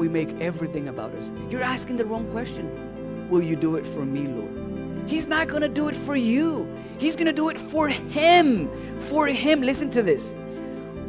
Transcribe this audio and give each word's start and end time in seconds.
we 0.00 0.08
make 0.08 0.30
everything 0.40 0.88
about 0.88 1.14
us. 1.14 1.30
You're 1.50 1.62
asking 1.62 1.98
the 1.98 2.06
wrong 2.06 2.26
question. 2.32 3.28
Will 3.28 3.42
you 3.42 3.54
do 3.54 3.76
it 3.76 3.86
for 3.86 4.04
me, 4.04 4.26
Lord? 4.26 5.08
He's 5.08 5.28
not 5.28 5.46
going 5.46 5.60
to 5.60 5.68
do 5.68 5.88
it 5.88 5.94
for 5.94 6.16
you. 6.16 6.66
He's 6.98 7.14
going 7.14 7.26
to 7.26 7.32
do 7.34 7.50
it 7.50 7.58
for 7.58 7.86
him. 7.88 8.70
For 9.00 9.26
him. 9.26 9.60
Listen 9.60 9.90
to 9.90 10.02
this. 10.02 10.34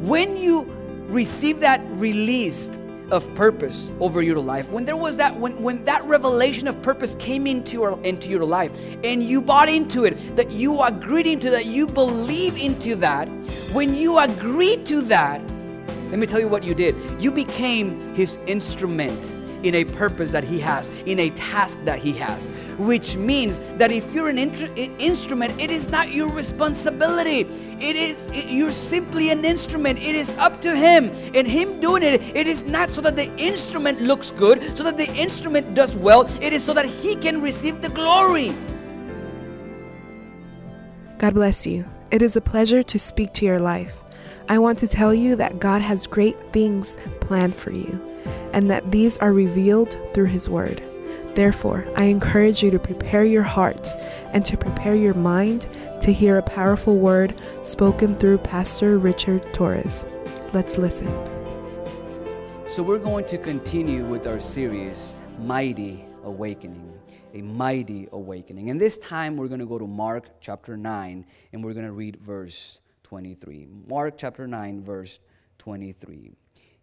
When 0.00 0.36
you 0.36 0.64
receive 1.08 1.60
that 1.60 1.80
release 1.92 2.70
of 3.10 3.34
purpose 3.34 3.90
over 3.98 4.20
your 4.20 4.38
life, 4.38 4.70
when 4.70 4.84
there 4.84 4.96
was 4.96 5.16
that, 5.16 5.34
when, 5.38 5.62
when 5.62 5.84
that 5.84 6.04
revelation 6.04 6.68
of 6.68 6.80
purpose 6.82 7.14
came 7.18 7.46
into 7.46 7.72
your, 7.72 7.98
into 8.02 8.28
your 8.28 8.44
life 8.44 8.72
and 9.04 9.22
you 9.22 9.40
bought 9.40 9.70
into 9.70 10.04
it, 10.04 10.36
that 10.36 10.50
you 10.50 10.82
agreed 10.82 11.26
into 11.26 11.48
that, 11.48 11.64
you 11.64 11.86
believe 11.86 12.58
into 12.58 12.94
that, 12.96 13.26
when 13.72 13.94
you 13.94 14.18
agree 14.18 14.76
to 14.84 15.00
that, 15.02 15.40
let 16.12 16.18
me 16.18 16.26
tell 16.26 16.38
you 16.38 16.46
what 16.46 16.62
you 16.62 16.74
did. 16.74 16.94
You 17.18 17.30
became 17.32 18.14
his 18.14 18.38
instrument 18.46 19.34
in 19.62 19.74
a 19.74 19.84
purpose 19.84 20.30
that 20.32 20.44
He 20.44 20.60
has, 20.60 20.90
in 21.06 21.18
a 21.18 21.30
task 21.30 21.78
that 21.84 21.98
He 21.98 22.12
has. 22.14 22.50
Which 22.78 23.16
means 23.16 23.60
that 23.78 23.90
if 23.90 24.12
you're 24.12 24.28
an 24.28 24.38
instrument, 24.38 25.60
it 25.60 25.70
is 25.70 25.88
not 25.88 26.12
your 26.12 26.30
responsibility. 26.32 27.40
It 27.80 27.96
is, 27.96 28.26
it, 28.32 28.50
you're 28.50 28.72
simply 28.72 29.30
an 29.30 29.44
instrument. 29.44 29.98
It 30.00 30.14
is 30.14 30.30
up 30.36 30.60
to 30.62 30.76
Him. 30.76 31.10
And 31.34 31.46
Him 31.46 31.80
doing 31.80 32.02
it, 32.02 32.22
it 32.36 32.46
is 32.46 32.64
not 32.64 32.90
so 32.90 33.00
that 33.02 33.16
the 33.16 33.34
instrument 33.36 34.00
looks 34.00 34.32
good, 34.32 34.76
so 34.76 34.84
that 34.84 34.96
the 34.96 35.10
instrument 35.14 35.74
does 35.74 35.96
well. 35.96 36.22
It 36.42 36.52
is 36.52 36.62
so 36.62 36.74
that 36.74 36.86
He 36.86 37.14
can 37.14 37.40
receive 37.40 37.80
the 37.80 37.88
glory. 37.88 38.54
God 41.18 41.34
bless 41.34 41.66
you. 41.66 41.84
It 42.10 42.20
is 42.20 42.36
a 42.36 42.40
pleasure 42.40 42.82
to 42.82 42.98
speak 42.98 43.32
to 43.34 43.46
your 43.46 43.60
life. 43.60 44.01
I 44.48 44.58
want 44.58 44.78
to 44.80 44.88
tell 44.88 45.14
you 45.14 45.36
that 45.36 45.60
God 45.60 45.82
has 45.82 46.06
great 46.06 46.36
things 46.52 46.96
planned 47.20 47.54
for 47.54 47.70
you 47.70 48.00
and 48.52 48.70
that 48.70 48.90
these 48.90 49.16
are 49.18 49.32
revealed 49.32 49.96
through 50.14 50.26
His 50.26 50.48
Word. 50.48 50.82
Therefore, 51.34 51.86
I 51.96 52.04
encourage 52.04 52.62
you 52.62 52.70
to 52.70 52.78
prepare 52.78 53.24
your 53.24 53.42
heart 53.42 53.88
and 54.32 54.44
to 54.44 54.56
prepare 54.56 54.94
your 54.94 55.14
mind 55.14 55.66
to 56.02 56.12
hear 56.12 56.36
a 56.36 56.42
powerful 56.42 56.96
word 56.96 57.40
spoken 57.62 58.16
through 58.16 58.38
Pastor 58.38 58.98
Richard 58.98 59.50
Torres. 59.54 60.04
Let's 60.52 60.76
listen. 60.76 61.06
So, 62.66 62.82
we're 62.82 62.98
going 62.98 63.24
to 63.26 63.38
continue 63.38 64.04
with 64.04 64.26
our 64.26 64.40
series, 64.40 65.20
Mighty 65.38 66.04
Awakening. 66.24 66.92
A 67.34 67.40
mighty 67.40 68.08
awakening. 68.12 68.68
And 68.68 68.78
this 68.78 68.98
time 68.98 69.38
we're 69.38 69.48
going 69.48 69.60
to 69.60 69.66
go 69.66 69.78
to 69.78 69.86
Mark 69.86 70.28
chapter 70.42 70.76
9 70.76 71.24
and 71.54 71.64
we're 71.64 71.72
going 71.72 71.86
to 71.86 71.92
read 71.92 72.16
verse 72.16 72.82
23. 73.12 73.68
Mark 73.88 74.14
chapter 74.16 74.46
9, 74.46 74.82
verse 74.82 75.20
23. 75.58 76.32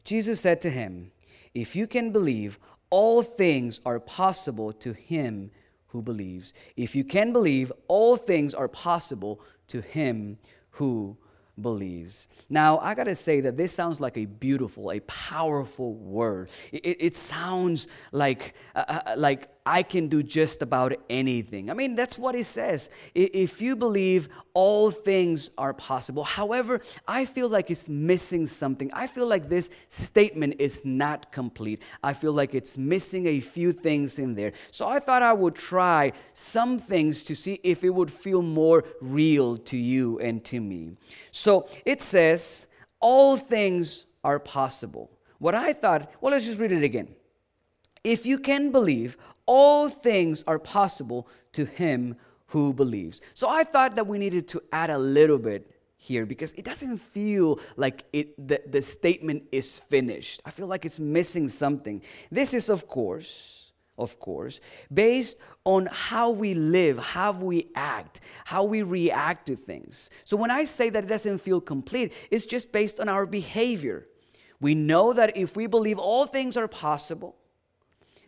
Jesus 0.03 0.39
said 0.39 0.61
to 0.61 0.69
him, 0.69 1.11
if 1.55 1.75
you 1.75 1.87
can 1.87 2.11
believe, 2.11 2.59
all 2.91 3.23
things 3.23 3.81
are 3.83 3.99
possible 3.99 4.71
to 4.73 4.93
him 4.93 5.49
who 5.87 6.03
believes. 6.03 6.53
If 6.77 6.95
you 6.95 7.03
can 7.03 7.33
believe, 7.33 7.71
all 7.87 8.15
things 8.15 8.53
are 8.53 8.67
possible 8.67 9.41
to 9.69 9.81
him 9.81 10.37
who 10.69 11.17
believes. 11.59 12.27
Now, 12.47 12.77
I 12.77 12.93
gotta 12.93 13.15
say 13.15 13.41
that 13.41 13.57
this 13.57 13.71
sounds 13.71 13.99
like 13.99 14.15
a 14.15 14.25
beautiful, 14.25 14.91
a 14.91 14.99
powerful 14.99 15.95
word. 15.95 16.51
It, 16.71 16.97
it 16.99 17.15
sounds 17.15 17.87
like, 18.11 18.53
uh, 18.75 18.83
uh 18.87 19.15
like 19.17 19.47
I 19.65 19.83
can 19.83 20.07
do 20.07 20.23
just 20.23 20.61
about 20.61 20.93
anything. 21.09 21.69
I 21.69 21.73
mean, 21.73 21.95
that's 21.95 22.17
what 22.17 22.35
it 22.35 22.45
says. 22.45 22.89
If 23.13 23.61
you 23.61 23.75
believe, 23.75 24.29
all 24.53 24.89
things 24.89 25.51
are 25.57 25.73
possible. 25.73 26.23
However, 26.23 26.81
I 27.07 27.25
feel 27.25 27.49
like 27.49 27.69
it's 27.69 27.87
missing 27.87 28.45
something. 28.45 28.91
I 28.93 29.07
feel 29.07 29.27
like 29.27 29.49
this 29.49 29.69
statement 29.89 30.55
is 30.59 30.83
not 30.85 31.31
complete. 31.31 31.81
I 32.03 32.13
feel 32.13 32.33
like 32.33 32.55
it's 32.55 32.77
missing 32.77 33.27
a 33.27 33.39
few 33.39 33.71
things 33.71 34.17
in 34.17 34.33
there. 34.33 34.53
So 34.71 34.87
I 34.87 34.99
thought 34.99 35.21
I 35.21 35.33
would 35.33 35.55
try 35.55 36.13
some 36.33 36.79
things 36.79 37.23
to 37.25 37.35
see 37.35 37.59
if 37.63 37.83
it 37.83 37.89
would 37.89 38.11
feel 38.11 38.41
more 38.41 38.85
real 39.01 39.57
to 39.57 39.77
you 39.77 40.19
and 40.19 40.43
to 40.45 40.59
me. 40.59 40.93
So 41.31 41.67
it 41.85 42.01
says, 42.01 42.67
all 42.99 43.37
things 43.37 44.07
are 44.23 44.39
possible. 44.39 45.11
What 45.37 45.55
I 45.55 45.73
thought, 45.73 46.11
well, 46.19 46.31
let's 46.31 46.45
just 46.45 46.59
read 46.59 46.71
it 46.71 46.83
again. 46.83 47.15
If 48.03 48.25
you 48.25 48.39
can 48.39 48.71
believe, 48.71 49.17
all 49.49 49.89
things 49.89 50.43
are 50.45 50.59
possible 50.59 51.27
to 51.53 51.65
him 51.65 52.15
who 52.49 52.71
believes. 52.71 53.19
So 53.33 53.49
I 53.49 53.63
thought 53.63 53.95
that 53.95 54.05
we 54.05 54.19
needed 54.19 54.47
to 54.49 54.61
add 54.71 54.91
a 54.91 54.97
little 54.99 55.39
bit 55.39 55.71
here 55.97 56.27
because 56.27 56.53
it 56.53 56.63
doesn't 56.63 56.99
feel 56.99 57.59
like 57.75 58.05
it 58.13 58.27
the, 58.47 58.61
the 58.67 58.81
statement 58.83 59.45
is 59.51 59.79
finished. 59.79 60.43
I 60.45 60.51
feel 60.51 60.67
like 60.67 60.85
it's 60.85 60.99
missing 60.99 61.47
something. 61.47 62.03
This 62.29 62.53
is 62.53 62.69
of 62.69 62.87
course, 62.87 63.71
of 63.97 64.19
course, 64.19 64.61
based 64.93 65.35
on 65.65 65.89
how 65.91 66.29
we 66.29 66.53
live, 66.53 66.99
how 66.99 67.31
we 67.31 67.69
act, 67.73 68.21
how 68.45 68.63
we 68.65 68.83
react 68.83 69.47
to 69.47 69.55
things. 69.55 70.11
So 70.25 70.37
when 70.37 70.51
I 70.51 70.63
say 70.65 70.91
that 70.91 71.05
it 71.05 71.07
doesn't 71.07 71.39
feel 71.39 71.59
complete, 71.59 72.13
it's 72.29 72.45
just 72.45 72.71
based 72.71 72.99
on 72.99 73.09
our 73.09 73.25
behavior. 73.25 74.07
We 74.61 74.75
know 74.75 75.11
that 75.13 75.35
if 75.35 75.55
we 75.55 75.65
believe 75.65 75.97
all 75.97 76.27
things 76.27 76.55
are 76.55 76.67
possible, 76.67 77.38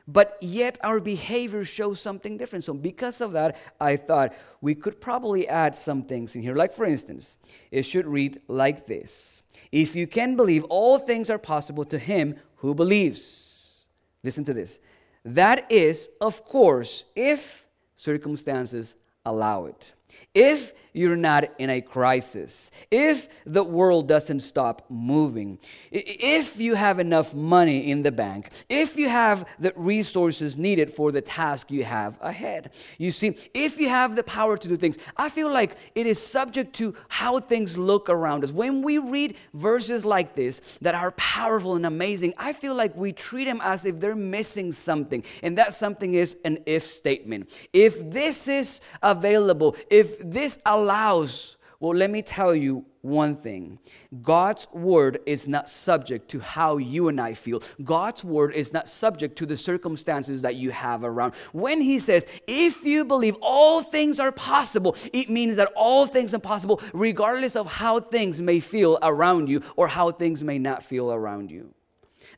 but 0.08 0.38
yet 0.42 0.78
our 0.84 1.00
behavior 1.00 1.64
shows 1.64 2.00
something 2.00 2.38
different. 2.38 2.64
So, 2.64 2.74
because 2.74 3.22
of 3.22 3.34
that, 3.34 3.58
I 3.80 3.98
thought 3.98 4.34
we 4.62 4.76
could 4.76 5.00
probably 5.00 5.48
add 5.48 5.76
some 5.76 6.04
things 6.04 6.36
in 6.36 6.42
here. 6.42 6.56
Like, 6.56 6.74
for 6.74 6.86
instance, 6.86 7.38
it 7.72 7.84
should 7.84 8.08
read 8.08 8.42
like 8.48 8.88
this 8.88 9.44
If 9.72 9.96
you 9.96 10.08
can 10.08 10.36
believe, 10.36 10.64
all 10.66 11.00
things 11.00 11.30
are 11.30 11.40
possible 11.40 11.86
to 11.86 11.98
him 11.98 12.36
who 12.58 12.76
believes. 12.76 13.86
Listen 14.24 14.44
to 14.46 14.54
this. 14.54 14.80
That 15.24 15.72
is, 15.72 16.10
of 16.20 16.44
course, 16.44 17.06
if 17.16 17.66
circumstances 17.96 18.96
allow 19.26 19.66
it. 19.66 19.94
If 20.34 20.74
you're 20.94 21.16
not 21.16 21.46
in 21.58 21.70
a 21.70 21.82
crisis, 21.82 22.70
if 22.90 23.30
the 23.46 23.64
world 23.64 24.08
doesn't 24.08 24.42
stop 24.42 24.86
moving, 24.90 25.58
if 25.90 26.60
you 26.60 26.76
have 26.76 27.00
enough 27.00 27.34
money 27.34 27.90
in 27.90 28.04
the 28.04 28.12
bank, 28.12 28.50
if 28.70 28.98
you 28.98 29.08
have 29.08 29.48
the 29.60 29.72
resources 29.76 30.58
needed 30.58 30.92
for 30.92 31.12
the 31.12 31.22
task 31.22 31.72
you 31.72 31.84
have 31.86 32.18
ahead. 32.22 32.72
You 32.98 33.12
see, 33.12 33.38
if 33.54 33.80
you 33.80 33.88
have 33.88 34.16
the 34.16 34.24
power 34.24 34.58
to 34.58 34.68
do 34.68 34.76
things, 34.76 34.98
I 35.16 35.30
feel 35.30 35.52
like 35.52 35.78
it 35.96 36.08
is 36.08 36.22
subject 36.22 36.74
to 36.76 36.94
how 37.08 37.40
things 37.40 37.78
look 37.78 38.10
around 38.10 38.44
us. 38.44 38.52
When 38.52 38.82
we 38.82 38.98
read 38.98 39.36
verses 39.54 40.04
like 40.04 40.36
this 40.36 40.60
that 40.82 40.96
are 40.96 41.12
powerful 41.12 41.76
and 41.76 41.86
amazing, 41.86 42.34
I 42.38 42.52
feel 42.52 42.76
like 42.76 42.96
we 42.98 43.14
treat 43.14 43.46
them 43.46 43.62
as 43.64 43.86
if 43.86 44.00
they're 44.00 44.16
missing 44.16 44.74
something, 44.74 45.24
and 45.42 45.58
that 45.58 45.74
something 45.74 46.16
is 46.16 46.36
an 46.44 46.58
if 46.66 46.86
statement. 46.86 47.50
If 47.72 48.12
this 48.12 48.50
is 48.50 48.82
available, 49.02 49.78
if 49.90 50.01
this 50.04 50.60
allows 50.66 50.82
allows, 50.92 51.58
well, 51.80 51.96
let 51.96 52.12
me 52.12 52.22
tell 52.22 52.54
you 52.54 52.86
one 53.02 53.36
thing 53.36 53.80
God's 54.22 54.68
word 54.72 55.20
is 55.26 55.48
not 55.48 55.68
subject 55.68 56.30
to 56.30 56.40
how 56.40 56.78
you 56.78 57.08
and 57.08 57.20
I 57.20 57.34
feel. 57.34 57.64
God's 57.84 58.24
word 58.24 58.54
is 58.54 58.72
not 58.72 58.88
subject 58.88 59.36
to 59.38 59.46
the 59.48 59.58
circumstances 59.58 60.44
that 60.44 60.56
you 60.56 60.72
have 60.72 61.04
around. 61.04 61.34
When 61.52 61.82
He 61.82 61.98
says, 61.98 62.28
if 62.48 62.84
you 62.84 63.06
believe 63.06 63.36
all 63.42 63.82
things 63.82 64.20
are 64.20 64.32
possible, 64.32 64.96
it 65.12 65.30
means 65.30 65.56
that 65.56 65.72
all 65.76 66.06
things 66.06 66.34
are 66.34 66.40
possible 66.40 66.82
regardless 66.94 67.56
of 67.56 67.66
how 67.66 68.00
things 68.00 68.42
may 68.42 68.60
feel 68.60 69.00
around 69.02 69.50
you 69.50 69.64
or 69.76 69.88
how 69.88 70.12
things 70.12 70.44
may 70.44 70.60
not 70.60 70.84
feel 70.84 71.12
around 71.12 71.50
you. 71.50 71.74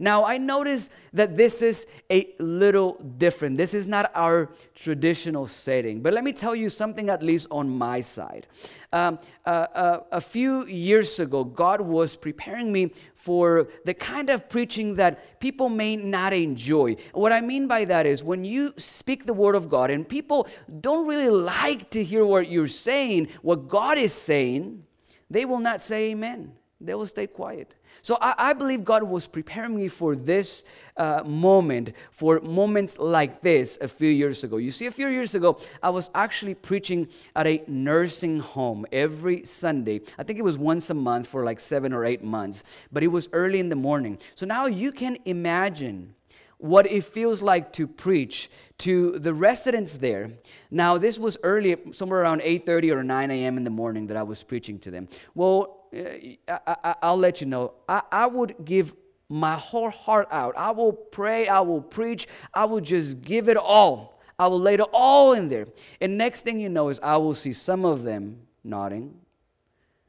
Now, 0.03 0.25
I 0.25 0.37
notice 0.37 0.89
that 1.13 1.37
this 1.37 1.61
is 1.61 1.87
a 2.11 2.35
little 2.37 3.01
different. 3.17 3.55
This 3.55 3.73
is 3.73 3.87
not 3.87 4.11
our 4.13 4.49
traditional 4.75 5.47
setting. 5.47 6.01
But 6.01 6.13
let 6.13 6.25
me 6.25 6.33
tell 6.33 6.53
you 6.53 6.67
something, 6.67 7.09
at 7.09 7.23
least 7.23 7.47
on 7.49 7.69
my 7.69 8.01
side. 8.01 8.45
Um, 8.91 9.17
uh, 9.45 9.49
uh, 9.49 9.99
a 10.11 10.19
few 10.19 10.65
years 10.65 11.21
ago, 11.21 11.45
God 11.45 11.79
was 11.79 12.17
preparing 12.17 12.69
me 12.69 12.91
for 13.15 13.69
the 13.85 13.93
kind 13.93 14.29
of 14.29 14.49
preaching 14.49 14.95
that 14.95 15.39
people 15.39 15.69
may 15.69 15.95
not 15.95 16.33
enjoy. 16.33 16.97
What 17.13 17.31
I 17.31 17.39
mean 17.39 17.69
by 17.69 17.85
that 17.85 18.05
is 18.05 18.25
when 18.25 18.43
you 18.43 18.73
speak 18.75 19.25
the 19.25 19.33
word 19.33 19.55
of 19.55 19.69
God 19.69 19.89
and 19.89 20.05
people 20.05 20.49
don't 20.81 21.07
really 21.07 21.29
like 21.29 21.89
to 21.91 22.03
hear 22.03 22.25
what 22.25 22.49
you're 22.49 22.67
saying, 22.67 23.29
what 23.41 23.69
God 23.69 23.97
is 23.97 24.11
saying, 24.11 24.83
they 25.29 25.45
will 25.45 25.59
not 25.59 25.81
say 25.81 26.11
amen. 26.11 26.51
They 26.83 26.95
will 26.95 27.07
stay 27.07 27.27
quiet. 27.27 27.75
So 28.01 28.17
I, 28.19 28.35
I 28.49 28.53
believe 28.53 28.83
God 28.83 29.03
was 29.03 29.25
preparing 29.25 29.75
me 29.75 29.87
for 29.87 30.15
this 30.17 30.65
uh, 30.97 31.23
moment, 31.25 31.93
for 32.11 32.41
moments 32.41 32.99
like 32.99 33.41
this 33.41 33.77
a 33.79 33.87
few 33.87 34.09
years 34.09 34.43
ago. 34.43 34.57
You 34.57 34.69
see, 34.69 34.87
a 34.87 34.91
few 34.91 35.07
years 35.07 35.33
ago, 35.33 35.57
I 35.81 35.89
was 35.89 36.09
actually 36.13 36.55
preaching 36.55 37.07
at 37.37 37.47
a 37.47 37.63
nursing 37.67 38.39
home 38.39 38.85
every 38.91 39.45
Sunday. 39.45 40.01
I 40.19 40.23
think 40.23 40.39
it 40.39 40.43
was 40.43 40.57
once 40.57 40.89
a 40.89 40.93
month 40.93 41.27
for 41.27 41.45
like 41.45 41.61
seven 41.61 41.93
or 41.93 42.03
eight 42.03 42.23
months, 42.23 42.63
but 42.91 43.01
it 43.01 43.07
was 43.07 43.29
early 43.31 43.59
in 43.59 43.69
the 43.69 43.77
morning. 43.77 44.17
So 44.35 44.45
now 44.45 44.65
you 44.65 44.91
can 44.91 45.17
imagine 45.23 46.15
what 46.57 46.89
it 46.89 47.03
feels 47.03 47.41
like 47.41 47.73
to 47.73 47.85
preach 47.87 48.49
to 48.77 49.11
the 49.19 49.33
residents 49.33 49.97
there. 49.97 50.31
Now, 50.71 50.97
this 50.97 51.19
was 51.19 51.37
early, 51.43 51.75
somewhere 51.91 52.21
around 52.21 52.41
8:30 52.41 52.91
or 52.91 53.03
9 53.03 53.31
a.m. 53.31 53.57
in 53.57 53.63
the 53.63 53.69
morning 53.69 54.07
that 54.07 54.17
I 54.17 54.23
was 54.23 54.43
preaching 54.43 54.79
to 54.79 54.91
them. 54.91 55.07
Well, 55.35 55.82
I, 55.93 56.95
will 57.11 57.17
let 57.17 57.41
you 57.41 57.47
know. 57.47 57.73
I, 57.87 58.01
I 58.11 58.27
would 58.27 58.55
give 58.63 58.93
my 59.29 59.55
whole 59.55 59.89
heart 59.89 60.27
out. 60.31 60.55
I 60.57 60.71
will 60.71 60.93
pray, 60.93 61.47
I 61.47 61.61
will 61.61 61.81
preach, 61.81 62.27
I 62.53 62.65
will 62.65 62.81
just 62.81 63.21
give 63.21 63.49
it 63.49 63.57
all. 63.57 64.19
I 64.37 64.47
will 64.47 64.59
lay 64.59 64.75
it 64.75 64.81
all 64.81 65.33
in 65.33 65.47
there. 65.47 65.67
And 66.01 66.17
next 66.17 66.41
thing 66.41 66.59
you 66.59 66.69
know 66.69 66.89
is 66.89 66.99
I 67.01 67.17
will 67.17 67.35
see 67.35 67.53
some 67.53 67.85
of 67.85 68.03
them 68.03 68.41
nodding, 68.63 69.15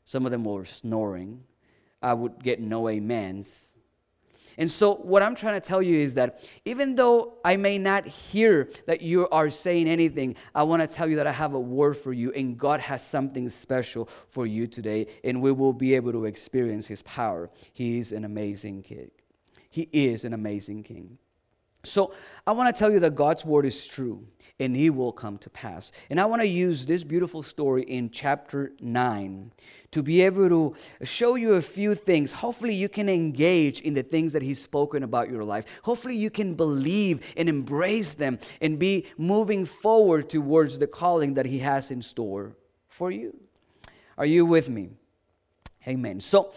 some 0.04 0.24
of 0.24 0.32
them 0.32 0.44
were 0.44 0.64
snoring. 0.64 1.42
I 2.02 2.12
would 2.12 2.42
get 2.42 2.60
no 2.60 2.88
amens. 2.88 3.76
And 4.58 4.70
so, 4.70 4.94
what 4.94 5.22
I'm 5.22 5.34
trying 5.34 5.60
to 5.60 5.66
tell 5.66 5.82
you 5.82 5.98
is 5.98 6.14
that 6.14 6.48
even 6.64 6.94
though 6.94 7.34
I 7.44 7.56
may 7.56 7.78
not 7.78 8.06
hear 8.06 8.70
that 8.86 9.00
you 9.00 9.28
are 9.28 9.50
saying 9.50 9.88
anything, 9.88 10.36
I 10.54 10.62
want 10.62 10.82
to 10.82 10.86
tell 10.88 11.08
you 11.08 11.16
that 11.16 11.26
I 11.26 11.32
have 11.32 11.54
a 11.54 11.60
word 11.60 11.96
for 11.96 12.12
you, 12.12 12.32
and 12.32 12.58
God 12.58 12.80
has 12.80 13.06
something 13.06 13.48
special 13.48 14.08
for 14.28 14.46
you 14.46 14.66
today, 14.66 15.06
and 15.22 15.40
we 15.42 15.52
will 15.52 15.72
be 15.72 15.94
able 15.94 16.12
to 16.12 16.24
experience 16.24 16.86
His 16.86 17.02
power. 17.02 17.50
He 17.72 17.98
is 17.98 18.12
an 18.12 18.24
amazing 18.24 18.82
King. 18.82 19.10
He 19.70 19.88
is 19.92 20.24
an 20.24 20.32
amazing 20.32 20.82
King. 20.84 21.18
So, 21.82 22.14
I 22.46 22.52
want 22.52 22.74
to 22.74 22.78
tell 22.78 22.92
you 22.92 23.00
that 23.00 23.14
God's 23.14 23.44
word 23.44 23.66
is 23.66 23.86
true 23.86 24.26
and 24.60 24.76
he 24.76 24.88
will 24.88 25.12
come 25.12 25.36
to 25.38 25.50
pass. 25.50 25.90
And 26.08 26.20
I 26.20 26.26
want 26.26 26.42
to 26.42 26.48
use 26.48 26.86
this 26.86 27.02
beautiful 27.02 27.42
story 27.42 27.82
in 27.82 28.10
chapter 28.10 28.72
9 28.80 29.50
to 29.90 30.02
be 30.02 30.22
able 30.22 30.48
to 30.48 30.74
show 31.04 31.34
you 31.34 31.54
a 31.54 31.62
few 31.62 31.94
things. 31.94 32.32
Hopefully, 32.32 32.74
you 32.74 32.88
can 32.88 33.08
engage 33.08 33.80
in 33.80 33.94
the 33.94 34.02
things 34.02 34.32
that 34.32 34.42
he's 34.42 34.62
spoken 34.62 35.02
about 35.02 35.28
your 35.28 35.44
life. 35.44 35.64
Hopefully, 35.82 36.16
you 36.16 36.30
can 36.30 36.54
believe 36.54 37.34
and 37.36 37.48
embrace 37.48 38.14
them 38.14 38.38
and 38.60 38.78
be 38.78 39.06
moving 39.18 39.64
forward 39.64 40.28
towards 40.28 40.78
the 40.78 40.86
calling 40.86 41.34
that 41.34 41.46
he 41.46 41.58
has 41.58 41.90
in 41.90 42.00
store 42.00 42.56
for 42.88 43.10
you. 43.10 43.36
Are 44.16 44.26
you 44.26 44.46
with 44.46 44.68
me? 44.68 44.90
Amen. 45.88 46.20
So, 46.20 46.52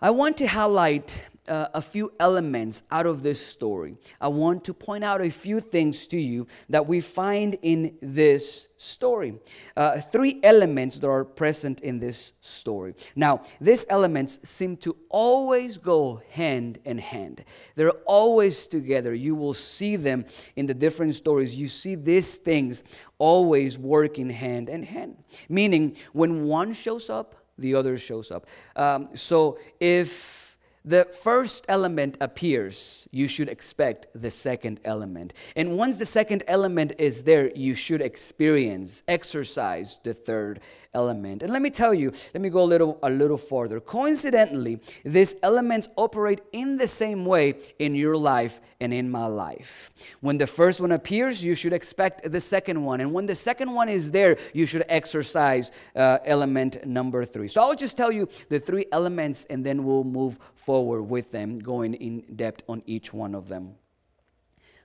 I 0.00 0.10
want 0.10 0.36
to 0.38 0.46
highlight 0.46 1.22
uh, 1.48 1.68
a 1.74 1.82
few 1.82 2.12
elements 2.18 2.82
out 2.90 3.06
of 3.06 3.22
this 3.22 3.44
story. 3.44 3.96
I 4.20 4.28
want 4.28 4.64
to 4.64 4.74
point 4.74 5.04
out 5.04 5.20
a 5.20 5.30
few 5.30 5.60
things 5.60 6.06
to 6.08 6.18
you 6.18 6.46
that 6.68 6.86
we 6.86 7.00
find 7.00 7.56
in 7.62 7.96
this 8.00 8.68
story. 8.76 9.34
Uh, 9.76 10.00
three 10.00 10.38
elements 10.42 10.98
that 10.98 11.08
are 11.08 11.24
present 11.24 11.80
in 11.80 11.98
this 11.98 12.32
story. 12.40 12.94
Now, 13.14 13.42
these 13.60 13.86
elements 13.88 14.38
seem 14.44 14.76
to 14.78 14.96
always 15.08 15.78
go 15.78 16.22
hand 16.30 16.78
in 16.84 16.98
hand, 16.98 17.44
they're 17.74 17.90
always 18.06 18.66
together. 18.66 19.14
You 19.14 19.34
will 19.34 19.54
see 19.54 19.96
them 19.96 20.26
in 20.56 20.66
the 20.66 20.74
different 20.74 21.14
stories. 21.14 21.54
You 21.54 21.68
see 21.68 21.94
these 21.94 22.36
things 22.36 22.82
always 23.18 23.78
working 23.78 24.30
hand 24.30 24.68
in 24.68 24.82
hand, 24.82 25.16
meaning 25.48 25.96
when 26.12 26.44
one 26.44 26.72
shows 26.72 27.08
up, 27.08 27.34
the 27.58 27.74
other 27.74 27.96
shows 27.96 28.30
up. 28.30 28.46
Um, 28.74 29.08
so 29.14 29.58
if 29.80 30.45
the 30.86 31.08
first 31.22 31.66
element 31.68 32.16
appears, 32.20 33.08
you 33.10 33.26
should 33.26 33.48
expect 33.48 34.06
the 34.14 34.30
second 34.30 34.78
element. 34.84 35.34
And 35.56 35.76
once 35.76 35.98
the 35.98 36.06
second 36.06 36.44
element 36.46 36.92
is 36.98 37.24
there, 37.24 37.50
you 37.56 37.74
should 37.74 38.00
experience, 38.00 39.02
exercise 39.08 39.98
the 40.04 40.14
third 40.14 40.60
element. 40.96 41.42
And 41.42 41.52
let 41.52 41.62
me 41.62 41.70
tell 41.70 41.94
you, 41.94 42.10
let 42.34 42.40
me 42.40 42.48
go 42.48 42.62
a 42.62 42.70
little 42.74 42.98
a 43.02 43.10
little 43.10 43.36
further. 43.36 43.78
Coincidentally, 43.80 44.80
these 45.04 45.36
elements 45.42 45.88
operate 45.96 46.40
in 46.52 46.78
the 46.78 46.88
same 46.88 47.24
way 47.26 47.54
in 47.78 47.94
your 47.94 48.16
life 48.16 48.60
and 48.80 48.92
in 48.92 49.10
my 49.10 49.26
life. 49.26 49.90
When 50.20 50.38
the 50.38 50.46
first 50.46 50.80
one 50.80 50.92
appears, 50.92 51.44
you 51.44 51.54
should 51.54 51.72
expect 51.72 52.30
the 52.36 52.40
second 52.40 52.82
one. 52.82 53.00
And 53.02 53.12
when 53.12 53.26
the 53.26 53.36
second 53.36 53.72
one 53.72 53.88
is 53.88 54.10
there, 54.10 54.38
you 54.52 54.66
should 54.66 54.84
exercise 54.88 55.70
uh, 55.94 56.18
element 56.24 56.84
number 56.86 57.24
three. 57.24 57.48
So 57.48 57.60
I'll 57.62 57.80
just 57.86 57.96
tell 57.96 58.12
you 58.18 58.28
the 58.48 58.58
three 58.58 58.86
elements 58.90 59.46
and 59.50 59.64
then 59.64 59.84
we'll 59.84 60.10
move 60.20 60.38
forward 60.54 61.02
with 61.02 61.30
them, 61.30 61.58
going 61.58 61.94
in 61.94 62.24
depth 62.34 62.62
on 62.68 62.82
each 62.86 63.12
one 63.12 63.34
of 63.34 63.48
them 63.48 63.76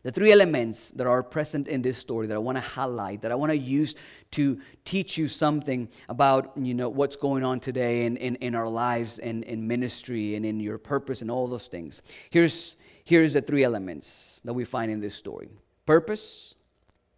the 0.04 0.12
three 0.12 0.32
elements 0.32 0.92
that 0.92 1.06
are 1.06 1.22
present 1.22 1.68
in 1.68 1.82
this 1.82 1.98
story 1.98 2.28
that 2.28 2.36
I 2.36 2.40
want 2.40 2.58
to 2.58 2.62
highlight, 2.62 3.22
that 3.22 3.32
I 3.32 3.36
want 3.36 3.52
to 3.52 3.58
use 3.58 3.96
to 4.32 4.60
teach 4.84 5.18
you 5.18 5.28
something 5.28 5.90
about, 6.10 6.52
you 6.58 6.74
know, 6.74 6.90
what's 6.90 7.16
going 7.16 7.44
on 7.44 7.60
today 7.60 8.06
in, 8.06 8.18
in, 8.18 8.36
in 8.38 8.56
our 8.56 8.68
lives 8.68 9.20
and 9.20 9.44
in 9.44 9.68
ministry 9.68 10.36
and 10.36 10.46
in 10.46 10.60
your 10.60 10.78
purpose 10.78 11.22
and 11.22 11.30
all 11.30 11.48
those 11.48 11.68
things. 11.68 12.02
Here's, 12.32 12.78
here's 13.04 13.34
the 13.34 13.42
three 13.42 13.64
elements 13.64 14.42
that 14.44 14.54
we 14.54 14.66
find 14.66 14.92
in 14.92 15.00
this 15.00 15.16
story 15.16 15.50
purpose, 15.86 16.56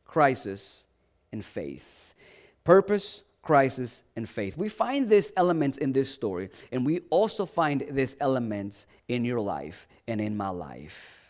crisis, 0.06 0.85
and 1.31 1.44
faith. 1.44 2.13
Purpose, 2.63 3.24
crisis, 3.41 4.03
and 4.15 4.27
faith. 4.27 4.57
We 4.57 4.69
find 4.69 5.09
these 5.09 5.31
elements 5.38 5.77
in 5.77 5.94
this 5.94 6.13
story, 6.13 6.50
and 6.71 6.85
we 6.85 7.01
also 7.09 7.45
find 7.45 7.85
these 7.89 8.15
elements 8.19 8.88
in 9.07 9.25
your 9.25 9.41
life 9.41 9.88
and 10.07 10.19
in 10.19 10.35
my 10.35 10.50
life. 10.50 11.23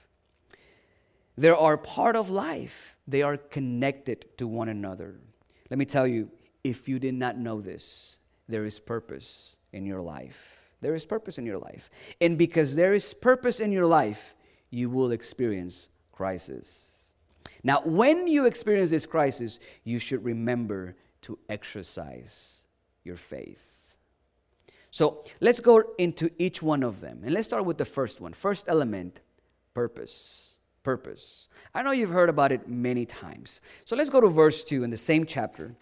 They 1.37 1.49
are 1.49 1.77
part 1.77 2.15
of 2.15 2.29
life, 2.29 2.95
they 3.07 3.21
are 3.21 3.37
connected 3.37 4.37
to 4.37 4.47
one 4.47 4.69
another. 4.69 5.19
Let 5.69 5.77
me 5.79 5.85
tell 5.85 6.07
you, 6.07 6.29
if 6.63 6.87
you 6.87 6.99
did 6.99 7.15
not 7.15 7.37
know 7.37 7.59
this, 7.59 8.19
there 8.47 8.65
is 8.65 8.79
purpose 8.79 9.55
in 9.71 9.85
your 9.85 10.01
life. 10.01 10.59
There 10.81 10.93
is 10.93 11.05
purpose 11.05 11.37
in 11.37 11.45
your 11.45 11.57
life. 11.57 11.89
And 12.21 12.37
because 12.37 12.75
there 12.75 12.93
is 12.93 13.13
purpose 13.13 13.59
in 13.59 13.71
your 13.71 13.85
life, 13.85 14.35
you 14.69 14.89
will 14.89 15.11
experience 15.11 15.89
crisis. 16.11 17.09
Now, 17.63 17.81
when 17.85 18.27
you 18.27 18.45
experience 18.45 18.89
this 18.89 19.05
crisis, 19.05 19.59
you 19.83 19.97
should 19.97 20.23
remember 20.23 20.95
to 21.21 21.39
exercise 21.47 22.63
your 23.03 23.15
faith. 23.15 23.95
So 24.91 25.23
let's 25.39 25.59
go 25.59 25.83
into 25.97 26.29
each 26.37 26.61
one 26.61 26.83
of 26.83 26.99
them. 26.99 27.21
And 27.23 27.33
let's 27.33 27.47
start 27.47 27.65
with 27.65 27.77
the 27.77 27.85
first 27.85 28.21
one. 28.21 28.33
First 28.33 28.65
element 28.67 29.21
purpose 29.73 30.52
purpose. 30.83 31.49
I 31.73 31.81
know 31.81 31.91
you've 31.91 32.09
heard 32.09 32.29
about 32.29 32.51
it 32.51 32.67
many 32.67 33.05
times. 33.05 33.61
So 33.85 33.95
let's 33.95 34.09
go 34.09 34.21
to 34.21 34.29
verse 34.29 34.63
2 34.63 34.83
in 34.83 34.89
the 34.89 34.97
same 34.97 35.25
chapter, 35.25 35.75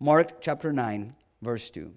Mark 0.00 0.40
chapter 0.40 0.72
9, 0.72 1.12
verse 1.42 1.70
2. 1.70 1.92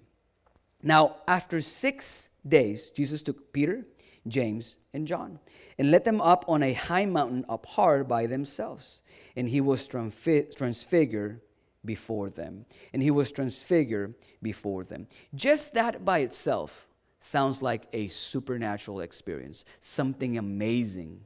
Now, 0.82 1.16
after 1.28 1.60
six 1.60 2.28
days, 2.46 2.90
Jesus 2.90 3.22
took 3.22 3.52
Peter, 3.52 3.86
James, 4.26 4.76
and 4.92 5.06
John 5.06 5.38
and 5.78 5.90
led 5.90 6.04
them 6.04 6.20
up 6.20 6.44
on 6.48 6.62
a 6.62 6.72
high 6.72 7.06
mountain 7.06 7.44
apart 7.48 8.08
by 8.08 8.26
themselves. 8.26 9.02
And 9.36 9.48
he 9.48 9.60
was 9.60 9.88
transfigured 9.88 11.40
before 11.84 12.30
them. 12.30 12.66
And 12.92 13.02
he 13.02 13.10
was 13.10 13.32
transfigured 13.32 14.14
before 14.42 14.84
them. 14.84 15.06
Just 15.34 15.74
that 15.74 16.04
by 16.04 16.18
itself 16.20 16.88
sounds 17.20 17.62
like 17.62 17.86
a 17.92 18.08
supernatural 18.08 19.00
experience, 19.00 19.64
something 19.80 20.36
amazing 20.36 21.20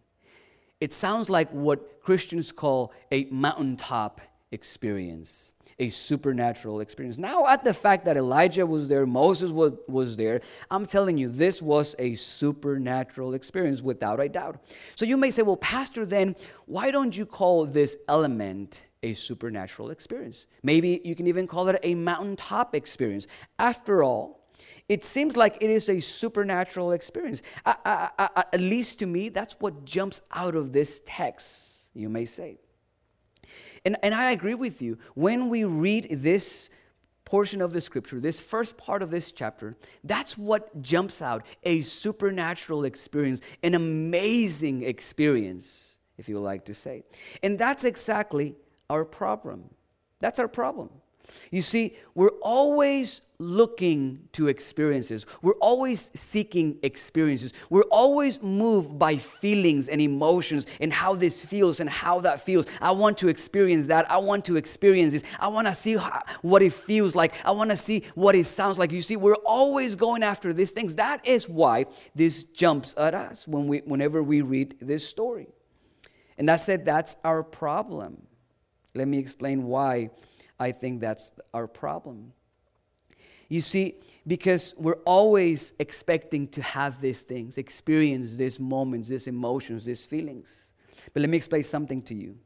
it 0.86 0.92
sounds 0.92 1.28
like 1.28 1.50
what 1.50 2.00
Christians 2.00 2.52
call 2.52 2.92
a 3.10 3.24
mountaintop 3.24 4.20
experience, 4.52 5.52
a 5.80 5.88
supernatural 5.88 6.78
experience. 6.78 7.18
Now, 7.18 7.44
at 7.48 7.64
the 7.64 7.74
fact 7.74 8.04
that 8.04 8.16
Elijah 8.16 8.64
was 8.64 8.86
there, 8.86 9.04
Moses 9.04 9.50
was, 9.50 9.72
was 9.88 10.16
there, 10.16 10.42
I'm 10.70 10.86
telling 10.86 11.18
you, 11.18 11.28
this 11.28 11.60
was 11.60 11.96
a 11.98 12.14
supernatural 12.14 13.34
experience 13.34 13.82
without 13.82 14.20
a 14.20 14.28
doubt. 14.28 14.62
So 14.94 15.04
you 15.04 15.16
may 15.16 15.32
say, 15.32 15.42
well, 15.42 15.56
Pastor, 15.56 16.06
then 16.06 16.36
why 16.66 16.92
don't 16.92 17.16
you 17.16 17.26
call 17.26 17.66
this 17.66 17.96
element 18.06 18.84
a 19.02 19.14
supernatural 19.14 19.90
experience? 19.90 20.46
Maybe 20.62 21.00
you 21.04 21.16
can 21.16 21.26
even 21.26 21.48
call 21.48 21.66
it 21.66 21.80
a 21.82 21.96
mountaintop 21.96 22.76
experience. 22.76 23.26
After 23.58 24.04
all, 24.04 24.45
it 24.88 25.04
seems 25.04 25.36
like 25.36 25.58
it 25.60 25.70
is 25.70 25.88
a 25.88 26.00
supernatural 26.00 26.92
experience. 26.92 27.42
I, 27.64 27.76
I, 27.84 28.10
I, 28.18 28.44
at 28.52 28.60
least 28.60 28.98
to 29.00 29.06
me, 29.06 29.28
that's 29.28 29.54
what 29.58 29.84
jumps 29.84 30.20
out 30.32 30.54
of 30.54 30.72
this 30.72 31.02
text, 31.04 31.90
you 31.94 32.08
may 32.08 32.24
say. 32.24 32.58
And, 33.84 33.96
and 34.02 34.14
I 34.14 34.32
agree 34.32 34.54
with 34.54 34.82
you. 34.82 34.98
When 35.14 35.48
we 35.48 35.64
read 35.64 36.08
this 36.10 36.70
portion 37.24 37.60
of 37.60 37.72
the 37.72 37.80
scripture, 37.80 38.20
this 38.20 38.40
first 38.40 38.76
part 38.76 39.02
of 39.02 39.10
this 39.10 39.32
chapter, 39.32 39.76
that's 40.04 40.38
what 40.38 40.80
jumps 40.80 41.20
out 41.20 41.44
a 41.64 41.80
supernatural 41.82 42.84
experience, 42.84 43.40
an 43.62 43.74
amazing 43.74 44.82
experience, 44.82 45.98
if 46.18 46.28
you 46.28 46.38
like 46.38 46.64
to 46.64 46.74
say. 46.74 47.02
And 47.42 47.58
that's 47.58 47.84
exactly 47.84 48.56
our 48.88 49.04
problem. 49.04 49.70
That's 50.20 50.38
our 50.38 50.48
problem. 50.48 50.90
You 51.50 51.62
see, 51.62 51.96
we're 52.14 52.36
always 52.42 53.22
looking 53.38 54.28
to 54.32 54.48
experiences. 54.48 55.26
We're 55.42 55.52
always 55.54 56.10
seeking 56.14 56.78
experiences. 56.82 57.52
We're 57.68 57.82
always 57.90 58.42
moved 58.42 58.98
by 58.98 59.16
feelings 59.16 59.88
and 59.88 60.00
emotions 60.00 60.66
and 60.80 60.92
how 60.92 61.14
this 61.14 61.44
feels 61.44 61.80
and 61.80 61.88
how 61.88 62.20
that 62.20 62.40
feels. 62.40 62.66
I 62.80 62.92
want 62.92 63.18
to 63.18 63.28
experience 63.28 63.88
that. 63.88 64.10
I 64.10 64.18
want 64.18 64.44
to 64.46 64.56
experience 64.56 65.12
this. 65.12 65.22
I 65.38 65.48
want 65.48 65.66
to 65.66 65.74
see 65.74 65.96
how, 65.96 66.22
what 66.42 66.62
it 66.62 66.72
feels 66.72 67.14
like. 67.14 67.34
I 67.44 67.50
want 67.50 67.70
to 67.70 67.76
see 67.76 68.04
what 68.14 68.34
it 68.34 68.46
sounds 68.46 68.78
like. 68.78 68.92
You 68.92 69.02
see, 69.02 69.16
we're 69.16 69.34
always 69.34 69.96
going 69.96 70.22
after 70.22 70.52
these 70.52 70.72
things. 70.72 70.96
That 70.96 71.26
is 71.26 71.48
why 71.48 71.86
this 72.14 72.44
jumps 72.44 72.94
at 72.96 73.14
us 73.14 73.46
when 73.46 73.66
we, 73.66 73.78
whenever 73.80 74.22
we 74.22 74.40
read 74.40 74.76
this 74.80 75.06
story. 75.06 75.48
And 76.38 76.50
I 76.50 76.56
said 76.56 76.84
that's 76.84 77.16
our 77.24 77.42
problem. 77.42 78.22
Let 78.94 79.08
me 79.08 79.18
explain 79.18 79.64
why 79.64 80.10
I 80.58 80.72
think 80.72 81.00
that's 81.00 81.32
our 81.52 81.66
problem. 81.66 82.32
You 83.48 83.60
see, 83.60 83.96
because 84.26 84.74
we're 84.76 85.02
always 85.04 85.72
expecting 85.78 86.48
to 86.48 86.62
have 86.62 87.00
these 87.00 87.22
things, 87.22 87.58
experience 87.58 88.36
these 88.36 88.58
moments, 88.58 89.08
these 89.08 89.26
emotions, 89.28 89.84
these 89.84 90.04
feelings. 90.04 90.72
But 91.12 91.20
let 91.20 91.30
me 91.30 91.36
explain 91.36 91.62
something 91.62 92.02
to 92.02 92.14
you. 92.14 92.36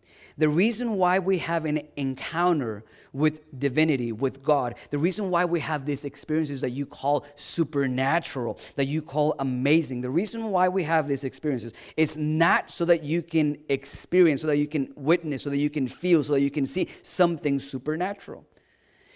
The 0.41 0.49
reason 0.49 0.95
why 0.95 1.19
we 1.19 1.37
have 1.37 1.67
an 1.67 1.83
encounter 1.99 2.83
with 3.13 3.43
divinity, 3.61 4.11
with 4.11 4.43
God, 4.43 4.77
the 4.89 4.97
reason 4.97 5.29
why 5.29 5.45
we 5.45 5.61
have 5.61 5.85
these 5.85 6.07
experiences 6.07 6.63
that 6.63 6.71
you 6.71 6.87
call 6.87 7.27
supernatural, 7.37 8.59
that 8.77 8.87
you 8.87 9.03
call 9.03 9.35
amazing, 9.39 10.01
the 10.01 10.09
reason 10.09 10.51
why 10.51 10.67
we 10.71 10.83
have 10.85 11.07
these 11.07 11.25
experiences, 11.25 11.75
it's 11.95 12.17
not 12.17 12.71
so 12.71 12.87
that 12.87 13.05
you 13.05 13.21
can 13.21 13.59
experience, 13.69 14.41
so 14.41 14.47
that 14.47 14.57
you 14.57 14.67
can 14.67 14.91
witness, 14.97 15.43
so 15.43 15.51
that 15.51 15.59
you 15.59 15.69
can 15.69 15.87
feel, 15.87 16.23
so 16.23 16.33
that 16.33 16.41
you 16.41 16.51
can 16.51 16.65
see 16.65 16.89
something 17.03 17.59
supernatural. 17.59 18.47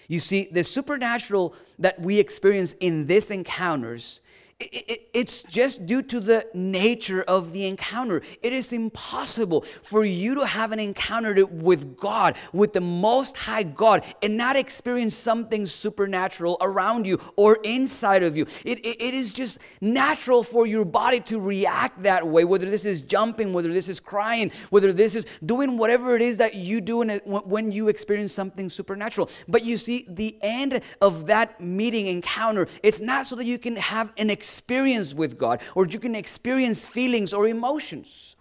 You 0.09 0.21
see, 0.21 0.51
the 0.53 0.63
supernatural 0.63 1.55
that 1.79 1.99
we 1.99 2.19
experience 2.19 2.75
in 2.81 3.07
these 3.07 3.31
encounters 3.31 4.21
it's 4.61 5.43
just 5.43 5.85
due 5.85 6.03
to 6.03 6.21
the 6.21 6.47
nature 6.55 7.23
of 7.23 7.53
the 7.53 7.67
encounter. 7.67 8.23
It 8.43 8.53
is 8.53 8.73
impossible 8.73 9.63
for 9.83 10.05
you 10.05 10.37
to 10.37 10.47
have 10.47 10.71
an 10.71 10.79
encounter 10.79 11.45
with 11.45 11.97
God, 11.97 12.37
with 12.53 12.73
the 12.73 12.81
Most 12.81 13.37
High 13.37 13.65
God, 13.65 14.05
and 14.23 14.37
not 14.37 14.57
experience 14.57 15.15
something 15.17 15.67
supernatural 15.67 16.57
around 16.61 17.07
you 17.07 17.19
or 17.37 17.59
inside 17.65 18.23
of 18.23 18.37
you. 18.37 18.47
It, 18.65 18.79
it, 18.81 19.03
it 19.03 19.15
is 19.15 19.33
just 19.33 19.59
natural 19.81 20.43
for 20.43 20.67
your 20.67 20.85
body 20.85 21.21
to 21.21 21.41
react 21.41 22.05
that 22.05 22.27
way, 22.27 22.45
whether 22.45 22.71
this 22.71 22.85
is 22.85 23.03
jumping, 23.03 23.53
whether 23.53 23.73
this 23.73 23.89
is 23.89 23.99
crying, 23.99 24.53
whether 24.71 24.93
this 24.93 25.17
is 25.17 25.27
doing 25.45 25.79
whatever 25.79 26.15
it 26.15 26.23
is 26.23 26.37
that 26.37 26.55
you 26.55 26.81
do 26.81 27.03
when 27.25 27.73
you 27.73 27.89
experience 27.89 28.33
something 28.33 28.69
supernatural. 28.69 29.29
But 29.49 29.65
you 29.65 29.77
see, 29.79 30.07
the 30.09 30.37
end 30.43 30.81
of 31.01 31.27
that 31.27 31.61
meeting 31.61 32.07
encounter, 32.07 32.69
it's 32.83 33.01
not 33.01 33.27
so 33.27 33.35
that 33.37 33.47
you 33.47 33.59
can 33.59 33.77
have 33.77 34.13
an 34.17 34.31
experience 34.31 34.44
experience 34.45 35.15
with 35.15 35.39
God 35.39 35.61
or 35.75 35.87
you 35.87 35.99
can 35.99 36.15
experience 36.15 36.85
feelings 36.87 37.33
or 37.33 37.49
emotions. 37.49 38.37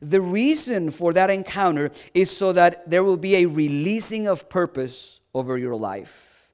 The 0.00 0.20
reason 0.20 0.90
for 0.90 1.12
that 1.12 1.30
encounter 1.30 1.90
is 2.14 2.34
so 2.34 2.52
that 2.52 2.88
there 2.88 3.02
will 3.02 3.16
be 3.16 3.36
a 3.36 3.46
releasing 3.46 4.28
of 4.28 4.48
purpose 4.48 5.20
over 5.34 5.58
your 5.58 5.74
life. 5.74 6.48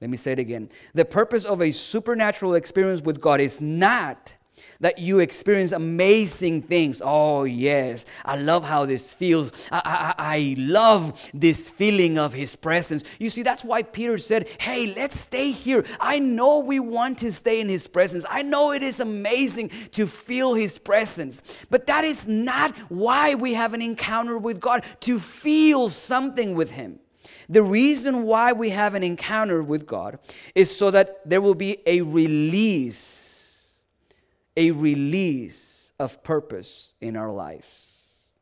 Let 0.00 0.10
me 0.10 0.16
say 0.16 0.32
it 0.32 0.38
again. 0.38 0.68
The 0.94 1.04
purpose 1.04 1.44
of 1.44 1.62
a 1.62 1.70
supernatural 1.70 2.54
experience 2.54 3.00
with 3.00 3.20
God 3.20 3.40
is 3.40 3.60
not 3.60 4.34
that 4.82 4.98
you 4.98 5.20
experience 5.20 5.72
amazing 5.72 6.60
things. 6.60 7.00
Oh, 7.02 7.44
yes, 7.44 8.04
I 8.24 8.36
love 8.36 8.64
how 8.64 8.84
this 8.84 9.12
feels. 9.12 9.68
I, 9.70 9.80
I, 9.84 10.14
I 10.18 10.56
love 10.58 11.30
this 11.32 11.70
feeling 11.70 12.18
of 12.18 12.34
His 12.34 12.54
presence. 12.56 13.04
You 13.18 13.30
see, 13.30 13.42
that's 13.42 13.64
why 13.64 13.82
Peter 13.82 14.18
said, 14.18 14.48
Hey, 14.58 14.92
let's 14.94 15.18
stay 15.18 15.52
here. 15.52 15.84
I 16.00 16.18
know 16.18 16.58
we 16.58 16.80
want 16.80 17.18
to 17.18 17.32
stay 17.32 17.60
in 17.60 17.68
His 17.68 17.86
presence. 17.86 18.26
I 18.28 18.42
know 18.42 18.72
it 18.72 18.82
is 18.82 19.00
amazing 19.00 19.70
to 19.92 20.06
feel 20.06 20.54
His 20.54 20.78
presence. 20.78 21.42
But 21.70 21.86
that 21.86 22.04
is 22.04 22.26
not 22.26 22.76
why 22.90 23.36
we 23.36 23.54
have 23.54 23.74
an 23.74 23.82
encounter 23.82 24.36
with 24.36 24.60
God, 24.60 24.84
to 25.00 25.20
feel 25.20 25.90
something 25.90 26.54
with 26.56 26.72
Him. 26.72 26.98
The 27.48 27.62
reason 27.62 28.24
why 28.24 28.52
we 28.52 28.70
have 28.70 28.94
an 28.94 29.04
encounter 29.04 29.62
with 29.62 29.86
God 29.86 30.18
is 30.54 30.76
so 30.76 30.90
that 30.90 31.28
there 31.28 31.40
will 31.40 31.54
be 31.54 31.78
a 31.86 32.00
release 32.00 33.21
a 34.56 34.70
release 34.70 35.92
of 35.98 36.22
purpose 36.22 36.94
in 37.00 37.16
our 37.16 37.30
lives. 37.30 38.32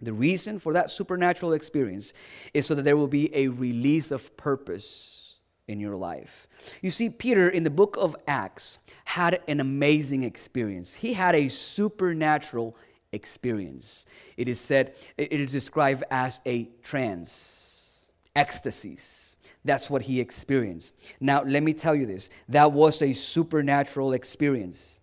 The 0.00 0.12
reason 0.12 0.58
for 0.58 0.72
that 0.72 0.90
supernatural 0.90 1.52
experience 1.52 2.12
is 2.52 2.66
so 2.66 2.74
that 2.74 2.82
there 2.82 2.96
will 2.96 3.08
be 3.08 3.34
a 3.34 3.48
release 3.48 4.10
of 4.10 4.36
purpose 4.36 5.36
in 5.68 5.78
your 5.78 5.96
life. 5.96 6.48
You 6.80 6.90
see, 6.90 7.08
Peter 7.08 7.48
in 7.48 7.62
the 7.62 7.70
book 7.70 7.96
of 7.98 8.16
Acts 8.26 8.80
had 9.04 9.40
an 9.46 9.60
amazing 9.60 10.24
experience. 10.24 10.94
He 10.94 11.12
had 11.12 11.34
a 11.34 11.48
supernatural 11.48 12.76
experience. 13.12 14.04
It 14.36 14.48
is 14.48 14.60
said, 14.60 14.94
it 15.16 15.32
is 15.32 15.52
described 15.52 16.02
as 16.10 16.40
a 16.46 16.64
trance, 16.82 18.10
ecstasies. 18.34 19.36
That's 19.64 19.88
what 19.88 20.02
he 20.02 20.20
experienced. 20.20 20.94
Now, 21.20 21.42
let 21.44 21.62
me 21.62 21.72
tell 21.72 21.94
you 21.94 22.06
this 22.06 22.28
that 22.48 22.72
was 22.72 23.00
a 23.02 23.12
supernatural 23.12 24.12
experience. 24.14 24.98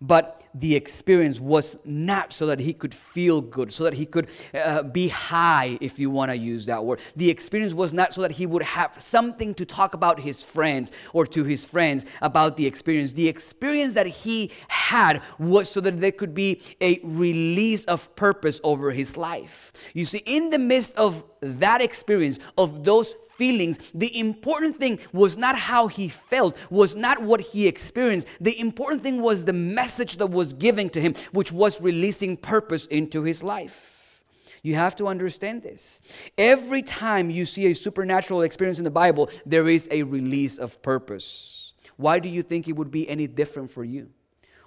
But 0.00 0.42
the 0.54 0.74
experience 0.74 1.38
was 1.38 1.76
not 1.84 2.32
so 2.32 2.46
that 2.46 2.58
he 2.58 2.72
could 2.72 2.94
feel 2.94 3.40
good, 3.40 3.72
so 3.72 3.84
that 3.84 3.94
he 3.94 4.06
could 4.06 4.30
uh, 4.54 4.82
be 4.82 5.08
high, 5.08 5.78
if 5.80 5.98
you 5.98 6.10
want 6.10 6.30
to 6.30 6.36
use 6.36 6.66
that 6.66 6.84
word. 6.84 7.00
The 7.14 7.30
experience 7.30 7.74
was 7.74 7.92
not 7.92 8.12
so 8.14 8.22
that 8.22 8.32
he 8.32 8.46
would 8.46 8.62
have 8.62 9.00
something 9.00 9.54
to 9.54 9.64
talk 9.64 9.94
about 9.94 10.20
his 10.20 10.42
friends 10.42 10.90
or 11.12 11.26
to 11.26 11.44
his 11.44 11.64
friends 11.64 12.06
about 12.22 12.56
the 12.56 12.66
experience. 12.66 13.12
The 13.12 13.28
experience 13.28 13.94
that 13.94 14.06
he 14.06 14.50
had 14.68 15.22
was 15.38 15.70
so 15.70 15.80
that 15.82 16.00
there 16.00 16.12
could 16.12 16.34
be 16.34 16.60
a 16.80 16.98
release 17.04 17.84
of 17.84 18.14
purpose 18.16 18.60
over 18.64 18.90
his 18.92 19.16
life. 19.16 19.72
You 19.94 20.04
see, 20.04 20.22
in 20.24 20.50
the 20.50 20.58
midst 20.58 20.94
of 20.96 21.24
that 21.40 21.80
experience, 21.80 22.38
of 22.56 22.84
those 22.84 23.16
feelings. 23.36 23.78
The 23.94 24.18
important 24.18 24.76
thing 24.76 24.98
was 25.12 25.36
not 25.36 25.56
how 25.56 25.86
he 25.86 26.08
felt, 26.08 26.56
was 26.70 26.94
not 26.94 27.22
what 27.22 27.40
he 27.40 27.66
experienced. 27.66 28.28
The 28.40 28.58
important 28.60 29.02
thing 29.02 29.22
was 29.22 29.46
the 29.46 29.54
message 29.54 30.16
that 30.16 30.26
was 30.26 30.52
given 30.52 30.90
to 30.90 31.00
him, 31.00 31.14
which 31.32 31.50
was 31.50 31.80
releasing 31.80 32.36
purpose 32.36 32.84
into 32.86 33.22
his 33.22 33.42
life. 33.42 34.22
You 34.62 34.74
have 34.74 34.94
to 34.96 35.08
understand 35.08 35.62
this. 35.62 36.02
Every 36.36 36.82
time 36.82 37.30
you 37.30 37.46
see 37.46 37.66
a 37.68 37.74
supernatural 37.74 38.42
experience 38.42 38.78
in 38.78 38.84
the 38.84 38.90
Bible, 38.90 39.30
there 39.46 39.68
is 39.68 39.88
a 39.90 40.02
release 40.02 40.58
of 40.58 40.82
purpose. 40.82 41.72
Why 41.96 42.18
do 42.18 42.28
you 42.28 42.42
think 42.42 42.68
it 42.68 42.76
would 42.76 42.90
be 42.90 43.08
any 43.08 43.26
different 43.26 43.70
for 43.70 43.84
you? 43.84 44.10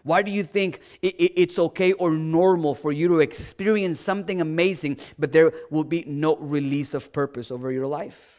Why 0.04 0.22
do 0.22 0.32
you 0.32 0.44
think 0.44 0.82
it's 1.02 1.58
okay 1.58 1.94
or 1.94 2.12
normal 2.12 2.76
for 2.76 2.92
you 2.92 3.08
to 3.08 3.20
experience 3.20 4.00
something 4.00 4.42
amazing, 4.42 4.98
but 5.18 5.32
there 5.32 5.54
will 5.70 5.86
be 5.86 6.04
no 6.06 6.36
release 6.36 6.94
of 6.94 7.14
purpose 7.14 7.52
over 7.52 7.72
your 7.72 7.88
life? 7.88 8.30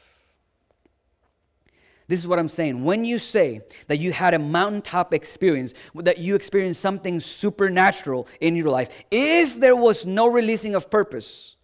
This 2.06 2.20
is 2.20 2.28
what 2.28 2.38
I'm 2.38 2.48
saying. 2.48 2.84
When 2.84 3.06
you 3.06 3.18
say 3.18 3.62
that 3.86 3.96
you 3.96 4.12
had 4.12 4.34
a 4.34 4.38
mountaintop 4.38 5.14
experience, 5.14 5.72
that 5.94 6.18
you 6.18 6.34
experienced 6.34 6.82
something 6.82 7.18
supernatural 7.18 8.28
in 8.42 8.56
your 8.56 8.68
life, 8.68 9.04
if 9.10 9.58
there 9.58 9.74
was 9.74 10.04
no 10.04 10.26
releasing 10.26 10.74
of 10.74 10.90
purpose 10.90 11.56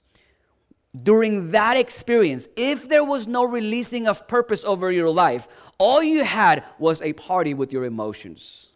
during 0.96 1.50
that 1.50 1.76
experience, 1.76 2.48
if 2.56 2.88
there 2.88 3.04
was 3.04 3.28
no 3.28 3.44
releasing 3.44 4.08
of 4.08 4.26
purpose 4.26 4.64
over 4.64 4.90
your 4.90 5.10
life, 5.10 5.46
all 5.76 6.02
you 6.02 6.24
had 6.24 6.64
was 6.78 7.02
a 7.02 7.12
party 7.12 7.52
with 7.52 7.70
your 7.70 7.84
emotions. 7.84 8.69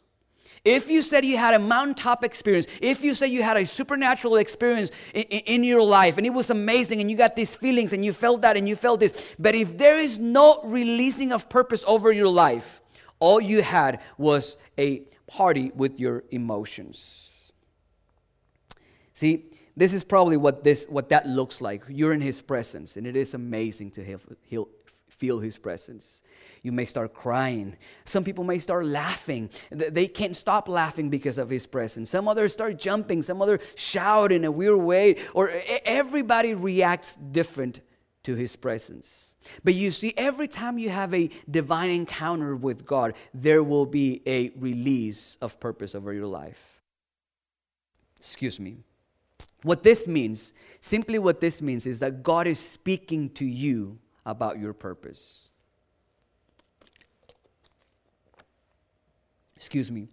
If 0.64 0.88
you 0.88 1.02
said 1.02 1.26
you 1.26 1.36
had 1.36 1.52
a 1.52 1.58
mountaintop 1.58 2.24
experience, 2.24 2.66
if 2.80 3.04
you 3.04 3.14
said 3.14 3.26
you 3.26 3.42
had 3.42 3.58
a 3.58 3.66
supernatural 3.66 4.36
experience 4.36 4.90
in, 5.12 5.22
in, 5.24 5.64
your 5.64 5.82
life 5.82 6.16
and 6.16 6.26
it 6.26 6.30
was 6.30 6.48
amazing 6.48 7.02
and 7.02 7.10
you 7.10 7.18
got 7.18 7.36
these 7.36 7.54
feelings 7.54 7.92
and 7.92 8.02
you 8.02 8.14
felt 8.14 8.40
that 8.42 8.56
and 8.56 8.66
you 8.66 8.74
felt 8.74 9.00
this, 9.00 9.34
but 9.38 9.54
if 9.54 9.76
there 9.76 9.98
is 9.98 10.18
no 10.18 10.62
releasing 10.64 11.32
of 11.32 11.50
purpose 11.50 11.84
over 11.86 12.10
your 12.10 12.28
life, 12.28 12.80
all 13.20 13.42
you 13.42 13.62
had 13.62 14.00
was 14.16 14.56
a 14.78 15.00
party 15.26 15.70
with 15.74 16.00
your 16.00 16.24
emotions. 16.30 17.52
See, 19.12 19.44
this 19.76 19.92
is 19.92 20.02
probably 20.02 20.38
what 20.38 20.64
this 20.64 20.86
what 20.88 21.10
that 21.10 21.26
looks 21.26 21.60
like. 21.60 21.82
You're 21.88 22.14
in 22.14 22.22
his 22.22 22.40
presence 22.40 22.96
and 22.96 23.06
it 23.06 23.16
is 23.16 23.34
amazing 23.34 23.90
to 23.92 24.04
feel 25.14 25.38
his 25.38 25.58
presence. 25.58 26.22
You 26.62 26.72
may 26.72 26.84
start 26.86 27.14
crying. 27.14 27.76
Some 28.04 28.24
people 28.24 28.44
may 28.44 28.58
start 28.58 28.86
laughing. 28.86 29.50
They 29.70 30.06
can't 30.06 30.36
stop 30.36 30.68
laughing 30.68 31.10
because 31.10 31.38
of 31.38 31.50
his 31.50 31.66
presence. 31.66 32.10
Some 32.10 32.26
others 32.26 32.52
start 32.52 32.78
jumping. 32.78 33.22
Some 33.22 33.42
others 33.42 33.60
shout 33.76 34.32
in 34.32 34.44
a 34.44 34.50
weird 34.50 34.80
way. 34.80 35.16
Or 35.34 35.50
everybody 35.84 36.54
reacts 36.54 37.16
different 37.16 37.80
to 38.24 38.34
his 38.34 38.56
presence. 38.56 39.34
But 39.62 39.74
you 39.74 39.90
see, 39.90 40.14
every 40.16 40.48
time 40.48 40.78
you 40.78 40.88
have 40.88 41.12
a 41.12 41.28
divine 41.50 41.90
encounter 41.90 42.56
with 42.56 42.86
God, 42.86 43.14
there 43.34 43.62
will 43.62 43.86
be 43.86 44.22
a 44.26 44.50
release 44.56 45.36
of 45.42 45.60
purpose 45.60 45.94
over 45.94 46.12
your 46.12 46.26
life. 46.26 46.80
Excuse 48.18 48.58
me. 48.58 48.78
What 49.62 49.82
this 49.82 50.08
means, 50.08 50.54
simply 50.80 51.18
what 51.18 51.40
this 51.40 51.60
means, 51.60 51.86
is 51.86 52.00
that 52.00 52.22
God 52.22 52.46
is 52.46 52.58
speaking 52.58 53.28
to 53.30 53.44
you 53.44 53.98
about 54.24 54.58
your 54.58 54.72
purpose. 54.72 55.50
Excuse 59.56 59.90
me. 59.90 60.08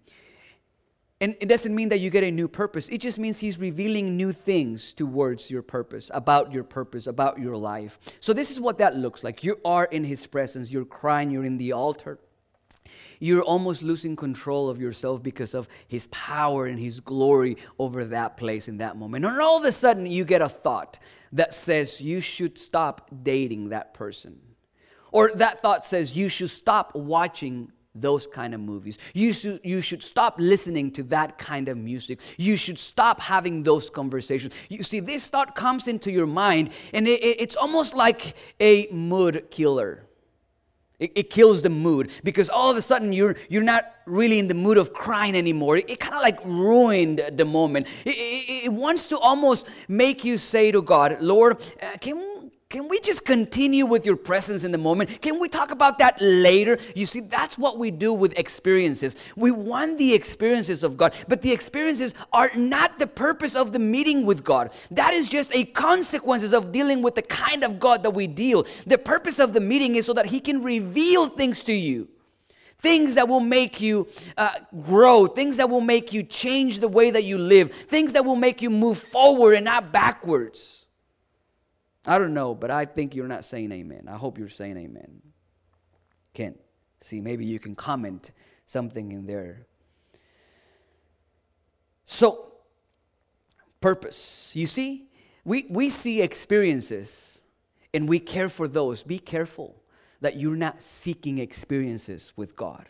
And 1.19 1.35
it 1.39 1.47
doesn't 1.47 1.75
mean 1.75 1.89
that 1.89 1.99
you 1.99 2.09
get 2.09 2.23
a 2.23 2.31
new 2.31 2.47
purpose. 2.47 2.89
It 2.89 2.97
just 2.97 3.19
means 3.19 3.39
He's 3.39 3.59
revealing 3.59 4.17
new 4.17 4.31
things 4.31 4.91
towards 4.91 5.51
your 5.51 5.61
purpose, 5.61 6.09
about 6.13 6.51
your 6.51 6.63
purpose, 6.63 7.05
about 7.05 7.37
your 7.37 7.55
life. 7.55 7.99
So, 8.19 8.33
this 8.33 8.49
is 8.49 8.59
what 8.59 8.79
that 8.79 8.95
looks 8.95 9.23
like. 9.23 9.43
You 9.43 9.59
are 9.63 9.85
in 9.85 10.03
His 10.03 10.25
presence, 10.25 10.71
you're 10.71 10.83
crying, 10.83 11.29
you're 11.29 11.45
in 11.45 11.57
the 11.57 11.73
altar. 11.73 12.17
You're 13.21 13.43
almost 13.43 13.83
losing 13.83 14.15
control 14.15 14.67
of 14.67 14.81
yourself 14.81 15.21
because 15.21 15.53
of 15.53 15.69
His 15.87 16.07
power 16.07 16.65
and 16.65 16.79
His 16.79 16.99
glory 16.99 17.55
over 17.77 18.03
that 18.05 18.35
place 18.35 18.67
in 18.67 18.79
that 18.79 18.97
moment. 18.97 19.23
And 19.23 19.39
all 19.39 19.59
of 19.59 19.63
a 19.63 19.71
sudden, 19.71 20.07
you 20.07 20.25
get 20.25 20.41
a 20.41 20.49
thought 20.49 20.99
that 21.31 21.53
says 21.53 22.01
you 22.01 22.19
should 22.19 22.57
stop 22.57 23.09
dating 23.23 23.69
that 23.69 23.93
person 23.93 24.39
Or 25.11 25.31
that 25.35 25.61
thought 25.61 25.85
says 25.85 26.17
you 26.17 26.29
should 26.29 26.49
stop 26.49 26.95
watching 26.95 27.71
those 27.93 28.25
kind 28.25 28.53
of 28.53 28.61
movies. 28.61 28.97
You 29.13 29.33
should, 29.33 29.59
you 29.63 29.81
should 29.81 30.01
stop 30.01 30.35
listening 30.39 30.91
to 30.93 31.03
that 31.03 31.37
kind 31.37 31.67
of 31.67 31.77
music. 31.77 32.21
You 32.37 32.55
should 32.57 32.79
stop 32.79 33.19
having 33.19 33.63
those 33.63 33.89
conversations. 33.89 34.53
You 34.69 34.81
see, 34.83 34.99
this 34.99 35.27
thought 35.27 35.55
comes 35.55 35.87
into 35.87 36.11
your 36.11 36.27
mind, 36.27 36.71
and 36.93 37.07
it, 37.07 37.21
it, 37.21 37.41
it's 37.41 37.55
almost 37.55 37.93
like 37.93 38.35
a 38.59 38.87
mood 38.91 39.51
killer. 39.51 40.07
It, 41.01 41.11
it, 41.15 41.29
kills 41.31 41.63
the 41.63 41.69
mood 41.71 42.11
because 42.23 42.47
all 42.47 42.69
of 42.69 42.77
a 42.77 42.81
sudden 42.81 43.11
you're, 43.11 43.35
you're 43.49 43.63
not 43.63 43.91
really 44.05 44.37
in 44.37 44.47
the 44.47 44.53
mood 44.53 44.77
of 44.77 44.93
crying 44.93 45.35
anymore. 45.35 45.77
It, 45.77 45.89
it 45.89 45.99
kind 45.99 46.13
of 46.13 46.21
like 46.21 46.39
ruined 46.45 47.23
the 47.33 47.43
moment. 47.43 47.87
It, 48.05 48.11
it, 48.65 48.71
wants 48.71 49.09
to 49.09 49.17
almost 49.17 49.67
make 49.87 50.23
you 50.23 50.37
say 50.37 50.71
to 50.71 50.79
God, 50.79 51.17
Lord, 51.19 51.57
uh, 51.81 51.97
can 51.99 52.17
can 52.71 52.87
we 52.87 53.01
just 53.01 53.25
continue 53.25 53.85
with 53.85 54.05
your 54.05 54.15
presence 54.15 54.63
in 54.63 54.71
the 54.71 54.77
moment? 54.77 55.21
Can 55.21 55.41
we 55.41 55.49
talk 55.49 55.71
about 55.71 55.97
that 55.97 56.15
later? 56.21 56.79
You 56.95 57.05
see, 57.05 57.19
that's 57.19 57.57
what 57.57 57.77
we 57.77 57.91
do 57.91 58.13
with 58.13 58.39
experiences. 58.39 59.17
We 59.35 59.51
want 59.51 59.97
the 59.97 60.13
experiences 60.13 60.81
of 60.81 60.95
God, 60.95 61.13
but 61.27 61.41
the 61.41 61.51
experiences 61.51 62.13
are 62.31 62.49
not 62.55 62.97
the 62.97 63.07
purpose 63.07 63.57
of 63.57 63.73
the 63.73 63.79
meeting 63.79 64.25
with 64.25 64.45
God. 64.45 64.71
That 64.89 65.13
is 65.13 65.27
just 65.27 65.53
a 65.53 65.65
consequences 65.65 66.53
of 66.53 66.71
dealing 66.71 67.01
with 67.01 67.15
the 67.15 67.23
kind 67.23 67.65
of 67.65 67.77
God 67.77 68.03
that 68.03 68.11
we 68.11 68.25
deal. 68.25 68.65
The 68.87 68.97
purpose 68.97 69.37
of 69.39 69.51
the 69.51 69.59
meeting 69.59 69.97
is 69.97 70.05
so 70.05 70.13
that 70.13 70.27
He 70.27 70.39
can 70.39 70.63
reveal 70.63 71.27
things 71.27 71.63
to 71.63 71.73
you 71.73 72.07
things 72.79 73.13
that 73.13 73.27
will 73.27 73.39
make 73.39 73.79
you 73.79 74.07
uh, 74.37 74.53
grow, 74.87 75.27
things 75.27 75.57
that 75.57 75.69
will 75.69 75.81
make 75.81 76.13
you 76.13 76.23
change 76.23 76.79
the 76.79 76.87
way 76.87 77.11
that 77.11 77.23
you 77.23 77.37
live, 77.37 77.71
things 77.71 78.13
that 78.13 78.25
will 78.25 78.35
make 78.35 78.59
you 78.59 78.71
move 78.71 78.97
forward 78.97 79.53
and 79.53 79.65
not 79.65 79.91
backwards. 79.91 80.80
I 82.05 82.17
don't 82.17 82.33
know, 82.33 82.55
but 82.55 82.71
I 82.71 82.85
think 82.85 83.15
you're 83.15 83.27
not 83.27 83.45
saying 83.45 83.71
amen. 83.71 84.07
I 84.07 84.17
hope 84.17 84.37
you're 84.37 84.49
saying 84.49 84.77
amen. 84.77 85.21
Ken, 86.33 86.55
see, 86.99 87.21
maybe 87.21 87.45
you 87.45 87.59
can 87.59 87.75
comment 87.75 88.31
something 88.65 89.11
in 89.11 89.27
there. 89.27 89.67
So, 92.05 92.53
purpose. 93.79 94.51
You 94.55 94.67
see, 94.67 95.09
we, 95.45 95.65
we 95.69 95.89
see 95.89 96.21
experiences 96.21 97.43
and 97.93 98.07
we 98.09 98.19
care 98.19 98.49
for 98.49 98.67
those. 98.67 99.03
Be 99.03 99.19
careful 99.19 99.75
that 100.21 100.37
you're 100.37 100.55
not 100.55 100.81
seeking 100.81 101.39
experiences 101.39 102.33
with 102.35 102.55
God. 102.55 102.87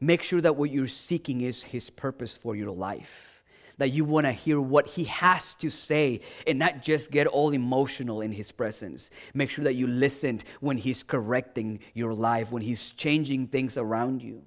Make 0.00 0.22
sure 0.22 0.40
that 0.40 0.56
what 0.56 0.70
you're 0.70 0.86
seeking 0.86 1.40
is 1.40 1.62
His 1.62 1.90
purpose 1.90 2.36
for 2.36 2.54
your 2.54 2.70
life 2.70 3.37
that 3.78 3.90
you 3.90 4.04
want 4.04 4.26
to 4.26 4.32
hear 4.32 4.60
what 4.60 4.86
he 4.86 5.04
has 5.04 5.54
to 5.54 5.70
say 5.70 6.20
and 6.46 6.58
not 6.58 6.82
just 6.82 7.10
get 7.10 7.26
all 7.26 7.52
emotional 7.52 8.20
in 8.20 8.32
his 8.32 8.52
presence. 8.52 9.10
Make 9.34 9.50
sure 9.50 9.64
that 9.64 9.74
you 9.74 9.86
listen 9.86 10.40
when 10.60 10.76
he's 10.76 11.02
correcting 11.02 11.80
your 11.94 12.12
life, 12.12 12.52
when 12.52 12.62
he's 12.62 12.90
changing 12.90 13.46
things 13.46 13.78
around 13.78 14.22
you. 14.22 14.42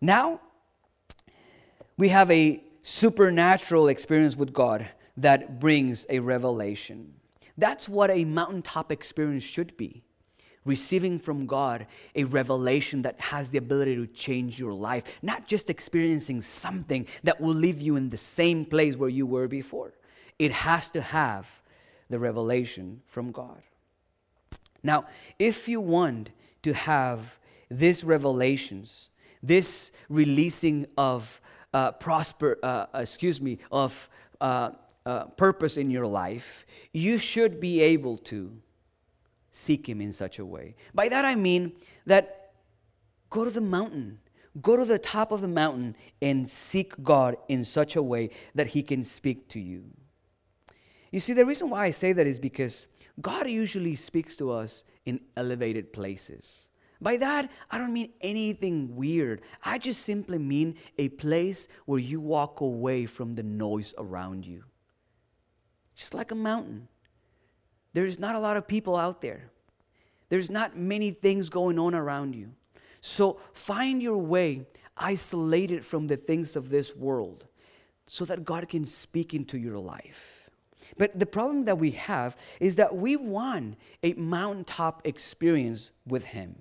Now, 0.00 0.40
we 1.96 2.08
have 2.08 2.30
a 2.30 2.62
supernatural 2.82 3.88
experience 3.88 4.36
with 4.36 4.52
God 4.52 4.86
that 5.16 5.60
brings 5.60 6.06
a 6.08 6.20
revelation. 6.20 7.14
That's 7.56 7.88
what 7.88 8.10
a 8.10 8.24
mountaintop 8.24 8.90
experience 8.90 9.44
should 9.44 9.76
be 9.76 10.02
receiving 10.64 11.18
from 11.18 11.46
God 11.46 11.86
a 12.14 12.24
revelation 12.24 13.02
that 13.02 13.20
has 13.20 13.50
the 13.50 13.58
ability 13.58 13.96
to 13.96 14.06
change 14.06 14.58
your 14.58 14.72
life, 14.72 15.04
not 15.22 15.46
just 15.46 15.70
experiencing 15.70 16.40
something 16.40 17.06
that 17.22 17.40
will 17.40 17.54
leave 17.54 17.80
you 17.80 17.96
in 17.96 18.10
the 18.10 18.16
same 18.16 18.64
place 18.64 18.96
where 18.96 19.08
you 19.08 19.26
were 19.26 19.48
before. 19.48 19.92
It 20.38 20.52
has 20.52 20.90
to 20.90 21.00
have 21.00 21.46
the 22.08 22.18
revelation 22.18 23.02
from 23.06 23.30
God. 23.30 23.62
Now, 24.82 25.06
if 25.38 25.68
you 25.68 25.80
want 25.80 26.30
to 26.62 26.74
have 26.74 27.38
these 27.70 28.04
revelations, 28.04 29.10
this 29.42 29.90
releasing 30.08 30.86
of 30.96 31.40
uh, 31.72 31.92
prosper, 31.92 32.58
uh, 32.62 32.86
excuse 32.94 33.40
me, 33.40 33.58
of 33.70 34.08
uh, 34.40 34.70
uh 35.06 35.24
purpose 35.24 35.76
in 35.76 35.90
your 35.90 36.06
life, 36.06 36.66
you 36.92 37.18
should 37.18 37.60
be 37.60 37.80
able 37.80 38.16
to 38.16 38.56
seek 39.54 39.88
Him 39.88 40.00
in 40.00 40.12
such 40.12 40.40
a 40.40 40.44
way. 40.44 40.74
By 40.92 41.08
that 41.08 41.24
I 41.24 41.36
mean 41.36 41.72
that 42.06 42.52
go 43.30 43.44
to 43.44 43.50
the 43.50 43.60
mountain, 43.60 44.18
go 44.60 44.76
to 44.76 44.84
the 44.84 44.98
top 44.98 45.30
of 45.30 45.40
the 45.40 45.48
mountain 45.48 45.96
and 46.20 46.48
seek 46.48 47.00
God 47.04 47.36
in 47.48 47.64
such 47.64 47.94
a 47.94 48.02
way 48.02 48.30
that 48.56 48.68
He 48.68 48.82
can 48.82 49.04
speak 49.04 49.48
to 49.50 49.60
you. 49.60 49.84
You 51.12 51.20
see, 51.20 51.34
the 51.34 51.46
reason 51.46 51.70
why 51.70 51.84
I 51.84 51.92
say 51.92 52.12
that 52.12 52.26
is 52.26 52.40
because 52.40 52.88
God 53.20 53.48
usually 53.48 53.94
speaks 53.94 54.34
to 54.38 54.50
us 54.50 54.82
in 55.06 55.20
elevated 55.36 55.92
places. 55.92 56.68
By 57.00 57.16
that, 57.18 57.48
I 57.70 57.78
don't 57.78 57.92
mean 57.92 58.12
anything 58.20 58.96
weird. 58.96 59.42
I 59.62 59.78
just 59.78 60.02
simply 60.02 60.38
mean 60.38 60.74
a 60.98 61.10
place 61.10 61.68
where 61.86 62.00
you 62.00 62.18
walk 62.18 62.60
away 62.60 63.06
from 63.06 63.34
the 63.34 63.44
noise 63.44 63.94
around 63.98 64.46
you. 64.46 64.64
Just 65.94 66.12
like 66.12 66.32
a 66.32 66.34
mountain. 66.34 66.88
There's 67.94 68.18
not 68.18 68.34
a 68.34 68.38
lot 68.38 68.56
of 68.56 68.68
people 68.68 68.96
out 68.96 69.22
there. 69.22 69.50
There's 70.28 70.50
not 70.50 70.76
many 70.76 71.10
things 71.12 71.48
going 71.48 71.78
on 71.78 71.94
around 71.94 72.34
you. 72.34 72.50
So 73.00 73.40
find 73.52 74.02
your 74.02 74.18
way 74.18 74.66
isolated 74.96 75.84
from 75.84 76.06
the 76.06 76.16
things 76.16 76.56
of 76.56 76.70
this 76.70 76.94
world 76.94 77.46
so 78.06 78.24
that 78.24 78.44
God 78.44 78.68
can 78.68 78.86
speak 78.86 79.34
into 79.34 79.58
your 79.58 79.78
life. 79.78 80.50
But 80.98 81.18
the 81.18 81.26
problem 81.26 81.64
that 81.64 81.78
we 81.78 81.92
have 81.92 82.36
is 82.60 82.76
that 82.76 82.94
we 82.94 83.16
want 83.16 83.76
a 84.02 84.12
mountaintop 84.14 85.06
experience 85.06 85.90
with 86.06 86.26
Him. 86.26 86.56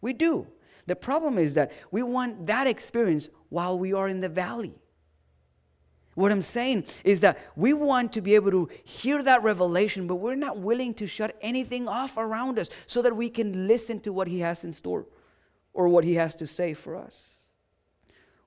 We 0.00 0.12
do. 0.12 0.48
The 0.86 0.96
problem 0.96 1.38
is 1.38 1.54
that 1.54 1.72
we 1.90 2.02
want 2.02 2.46
that 2.46 2.66
experience 2.66 3.28
while 3.48 3.78
we 3.78 3.92
are 3.92 4.08
in 4.08 4.20
the 4.20 4.28
valley. 4.28 4.74
What 6.20 6.32
I'm 6.32 6.42
saying 6.42 6.84
is 7.02 7.20
that 7.20 7.38
we 7.56 7.72
want 7.72 8.12
to 8.12 8.20
be 8.20 8.34
able 8.34 8.50
to 8.50 8.68
hear 8.84 9.22
that 9.22 9.42
revelation, 9.42 10.06
but 10.06 10.16
we're 10.16 10.34
not 10.34 10.58
willing 10.58 10.92
to 10.94 11.06
shut 11.06 11.34
anything 11.40 11.88
off 11.88 12.18
around 12.18 12.58
us 12.58 12.68
so 12.84 13.00
that 13.00 13.16
we 13.16 13.30
can 13.30 13.66
listen 13.66 14.00
to 14.00 14.12
what 14.12 14.28
He 14.28 14.40
has 14.40 14.62
in 14.62 14.72
store 14.72 15.06
or 15.72 15.88
what 15.88 16.04
He 16.04 16.14
has 16.16 16.34
to 16.36 16.46
say 16.46 16.74
for 16.74 16.94
us. 16.94 17.46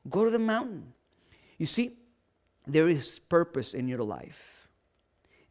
Go 0.07 0.23
to 0.23 0.29
the 0.29 0.37
mountain. 0.37 0.93
You 1.57 1.65
see, 1.65 1.97
there 2.67 2.87
is 2.87 3.17
purpose 3.17 3.73
in 3.73 3.87
your 3.87 4.03
life. 4.03 4.69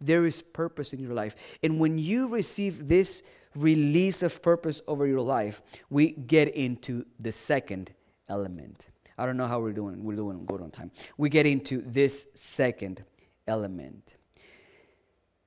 There 0.01 0.25
is 0.25 0.43
purpose 0.43 0.93
in 0.93 1.01
your 1.01 1.15
life. 1.15 1.35
And 1.63 1.81
when 1.81 1.99
you 1.99 2.29
receive 2.29 2.87
this 2.87 3.25
release 3.57 4.23
of 4.23 4.43
purpose 4.43 4.81
over 4.87 5.07
your 5.07 5.21
life, 5.21 5.61
we 5.91 6.13
get 6.13 6.55
into 6.55 7.05
the 7.19 7.33
second 7.33 7.93
element. 8.29 8.87
I 9.19 9.27
don't 9.27 9.37
know 9.37 9.47
how 9.47 9.61
we're 9.61 9.73
doing. 9.73 10.03
We're 10.03 10.17
doing 10.17 10.45
good 10.47 10.61
on 10.61 10.71
time. 10.71 10.91
We 11.17 11.29
get 11.29 11.47
into 11.47 11.83
this 11.87 12.27
second 12.35 13.05
element. 13.47 14.15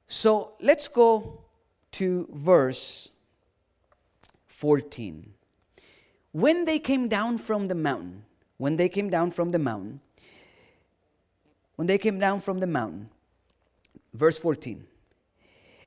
So 0.07 0.53
let's 0.61 0.87
go 0.87 1.41
to 1.93 2.27
verse 2.31 3.11
14. 4.47 5.33
When 6.31 6.65
they 6.65 6.79
came 6.79 7.07
down 7.07 7.37
from 7.37 7.67
the 7.67 7.75
mountain, 7.75 8.25
when 8.57 8.77
they 8.77 8.89
came 8.89 9.09
down 9.09 9.31
from 9.31 9.49
the 9.49 9.59
mountain, 9.59 10.01
when 11.75 11.87
they 11.87 11.97
came 11.97 12.19
down 12.19 12.39
from 12.41 12.59
the 12.59 12.67
mountain, 12.67 13.09
verse 14.13 14.37
14. 14.37 14.85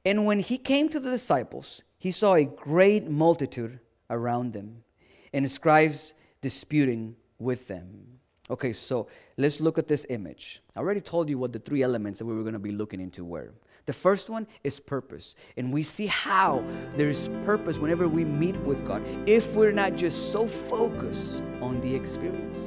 And 0.04 0.26
when 0.26 0.38
he 0.40 0.58
came 0.58 0.88
to 0.90 1.00
the 1.00 1.10
disciples, 1.10 1.82
he 1.98 2.10
saw 2.10 2.34
a 2.34 2.44
great 2.44 3.08
multitude 3.08 3.80
around 4.10 4.52
them, 4.52 4.84
and 5.32 5.50
scribes 5.50 6.14
disputing 6.40 7.16
with 7.38 7.68
them. 7.68 8.18
Okay, 8.50 8.72
so 8.72 9.08
let's 9.36 9.60
look 9.60 9.78
at 9.78 9.88
this 9.88 10.06
image. 10.08 10.62
I 10.74 10.80
already 10.80 11.02
told 11.02 11.28
you 11.28 11.38
what 11.38 11.52
the 11.52 11.58
three 11.58 11.82
elements 11.82 12.18
that 12.18 12.24
we 12.24 12.34
were 12.34 12.42
going 12.42 12.54
to 12.54 12.58
be 12.58 12.72
looking 12.72 13.00
into 13.00 13.24
were. 13.24 13.52
The 13.84 13.92
first 13.92 14.30
one 14.30 14.46
is 14.64 14.80
purpose. 14.80 15.34
And 15.56 15.72
we 15.72 15.82
see 15.82 16.06
how 16.06 16.64
there's 16.96 17.28
purpose 17.44 17.78
whenever 17.78 18.08
we 18.08 18.24
meet 18.24 18.56
with 18.60 18.86
God 18.86 19.02
if 19.26 19.54
we're 19.54 19.72
not 19.72 19.96
just 19.96 20.32
so 20.32 20.46
focused 20.46 21.42
on 21.60 21.80
the 21.80 21.94
experience. 21.94 22.58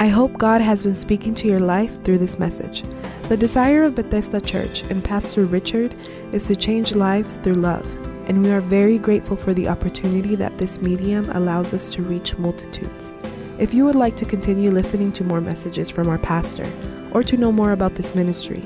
I 0.00 0.06
hope 0.06 0.38
God 0.38 0.60
has 0.60 0.84
been 0.84 0.94
speaking 0.94 1.34
to 1.36 1.48
your 1.48 1.58
life 1.58 2.04
through 2.04 2.18
this 2.18 2.38
message. 2.38 2.84
The 3.28 3.36
desire 3.36 3.82
of 3.82 3.96
Bethesda 3.96 4.40
Church 4.40 4.82
and 4.90 5.02
Pastor 5.02 5.44
Richard 5.44 5.94
is 6.32 6.46
to 6.46 6.54
change 6.54 6.94
lives 6.94 7.34
through 7.42 7.54
love. 7.54 7.86
And 8.28 8.42
we 8.42 8.50
are 8.50 8.60
very 8.60 8.98
grateful 8.98 9.36
for 9.36 9.54
the 9.54 9.68
opportunity 9.68 10.36
that 10.36 10.58
this 10.58 10.80
medium 10.80 11.28
allows 11.30 11.74
us 11.74 11.90
to 11.90 12.02
reach 12.02 12.36
multitudes. 12.38 13.12
If 13.58 13.74
you 13.74 13.84
would 13.86 13.96
like 13.96 14.14
to 14.16 14.24
continue 14.24 14.70
listening 14.70 15.10
to 15.12 15.24
more 15.24 15.40
messages 15.40 15.90
from 15.90 16.08
our 16.08 16.18
pastor 16.18 16.70
or 17.10 17.24
to 17.24 17.36
know 17.36 17.50
more 17.50 17.72
about 17.72 17.96
this 17.96 18.14
ministry, 18.14 18.64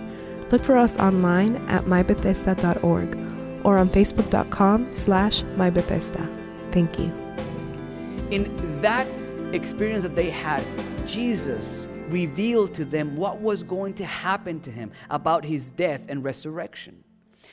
look 0.50 0.62
for 0.62 0.76
us 0.76 0.98
online 0.98 1.56
at 1.68 1.84
mybethesda.org 1.84 3.16
or 3.64 3.78
on 3.78 3.88
facebook.com 3.88 4.92
slash 4.92 5.42
mybethesda. 5.56 6.28
Thank 6.72 6.98
you. 6.98 7.06
In 8.30 8.80
that 8.82 9.06
experience 9.54 10.02
that 10.02 10.14
they 10.14 10.28
had, 10.28 10.62
Jesus 11.06 11.88
revealed 12.08 12.74
to 12.74 12.84
them 12.84 13.16
what 13.16 13.40
was 13.40 13.62
going 13.62 13.94
to 13.94 14.04
happen 14.04 14.60
to 14.60 14.70
him 14.70 14.92
about 15.08 15.42
his 15.42 15.70
death 15.70 16.04
and 16.10 16.22
resurrection. 16.22 17.02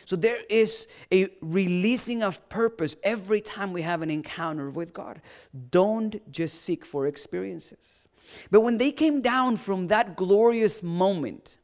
So 0.10 0.16
there 0.16 0.40
is 0.50 0.88
a 1.14 1.28
releasing 1.40 2.24
of 2.24 2.50
purpose 2.50 2.96
every 3.04 3.42
time 3.42 3.72
we 3.72 3.84
have 3.84 4.02
an 4.02 4.10
encounter 4.10 4.72
with 4.72 4.92
God. 4.92 5.22
Don't 5.70 6.32
just 6.32 6.64
seek 6.64 6.84
for 6.84 7.06
experiences. 7.06 8.10
But 8.50 8.62
when 8.62 8.80
they 8.80 8.92
came 8.92 9.22
down 9.22 9.58
from 9.58 9.86
that 9.90 10.16
glorious 10.16 10.82
moment, 10.82 11.60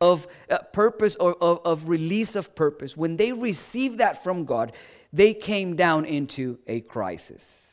of 0.00 0.26
uh, 0.48 0.56
purpose 0.72 1.14
or 1.16 1.34
of, 1.42 1.60
of 1.62 1.90
release 1.90 2.36
of 2.36 2.54
purpose, 2.54 2.96
when 2.96 3.18
they 3.18 3.32
received 3.32 3.98
that 3.98 4.24
from 4.24 4.46
God, 4.46 4.72
they 5.12 5.34
came 5.34 5.76
down 5.76 6.06
into 6.06 6.58
a 6.66 6.80
crisis. 6.80 7.69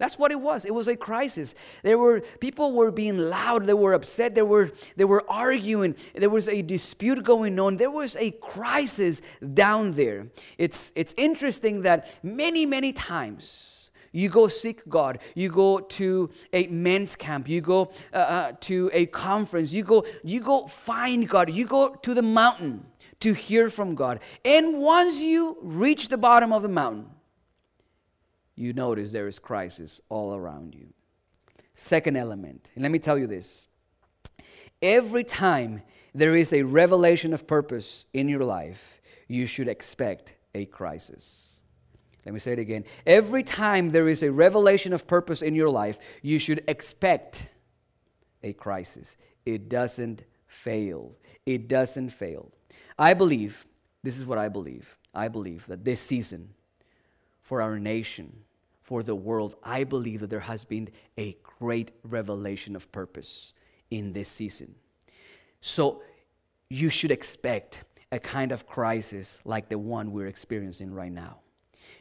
That's 0.00 0.18
what 0.18 0.32
it 0.32 0.40
was. 0.40 0.64
It 0.64 0.74
was 0.74 0.88
a 0.88 0.96
crisis. 0.96 1.54
There 1.82 1.98
were 1.98 2.22
people 2.40 2.72
were 2.72 2.90
being 2.90 3.18
loud. 3.18 3.66
They 3.66 3.74
were 3.74 3.92
upset. 3.92 4.34
They 4.34 4.40
were 4.40 4.72
they 4.96 5.04
were 5.04 5.30
arguing. 5.30 5.94
There 6.14 6.30
was 6.30 6.48
a 6.48 6.62
dispute 6.62 7.22
going 7.22 7.60
on. 7.60 7.76
There 7.76 7.90
was 7.90 8.16
a 8.16 8.30
crisis 8.30 9.20
down 9.52 9.90
there. 9.90 10.28
It's 10.56 10.90
it's 10.96 11.14
interesting 11.18 11.82
that 11.82 12.18
many 12.22 12.64
many 12.64 12.94
times 12.94 13.90
you 14.10 14.30
go 14.30 14.48
seek 14.48 14.88
God. 14.88 15.18
You 15.34 15.50
go 15.50 15.80
to 15.80 16.30
a 16.54 16.66
men's 16.68 17.14
camp. 17.14 17.46
You 17.46 17.60
go 17.60 17.92
uh, 18.14 18.16
uh, 18.16 18.52
to 18.62 18.90
a 18.94 19.04
conference. 19.04 19.70
You 19.74 19.84
go 19.84 20.06
you 20.24 20.40
go 20.40 20.66
find 20.66 21.28
God. 21.28 21.50
You 21.50 21.66
go 21.66 21.94
to 21.94 22.14
the 22.14 22.22
mountain 22.22 22.86
to 23.20 23.34
hear 23.34 23.68
from 23.68 23.94
God. 23.94 24.20
And 24.46 24.78
once 24.78 25.20
you 25.20 25.58
reach 25.60 26.08
the 26.08 26.16
bottom 26.16 26.54
of 26.54 26.62
the 26.62 26.70
mountain 26.70 27.10
you 28.56 28.72
notice 28.72 29.12
there 29.12 29.28
is 29.28 29.38
crisis 29.38 30.00
all 30.08 30.34
around 30.34 30.74
you. 30.74 30.92
Second 31.72 32.16
element, 32.16 32.70
and 32.74 32.82
let 32.82 32.90
me 32.90 32.98
tell 32.98 33.18
you 33.18 33.26
this 33.26 33.68
every 34.82 35.24
time 35.24 35.82
there 36.14 36.34
is 36.34 36.52
a 36.52 36.62
revelation 36.62 37.32
of 37.32 37.46
purpose 37.46 38.06
in 38.12 38.28
your 38.28 38.44
life, 38.44 39.00
you 39.28 39.46
should 39.46 39.68
expect 39.68 40.34
a 40.54 40.64
crisis. 40.66 41.62
Let 42.26 42.34
me 42.34 42.40
say 42.40 42.52
it 42.52 42.58
again. 42.58 42.84
Every 43.06 43.42
time 43.42 43.90
there 43.90 44.08
is 44.08 44.22
a 44.22 44.30
revelation 44.30 44.92
of 44.92 45.06
purpose 45.06 45.42
in 45.42 45.54
your 45.54 45.70
life, 45.70 45.98
you 46.22 46.38
should 46.38 46.62
expect 46.68 47.48
a 48.42 48.52
crisis. 48.52 49.16
It 49.46 49.68
doesn't 49.68 50.24
fail. 50.46 51.14
It 51.46 51.68
doesn't 51.68 52.10
fail. 52.10 52.52
I 52.98 53.14
believe, 53.14 53.66
this 54.02 54.18
is 54.18 54.26
what 54.26 54.38
I 54.38 54.48
believe. 54.48 54.98
I 55.14 55.28
believe 55.28 55.66
that 55.66 55.84
this 55.84 56.00
season 56.00 56.50
for 57.50 57.60
our 57.60 57.80
nation, 57.80 58.32
for 58.80 59.02
the 59.02 59.16
world, 59.16 59.56
I 59.64 59.82
believe 59.82 60.20
that 60.20 60.30
there 60.30 60.38
has 60.38 60.64
been 60.64 60.88
a 61.18 61.36
great 61.58 61.90
revelation 62.04 62.76
of 62.76 62.92
purpose 62.92 63.54
in 63.90 64.12
this 64.12 64.28
season. 64.28 64.76
So 65.60 66.00
you 66.68 66.90
should 66.90 67.10
expect 67.10 67.82
a 68.12 68.20
kind 68.20 68.52
of 68.52 68.68
crisis 68.68 69.40
like 69.44 69.68
the 69.68 69.80
one 69.80 70.12
we're 70.12 70.28
experiencing 70.28 70.94
right 70.94 71.10
now. 71.10 71.38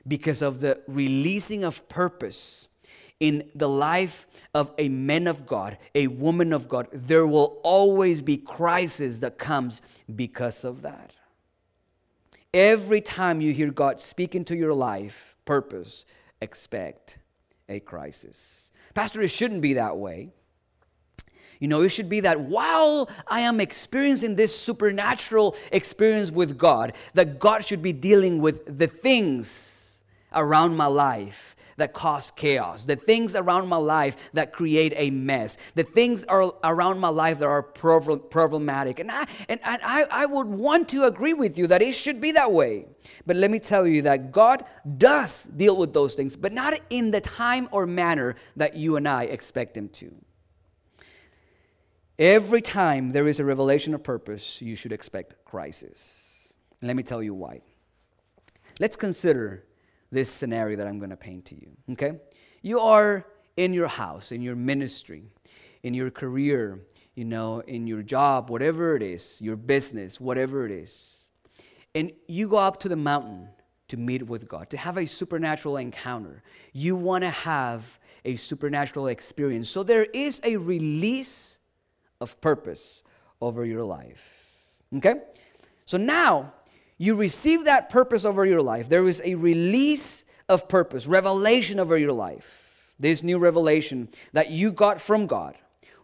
Because 0.07 0.43
of 0.43 0.59
the 0.59 0.83
releasing 0.87 1.63
of 1.63 1.89
purpose 1.89 2.67
in 3.19 3.49
the 3.55 3.67
life 3.67 4.27
of 4.53 4.71
a 4.77 4.87
man 4.87 5.25
of 5.25 5.47
God, 5.47 5.79
a 5.95 6.05
woman 6.05 6.53
of 6.53 6.69
God, 6.69 6.89
there 6.93 7.25
will 7.25 7.59
always 7.63 8.21
be 8.21 8.37
crisis 8.37 9.17
that 9.17 9.39
comes 9.39 9.81
because 10.15 10.63
of 10.63 10.83
that. 10.83 11.11
Every 12.53 13.01
time 13.01 13.41
you 13.41 13.51
hear 13.51 13.71
God 13.71 13.99
speak 13.99 14.35
into 14.35 14.55
your 14.55 14.73
life, 14.73 15.35
purpose, 15.49 16.05
expect 16.41 17.17
a 17.67 17.79
crisis. 17.79 18.71
Pastor, 18.93 19.19
it 19.23 19.29
shouldn't 19.29 19.61
be 19.61 19.73
that 19.73 19.97
way. 19.97 20.29
You 21.59 21.67
know, 21.67 21.81
it 21.81 21.89
should 21.89 22.07
be 22.07 22.19
that 22.19 22.39
while 22.39 23.09
I 23.27 23.39
am 23.39 23.59
experiencing 23.59 24.35
this 24.35 24.55
supernatural 24.55 25.55
experience 25.71 26.29
with 26.29 26.55
God, 26.55 26.93
that 27.15 27.39
God 27.39 27.65
should 27.65 27.81
be 27.81 27.93
dealing 27.93 28.39
with 28.39 28.77
the 28.77 28.85
things 28.85 30.03
around 30.31 30.77
my 30.77 30.85
life 30.85 31.55
that 31.79 31.93
cause 31.93 32.31
chaos, 32.31 32.83
the 32.83 32.95
things 32.95 33.35
around 33.35 33.67
my 33.67 33.77
life 33.77 34.29
that 34.33 34.53
create 34.53 34.93
a 34.95 35.09
mess, 35.09 35.57
the 35.75 35.83
things 35.83 36.23
are 36.25 36.53
around 36.63 36.99
my 36.99 37.09
life 37.09 37.39
that 37.39 37.47
are 37.47 37.63
problematic. 37.63 38.99
And, 38.99 39.11
I, 39.11 39.25
and, 39.47 39.59
I, 39.63 40.05
I 40.09 40.25
would 40.25 40.47
want 40.47 40.89
to 40.89 41.05
agree 41.05 41.33
with 41.33 41.57
you 41.57 41.67
that 41.67 41.81
it 41.81 41.93
should 41.93 42.21
be 42.21 42.31
that 42.33 42.51
way. 42.51 42.85
But 43.25 43.35
let 43.35 43.51
me 43.51 43.59
tell 43.59 43.87
you 43.87 44.03
that 44.03 44.31
God 44.31 44.63
does 44.97 45.45
deal 45.45 45.75
with 45.75 45.93
those 45.93 46.15
things, 46.15 46.35
but 46.35 46.53
not 46.53 46.79
in 46.89 47.11
the 47.11 47.21
time 47.21 47.67
or 47.71 47.85
manner 47.85 48.35
that 48.55 48.75
you 48.75 48.95
and 48.95 49.07
I 49.07 49.23
expect 49.23 49.75
Him 49.75 49.89
to. 49.89 50.13
Every 52.17 52.61
time 52.61 53.11
there 53.11 53.27
is 53.27 53.39
a 53.39 53.45
revelation 53.45 53.93
of 53.93 54.03
purpose, 54.03 54.61
you 54.61 54.75
should 54.75 54.91
expect 54.91 55.45
crisis. 55.45 56.53
Let 56.81 56.95
me 56.95 57.03
tell 57.03 57.23
you 57.23 57.33
why. 57.33 57.61
Let's 58.79 58.95
consider 58.95 59.63
this 60.11 60.29
scenario 60.31 60.77
that 60.77 60.87
I'm 60.87 60.97
going 60.97 61.11
to 61.11 61.17
paint 61.17 61.45
to 61.45 61.55
you. 61.55 61.71
Okay? 61.91 62.13
You 62.61 62.79
are 62.79 63.25
in 63.57 63.73
your 63.73 63.87
house, 63.87 64.31
in 64.31 64.41
your 64.41 64.55
ministry, 64.55 65.23
in 65.83 65.93
your 65.93 66.09
career, 66.09 66.79
you 67.15 67.25
know, 67.25 67.59
in 67.61 67.87
your 67.87 68.01
job, 68.01 68.49
whatever 68.49 68.95
it 68.95 69.03
is, 69.03 69.41
your 69.41 69.55
business, 69.55 70.19
whatever 70.19 70.65
it 70.65 70.71
is. 70.71 71.29
And 71.93 72.11
you 72.27 72.47
go 72.47 72.57
up 72.57 72.79
to 72.81 72.89
the 72.89 72.95
mountain 72.95 73.49
to 73.89 73.97
meet 73.97 74.25
with 74.25 74.47
God, 74.47 74.69
to 74.69 74.77
have 74.77 74.97
a 74.97 75.05
supernatural 75.05 75.77
encounter. 75.77 76.43
You 76.73 76.95
want 76.95 77.23
to 77.23 77.29
have 77.29 77.99
a 78.23 78.35
supernatural 78.35 79.07
experience. 79.07 79.69
So 79.69 79.83
there 79.83 80.05
is 80.13 80.39
a 80.43 80.57
release 80.57 81.57
of 82.21 82.39
purpose 82.41 83.03
over 83.41 83.65
your 83.65 83.83
life. 83.83 84.67
Okay? 84.95 85.15
So 85.85 85.97
now 85.97 86.53
you 86.99 87.15
receive 87.15 87.65
that 87.65 87.89
purpose 87.89 88.25
over 88.25 88.45
your 88.45 88.61
life. 88.61 88.89
There 88.89 89.07
is 89.07 89.21
a 89.25 89.33
release 89.35 90.25
of 90.49 90.67
purpose, 90.67 91.07
revelation 91.07 91.79
over 91.79 91.97
your 91.97 92.11
life. 92.11 92.93
This 92.99 93.23
new 93.23 93.39
revelation 93.39 94.09
that 94.33 94.51
you 94.51 94.71
got 94.71 94.99
from 94.99 95.25
God. 95.25 95.55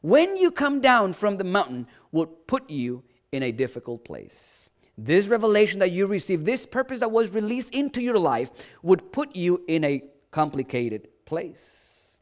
When 0.02 0.38
you 0.38 0.52
come 0.52 0.80
down 0.80 1.12
from 1.14 1.36
the 1.38 1.44
mountain, 1.44 1.88
would 2.14 2.48
put 2.48 2.70
you 2.70 3.04
in 3.34 3.44
a 3.44 3.52
difficult 3.52 4.06
place. 4.06 4.70
This 4.98 5.28
revelation 5.28 5.80
that 5.80 5.92
you 5.92 6.08
received, 6.08 6.46
this 6.46 6.66
purpose 6.66 7.02
that 7.02 7.12
was 7.12 7.32
released 7.32 7.76
into 7.76 8.02
your 8.02 8.18
life, 8.18 8.50
would 8.82 9.12
put 9.12 9.36
you 9.36 9.62
in 9.68 9.84
a 9.84 10.02
complicated 10.32 11.10
place. 11.26 12.20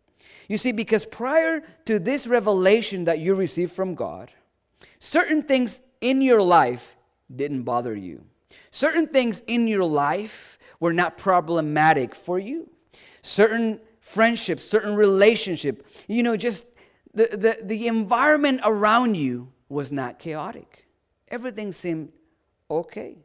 You 0.47 0.57
see, 0.57 0.71
because 0.71 1.05
prior 1.05 1.61
to 1.85 1.99
this 1.99 2.25
revelation 2.25 3.03
that 3.03 3.19
you 3.19 3.35
received 3.35 3.73
from 3.73 3.93
God, 3.93 4.31
certain 4.97 5.43
things 5.43 5.81
in 6.01 6.23
your 6.23 6.41
life 6.41 6.95
didn't 7.33 7.63
bother 7.63 7.95
you. 7.95 8.25
Certain 8.73 9.05
things 9.05 9.43
in 9.45 9.67
your 9.67 9.83
life 9.83 10.57
were 10.79 10.93
not 10.93 11.15
problematic 11.15 12.15
for 12.15 12.39
you. 12.39 12.67
Certain 13.21 13.79
friendships, 13.99 14.65
certain 14.67 14.95
relationship, 14.95 15.85
you 16.07 16.23
know, 16.23 16.35
just 16.35 16.65
the, 17.13 17.27
the, 17.31 17.59
the 17.63 17.85
environment 17.85 18.61
around 18.63 19.13
you 19.15 19.51
was 19.69 19.91
not 19.91 20.17
chaotic. 20.17 20.87
Everything 21.27 21.71
seemed 21.71 22.11
okay. 22.67 23.19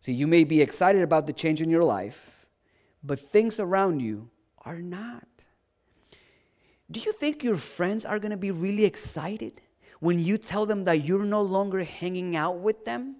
See, 0.00 0.12
you 0.12 0.26
may 0.26 0.44
be 0.44 0.60
excited 0.60 1.00
about 1.00 1.26
the 1.26 1.32
change 1.32 1.62
in 1.62 1.70
your 1.70 1.82
life, 1.82 2.46
but 3.02 3.18
things 3.18 3.58
around 3.58 4.00
you 4.00 4.28
are 4.58 4.82
not. 4.82 5.46
Do 6.90 7.00
you 7.00 7.14
think 7.14 7.42
your 7.42 7.56
friends 7.56 8.04
are 8.04 8.18
going 8.18 8.30
to 8.30 8.36
be 8.36 8.50
really 8.50 8.84
excited 8.84 9.62
when 10.00 10.20
you 10.20 10.36
tell 10.36 10.66
them 10.66 10.84
that 10.84 11.02
you're 11.02 11.24
no 11.24 11.40
longer 11.40 11.82
hanging 11.82 12.36
out 12.36 12.58
with 12.58 12.84
them? 12.84 13.16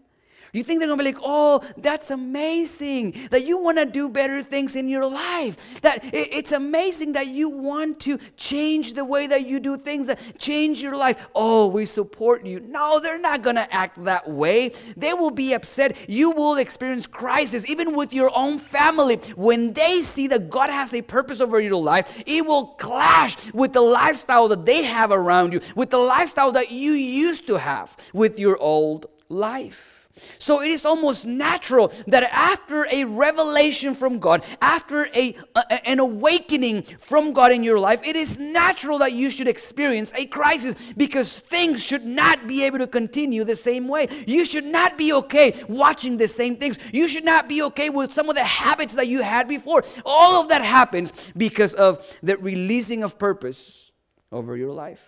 You 0.55 0.63
think 0.63 0.79
they're 0.79 0.89
gonna 0.89 1.03
be 1.03 1.13
like, 1.13 1.21
oh, 1.23 1.63
that's 1.77 2.11
amazing 2.11 3.29
that 3.31 3.45
you 3.45 3.59
wanna 3.59 3.85
do 3.85 4.09
better 4.09 4.41
things 4.43 4.77
in 4.77 4.89
your 4.89 5.05
life. 5.05 5.81
That 5.83 6.01
it's 6.13 6.53
amazing 6.53 7.13
that 7.15 7.27
you 7.27 7.51
want 7.51 7.99
to 8.01 8.19
change 8.37 8.95
the 8.95 9.05
way 9.05 9.27
that 9.27 9.47
you 9.47 9.59
do 9.59 9.77
things, 9.77 10.07
that 10.07 10.39
change 10.39 10.81
your 10.81 10.97
life. 10.97 11.27
Oh, 11.35 11.67
we 11.67 11.85
support 11.85 12.47
you. 12.47 12.61
No, 12.61 13.01
they're 13.01 13.19
not 13.19 13.43
gonna 13.43 13.67
act 13.71 14.03
that 14.05 14.31
way. 14.31 14.71
They 14.97 15.13
will 15.13 15.33
be 15.33 15.55
upset. 15.55 16.09
You 16.09 16.31
will 16.31 16.55
experience 16.55 17.09
crisis, 17.09 17.69
even 17.69 17.97
with 17.97 18.15
your 18.15 18.31
own 18.35 18.59
family. 18.59 19.17
When 19.35 19.73
they 19.73 20.03
see 20.03 20.29
that 20.29 20.51
God 20.51 20.71
has 20.71 20.95
a 20.95 21.03
purpose 21.03 21.41
over 21.41 21.59
your 21.59 21.83
life, 21.83 22.23
it 22.27 22.47
will 22.47 22.67
clash 22.67 23.53
with 23.53 23.73
the 23.73 23.81
lifestyle 23.81 24.47
that 24.49 24.65
they 24.65 24.85
have 24.85 25.11
around 25.11 25.53
you, 25.53 25.61
with 25.75 25.91
the 25.91 25.99
lifestyle 25.99 26.53
that 26.53 26.71
you 26.71 26.93
used 26.93 27.49
to 27.49 27.59
have 27.59 27.97
with 28.13 28.39
your 28.39 28.57
old 28.59 29.07
life. 29.29 29.94
So 30.39 30.63
it 30.63 30.69
is 30.69 30.85
almost 30.85 31.27
natural 31.27 31.93
that 32.07 32.23
after 32.33 32.87
a 32.91 33.05
revelation 33.05 33.95
from 33.95 34.21
God, 34.21 34.45
after 34.61 35.09
a, 35.15 35.37
a, 35.57 35.89
an 35.89 35.99
awakening 35.99 36.83
from 36.99 37.33
God 37.33 37.51
in 37.51 37.65
your 37.65 37.79
life, 37.79 38.01
it 38.05 38.15
is 38.15 38.39
natural 38.39 38.99
that 38.99 39.13
you 39.13 39.29
should 39.31 39.49
experience 39.49 40.13
a 40.15 40.27
crisis 40.27 40.93
because 40.97 41.39
things 41.39 41.83
should 41.83 42.05
not 42.05 42.47
be 42.47 42.65
able 42.65 42.79
to 42.79 42.87
continue 42.87 43.43
the 43.43 43.57
same 43.57 43.89
way. 43.89 44.09
You 44.27 44.45
should 44.45 44.67
not 44.67 44.97
be 44.97 45.13
okay 45.15 45.61
watching 45.69 46.17
the 46.17 46.29
same 46.29 46.57
things. 46.57 46.79
You 46.93 47.09
should 47.09 47.25
not 47.25 47.49
be 47.49 47.63
okay 47.63 47.91
with 47.91 48.13
some 48.13 48.29
of 48.29 48.37
the 48.37 48.45
habits 48.45 48.95
that 48.95 49.09
you 49.09 49.23
had 49.23 49.49
before. 49.49 49.83
All 50.05 50.43
of 50.43 50.49
that 50.51 50.63
happens 50.63 51.33
because 51.37 51.75
of 51.75 52.07
the 52.23 52.37
releasing 52.37 53.03
of 53.03 53.19
purpose 53.19 53.91
over 54.31 54.57
your 54.57 54.73
life. 54.73 55.03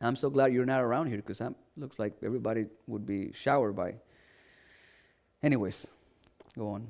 I'm 0.00 0.16
so 0.16 0.30
glad 0.30 0.52
you're 0.52 0.66
not 0.66 0.82
around 0.82 1.06
here 1.06 1.18
because 1.18 1.40
it 1.40 1.54
looks 1.76 1.98
like 1.98 2.14
everybody 2.22 2.66
would 2.86 3.06
be 3.06 3.32
showered 3.32 3.74
by 3.74 3.94
Anyways, 5.42 5.88
go 6.56 6.68
on. 6.68 6.86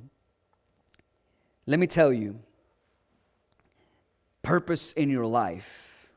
Let 1.67 1.79
me 1.79 1.87
tell 1.87 2.13
you 2.13 2.39
purpose 4.43 4.93
in 4.93 5.09
your 5.09 5.27
life 5.27 6.11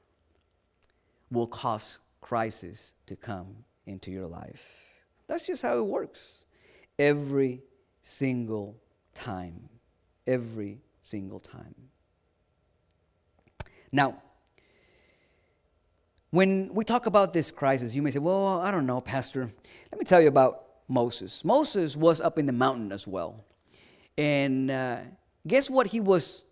will 1.31 1.47
cause 1.47 1.99
crisis 2.19 2.93
to 3.05 3.15
come 3.15 3.63
into 3.85 4.11
your 4.11 4.27
life. 4.27 4.63
That's 5.27 5.47
just 5.47 5.61
how 5.61 5.77
it 5.77 5.85
works. 5.85 6.43
Every 6.99 7.61
single 8.03 8.75
time. 9.13 9.69
Every 10.27 10.79
single 11.01 11.39
time. 11.39 11.75
Now, 13.91 14.21
when 16.35 16.69
we 16.73 16.83
talk 16.83 17.05
about 17.05 17.31
this 17.31 17.49
crisis, 17.49 17.95
you 17.95 18.01
may 18.01 18.11
say, 18.11 18.19
well, 18.19 18.59
I 18.59 18.69
don't 18.69 18.85
know, 18.85 18.99
Pastor. 18.99 19.49
Let 19.89 19.97
me 19.97 20.03
tell 20.03 20.19
you 20.19 20.27
about 20.27 20.65
Moses. 20.89 21.45
Moses 21.45 21.95
was 21.95 22.19
up 22.19 22.37
in 22.37 22.45
the 22.45 22.51
mountain 22.51 22.91
as 22.91 23.07
well. 23.07 23.45
And 24.17 24.69
uh, 24.69 24.97
guess 25.47 25.69
what 25.69 25.87
he 25.87 26.01
was 26.01 26.43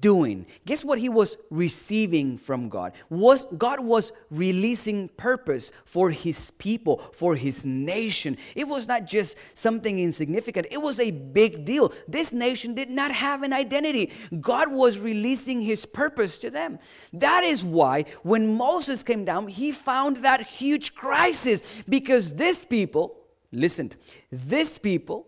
doing. 0.00 0.46
Guess 0.66 0.84
what 0.84 0.98
he 0.98 1.08
was 1.08 1.36
receiving 1.50 2.38
from 2.38 2.68
God? 2.68 2.92
Was 3.10 3.46
God 3.58 3.80
was 3.80 4.12
releasing 4.30 5.08
purpose 5.08 5.70
for 5.84 6.10
his 6.10 6.50
people, 6.52 6.98
for 7.12 7.34
his 7.36 7.64
nation. 7.64 8.36
It 8.54 8.68
was 8.68 8.88
not 8.88 9.06
just 9.06 9.36
something 9.54 9.98
insignificant. 9.98 10.66
It 10.70 10.80
was 10.80 11.00
a 11.00 11.10
big 11.10 11.64
deal. 11.64 11.92
This 12.08 12.32
nation 12.32 12.74
did 12.74 12.90
not 12.90 13.12
have 13.12 13.42
an 13.42 13.52
identity. 13.52 14.12
God 14.40 14.72
was 14.72 14.98
releasing 14.98 15.60
his 15.60 15.86
purpose 15.86 16.38
to 16.38 16.50
them. 16.50 16.78
That 17.12 17.44
is 17.44 17.64
why 17.64 18.04
when 18.22 18.56
Moses 18.56 19.02
came 19.02 19.24
down, 19.24 19.48
he 19.48 19.72
found 19.72 20.18
that 20.18 20.42
huge 20.42 20.94
crisis 20.94 21.82
because 21.88 22.34
this 22.34 22.64
people, 22.64 23.16
listened, 23.50 23.96
this 24.30 24.78
people 24.78 25.26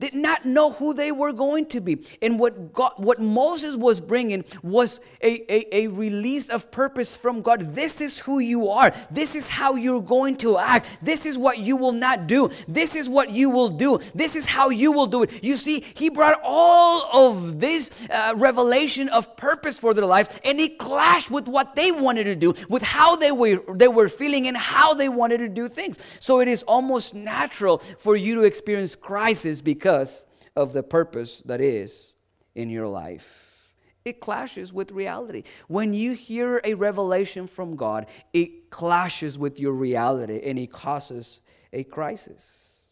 did 0.00 0.14
not 0.14 0.44
know 0.44 0.72
who 0.72 0.94
they 0.94 1.12
were 1.12 1.32
going 1.32 1.66
to 1.66 1.80
be. 1.80 2.02
And 2.22 2.40
what, 2.40 2.72
God, 2.72 2.92
what 2.96 3.20
Moses 3.20 3.76
was 3.76 4.00
bringing 4.00 4.44
was 4.62 5.00
a, 5.22 5.52
a, 5.52 5.84
a 5.84 5.86
release 5.88 6.48
of 6.48 6.70
purpose 6.70 7.16
from 7.16 7.42
God. 7.42 7.74
This 7.74 8.00
is 8.00 8.18
who 8.18 8.38
you 8.38 8.70
are. 8.70 8.92
This 9.10 9.36
is 9.36 9.48
how 9.48 9.74
you're 9.74 10.00
going 10.00 10.36
to 10.38 10.58
act. 10.58 10.88
This 11.02 11.26
is 11.26 11.36
what 11.36 11.58
you 11.58 11.76
will 11.76 11.92
not 11.92 12.26
do. 12.26 12.50
This 12.66 12.96
is 12.96 13.08
what 13.08 13.30
you 13.30 13.50
will 13.50 13.68
do. 13.68 14.00
This 14.14 14.36
is 14.36 14.46
how 14.46 14.70
you 14.70 14.90
will 14.90 15.06
do 15.06 15.22
it. 15.22 15.44
You 15.44 15.56
see, 15.56 15.84
he 15.94 16.08
brought 16.08 16.40
all 16.42 17.30
of 17.30 17.60
this 17.60 17.90
uh, 18.08 18.34
revelation 18.36 19.10
of 19.10 19.36
purpose 19.36 19.78
for 19.78 19.92
their 19.92 20.06
life 20.06 20.40
and 20.44 20.58
it 20.58 20.78
clashed 20.78 21.30
with 21.30 21.46
what 21.46 21.76
they 21.76 21.92
wanted 21.92 22.24
to 22.24 22.34
do, 22.34 22.54
with 22.68 22.82
how 22.82 23.16
they 23.16 23.32
were, 23.32 23.60
they 23.74 23.88
were 23.88 24.08
feeling 24.08 24.46
and 24.46 24.56
how 24.56 24.94
they 24.94 25.10
wanted 25.10 25.38
to 25.38 25.48
do 25.48 25.68
things. 25.68 25.98
So 26.20 26.40
it 26.40 26.48
is 26.48 26.62
almost 26.62 27.14
natural 27.14 27.78
for 27.78 28.16
you 28.16 28.36
to 28.36 28.44
experience 28.44 28.96
crisis 28.96 29.60
because 29.60 29.89
because 29.90 30.24
of 30.54 30.72
the 30.72 30.82
purpose 30.82 31.42
that 31.46 31.60
is 31.60 32.14
in 32.54 32.70
your 32.70 32.86
life. 32.86 33.72
It 34.04 34.20
clashes 34.20 34.72
with 34.72 34.92
reality. 34.92 35.42
When 35.66 35.92
you 35.92 36.12
hear 36.12 36.60
a 36.64 36.74
revelation 36.74 37.46
from 37.48 37.76
God, 37.76 38.06
it 38.32 38.70
clashes 38.70 39.36
with 39.36 39.58
your 39.58 39.72
reality 39.72 40.40
and 40.44 40.58
it 40.58 40.72
causes 40.72 41.40
a 41.72 41.82
crisis. 41.84 42.88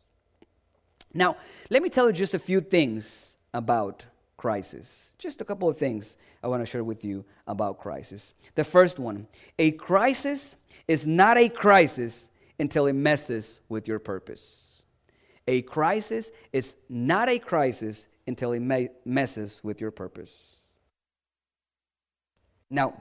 Now, 1.14 1.36
let 1.70 1.82
me 1.82 1.88
tell 1.88 2.06
you 2.06 2.12
just 2.12 2.34
a 2.34 2.38
few 2.38 2.60
things 2.60 3.36
about 3.54 4.04
crisis. 4.36 5.14
Just 5.18 5.40
a 5.40 5.44
couple 5.44 5.68
of 5.68 5.78
things 5.78 6.16
I 6.42 6.48
want 6.48 6.62
to 6.62 6.66
share 6.66 6.84
with 6.84 7.04
you 7.04 7.24
about 7.46 7.78
crisis. 7.78 8.34
The 8.56 8.64
first 8.64 8.98
one 8.98 9.28
a 9.58 9.70
crisis 9.70 10.56
is 10.88 11.06
not 11.06 11.38
a 11.38 11.48
crisis 11.48 12.28
until 12.58 12.86
it 12.86 12.94
messes 12.94 13.60
with 13.68 13.86
your 13.86 14.00
purpose. 14.00 14.67
A 15.48 15.62
crisis 15.62 16.30
is 16.52 16.76
not 16.90 17.30
a 17.30 17.38
crisis 17.38 18.08
until 18.26 18.52
it 18.52 18.60
messes 19.06 19.62
with 19.64 19.80
your 19.80 19.90
purpose. 19.90 20.58
Now, 22.68 22.92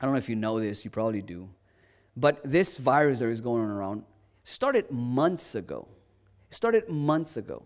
I 0.00 0.04
don't 0.04 0.14
know 0.14 0.18
if 0.18 0.28
you 0.28 0.36
know 0.36 0.60
this, 0.60 0.84
you 0.84 0.92
probably 0.92 1.22
do, 1.22 1.50
but 2.16 2.40
this 2.44 2.78
virus 2.78 3.18
that 3.18 3.28
is 3.28 3.40
going 3.40 3.64
around 3.64 4.04
started 4.44 4.92
months 4.92 5.56
ago. 5.56 5.88
It 6.48 6.54
started 6.54 6.88
months 6.88 7.36
ago. 7.36 7.64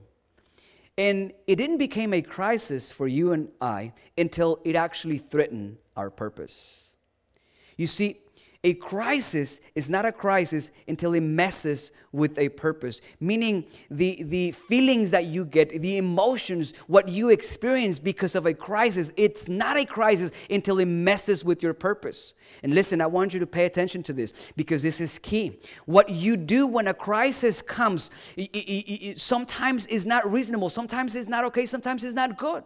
And 0.97 1.35
it 1.47 1.57
didn't 1.57 1.79
become 1.79 2.15
a 2.15 2.23
crisis 2.23 2.91
for 2.91 3.07
you 3.07 3.33
and 3.33 3.49
I 3.61 3.93
until 4.17 4.61
it 4.65 4.77
actually 4.77 5.19
threatened 5.19 5.77
our 5.95 6.09
purpose. 6.09 6.95
You 7.77 7.87
see, 7.87 8.21
a 8.65 8.73
crisis 8.75 9.61
is 9.75 9.91
not 9.91 10.07
a 10.07 10.11
crisis 10.11 10.71
until 10.89 11.13
it 11.13 11.21
messes 11.21 11.93
with 12.13 12.39
a 12.39 12.49
purpose, 12.49 13.03
meaning 13.21 13.65
the, 13.91 14.23
the 14.23 14.53
feelings 14.53 15.11
that 15.11 15.27
you 15.27 15.45
get, 15.45 15.83
the 15.83 15.99
emotions, 15.99 16.73
what 16.87 17.09
you 17.09 17.29
experience 17.29 17.99
because 17.99 18.35
of 18.35 18.47
a 18.47 18.55
crisis, 18.55 19.13
it's 19.17 19.49
not 19.49 19.77
a 19.77 19.85
crisis 19.85 20.31
until 20.49 20.79
it 20.79 20.87
messes 20.87 21.45
with 21.45 21.63
your 21.63 21.75
purpose. 21.75 22.35
And 22.63 22.75
listen, 22.75 23.01
I 23.01 23.07
want 23.07 23.35
you 23.35 23.41
to 23.41 23.47
pay 23.47 23.67
attention 23.67 24.03
to 24.05 24.13
this 24.13 24.33
because 24.57 24.83
this 24.83 25.01
is 25.01 25.19
key. 25.19 25.59
What 25.85 26.09
you 26.09 26.37
do 26.37 26.67
when 26.67 26.89
a 26.89 26.95
crisis 26.95 27.61
comes 27.61 28.11
it, 28.37 28.51
it, 28.55 28.59
it, 28.59 29.21
sometimes 29.21 29.85
is 29.87 30.07
not 30.07 30.31
reasonable, 30.31 30.71
sometimes 30.71 31.15
it's 31.15 31.29
not 31.29 31.45
okay, 31.45 31.67
sometimes 31.67 32.03
it's 32.03 32.15
not 32.15 32.39
good. 32.39 32.65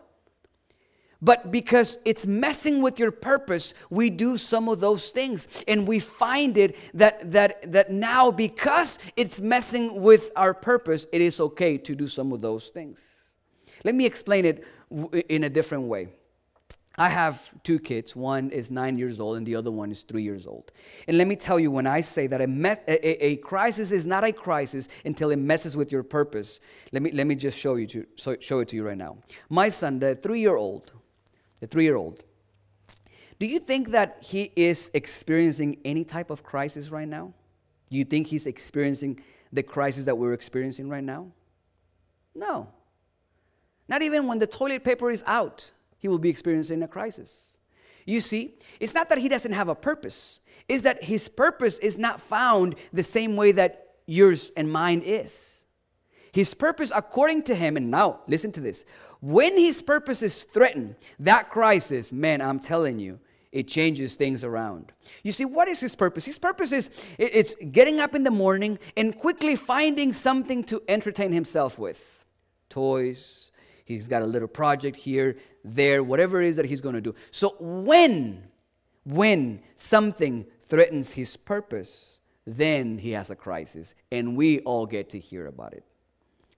But 1.20 1.50
because 1.50 1.98
it's 2.04 2.26
messing 2.26 2.80
with 2.80 2.98
your 2.98 3.10
purpose, 3.10 3.74
we 3.90 4.08
do 4.08 4.36
some 4.36 4.68
of 4.68 4.78
those 4.78 5.10
things. 5.10 5.48
And 5.66 5.86
we 5.86 5.98
find 5.98 6.56
it 6.56 6.76
that, 6.94 7.32
that, 7.32 7.72
that 7.72 7.90
now, 7.90 8.30
because 8.30 8.98
it's 9.16 9.40
messing 9.40 10.00
with 10.00 10.30
our 10.36 10.54
purpose, 10.54 11.06
it 11.12 11.20
is 11.20 11.40
okay 11.40 11.76
to 11.78 11.94
do 11.96 12.06
some 12.06 12.32
of 12.32 12.40
those 12.40 12.68
things. 12.68 13.34
Let 13.84 13.94
me 13.94 14.06
explain 14.06 14.44
it 14.44 14.64
in 15.28 15.44
a 15.44 15.50
different 15.50 15.84
way. 15.84 16.08
I 16.96 17.08
have 17.08 17.40
two 17.62 17.78
kids. 17.78 18.16
One 18.16 18.50
is 18.50 18.72
nine 18.72 18.98
years 18.98 19.20
old, 19.20 19.36
and 19.36 19.46
the 19.46 19.54
other 19.54 19.70
one 19.70 19.92
is 19.92 20.02
three 20.02 20.24
years 20.24 20.48
old. 20.48 20.72
And 21.06 21.16
let 21.16 21.28
me 21.28 21.36
tell 21.36 21.58
you, 21.60 21.70
when 21.70 21.86
I 21.86 22.00
say 22.00 22.26
that 22.26 22.40
a, 22.40 22.46
me- 22.48 22.74
a, 22.88 23.24
a 23.24 23.36
crisis 23.36 23.92
is 23.92 24.04
not 24.04 24.24
a 24.24 24.32
crisis 24.32 24.88
until 25.04 25.30
it 25.30 25.36
messes 25.36 25.76
with 25.76 25.92
your 25.92 26.02
purpose, 26.02 26.58
let 26.90 27.02
me, 27.02 27.12
let 27.12 27.28
me 27.28 27.36
just 27.36 27.56
show, 27.56 27.76
you 27.76 27.86
to, 27.86 28.06
show 28.40 28.58
it 28.58 28.68
to 28.68 28.76
you 28.76 28.84
right 28.84 28.98
now. 28.98 29.18
My 29.48 29.68
son, 29.68 30.00
the 30.00 30.16
three 30.16 30.40
year 30.40 30.56
old, 30.56 30.92
the 31.60 31.66
three 31.66 31.84
year 31.84 31.96
old. 31.96 32.24
Do 33.38 33.46
you 33.46 33.58
think 33.58 33.90
that 33.90 34.18
he 34.20 34.52
is 34.56 34.90
experiencing 34.94 35.78
any 35.84 36.04
type 36.04 36.30
of 36.30 36.42
crisis 36.42 36.90
right 36.90 37.06
now? 37.06 37.32
Do 37.90 37.96
you 37.96 38.04
think 38.04 38.26
he's 38.26 38.46
experiencing 38.46 39.20
the 39.52 39.62
crisis 39.62 40.04
that 40.06 40.18
we're 40.18 40.32
experiencing 40.32 40.88
right 40.88 41.04
now? 41.04 41.28
No. 42.34 42.68
Not 43.88 44.02
even 44.02 44.26
when 44.26 44.38
the 44.38 44.46
toilet 44.46 44.84
paper 44.84 45.10
is 45.10 45.22
out, 45.26 45.70
he 45.98 46.08
will 46.08 46.18
be 46.18 46.28
experiencing 46.28 46.82
a 46.82 46.88
crisis. 46.88 47.58
You 48.04 48.20
see, 48.20 48.54
it's 48.80 48.94
not 48.94 49.08
that 49.08 49.18
he 49.18 49.28
doesn't 49.28 49.52
have 49.52 49.68
a 49.68 49.74
purpose, 49.74 50.40
it's 50.68 50.82
that 50.82 51.04
his 51.04 51.28
purpose 51.28 51.78
is 51.78 51.96
not 51.96 52.20
found 52.20 52.74
the 52.92 53.02
same 53.02 53.36
way 53.36 53.52
that 53.52 53.96
yours 54.06 54.52
and 54.56 54.70
mine 54.70 55.00
is. 55.00 55.66
His 56.32 56.54
purpose, 56.54 56.92
according 56.94 57.44
to 57.44 57.54
him, 57.54 57.76
and 57.76 57.90
now 57.90 58.20
listen 58.26 58.52
to 58.52 58.60
this 58.60 58.84
when 59.20 59.56
his 59.58 59.82
purpose 59.82 60.22
is 60.22 60.44
threatened, 60.44 60.96
that 61.18 61.50
crisis, 61.50 62.12
man, 62.12 62.40
I'm 62.40 62.60
telling 62.60 62.98
you, 62.98 63.18
it 63.50 63.66
changes 63.66 64.14
things 64.14 64.44
around. 64.44 64.92
You 65.22 65.32
see, 65.32 65.44
what 65.44 65.68
is 65.68 65.80
his 65.80 65.96
purpose? 65.96 66.24
His 66.24 66.38
purpose 66.38 66.70
is 66.72 66.90
it's 67.18 67.54
getting 67.72 67.98
up 67.98 68.14
in 68.14 68.22
the 68.22 68.30
morning 68.30 68.78
and 68.96 69.16
quickly 69.16 69.56
finding 69.56 70.12
something 70.12 70.62
to 70.64 70.82
entertain 70.86 71.32
himself 71.32 71.78
with. 71.78 72.26
Toys, 72.68 73.50
he's 73.84 74.06
got 74.06 74.22
a 74.22 74.26
little 74.26 74.48
project 74.48 74.96
here, 74.96 75.36
there, 75.64 76.02
whatever 76.02 76.42
it 76.42 76.48
is 76.48 76.56
that 76.56 76.66
he's 76.66 76.82
going 76.82 76.94
to 76.94 77.00
do. 77.00 77.14
So 77.30 77.56
when 77.58 78.44
when 79.04 79.60
something 79.74 80.46
threatens 80.60 81.12
his 81.12 81.34
purpose, 81.36 82.20
then 82.46 82.98
he 82.98 83.12
has 83.12 83.30
a 83.30 83.36
crisis 83.36 83.94
and 84.12 84.36
we 84.36 84.60
all 84.60 84.84
get 84.84 85.08
to 85.10 85.18
hear 85.18 85.46
about 85.46 85.72
it. 85.72 85.84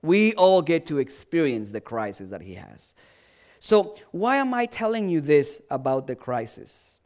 We 0.02 0.34
all 0.34 0.62
get 0.62 0.86
to 0.86 0.98
experience 0.98 1.70
the 1.70 1.80
crisis 1.80 2.30
that 2.30 2.42
he 2.42 2.54
has. 2.54 2.94
So, 3.58 3.96
why 4.10 4.36
am 4.36 4.54
I 4.54 4.64
telling 4.66 5.08
you 5.08 5.20
this 5.20 5.60
about 5.70 6.06
the 6.06 6.16
crisis? 6.16 7.00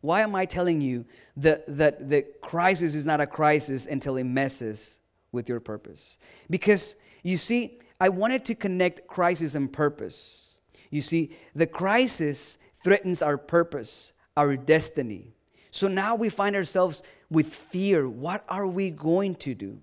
Why 0.00 0.20
am 0.20 0.34
I 0.34 0.44
telling 0.44 0.80
you 0.80 1.06
that, 1.38 1.64
that 1.76 2.08
the 2.08 2.22
crisis 2.42 2.94
is 2.94 3.04
not 3.04 3.20
a 3.20 3.26
crisis 3.26 3.86
until 3.86 4.16
it 4.16 4.24
messes 4.24 5.00
with 5.32 5.48
your 5.48 5.60
purpose? 5.60 6.18
Because 6.50 6.94
you 7.22 7.36
see, 7.36 7.78
I 8.00 8.10
wanted 8.10 8.44
to 8.46 8.54
connect 8.54 9.06
crisis 9.08 9.54
and 9.54 9.72
purpose. 9.72 10.60
You 10.90 11.02
see, 11.02 11.30
the 11.54 11.66
crisis 11.66 12.58
threatens 12.84 13.22
our 13.22 13.36
purpose, 13.36 14.12
our 14.36 14.56
destiny. 14.56 15.34
So 15.70 15.88
now 15.88 16.14
we 16.14 16.28
find 16.28 16.54
ourselves 16.54 17.02
with 17.30 17.52
fear. 17.52 18.08
What 18.08 18.44
are 18.48 18.66
we 18.66 18.90
going 18.90 19.34
to 19.36 19.54
do? 19.54 19.80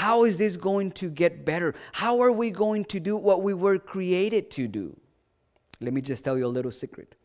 How 0.00 0.24
is 0.24 0.38
this 0.38 0.56
going 0.56 0.92
to 0.92 1.10
get 1.10 1.44
better? 1.44 1.74
How 1.92 2.20
are 2.20 2.32
we 2.32 2.50
going 2.50 2.86
to 2.86 2.98
do 2.98 3.18
what 3.18 3.42
we 3.42 3.52
were 3.52 3.78
created 3.78 4.50
to 4.52 4.66
do? 4.66 4.98
Let 5.78 5.92
me 5.92 6.00
just 6.00 6.24
tell 6.24 6.38
you 6.38 6.46
a 6.46 6.48
little 6.48 6.70
secret. 6.70 7.16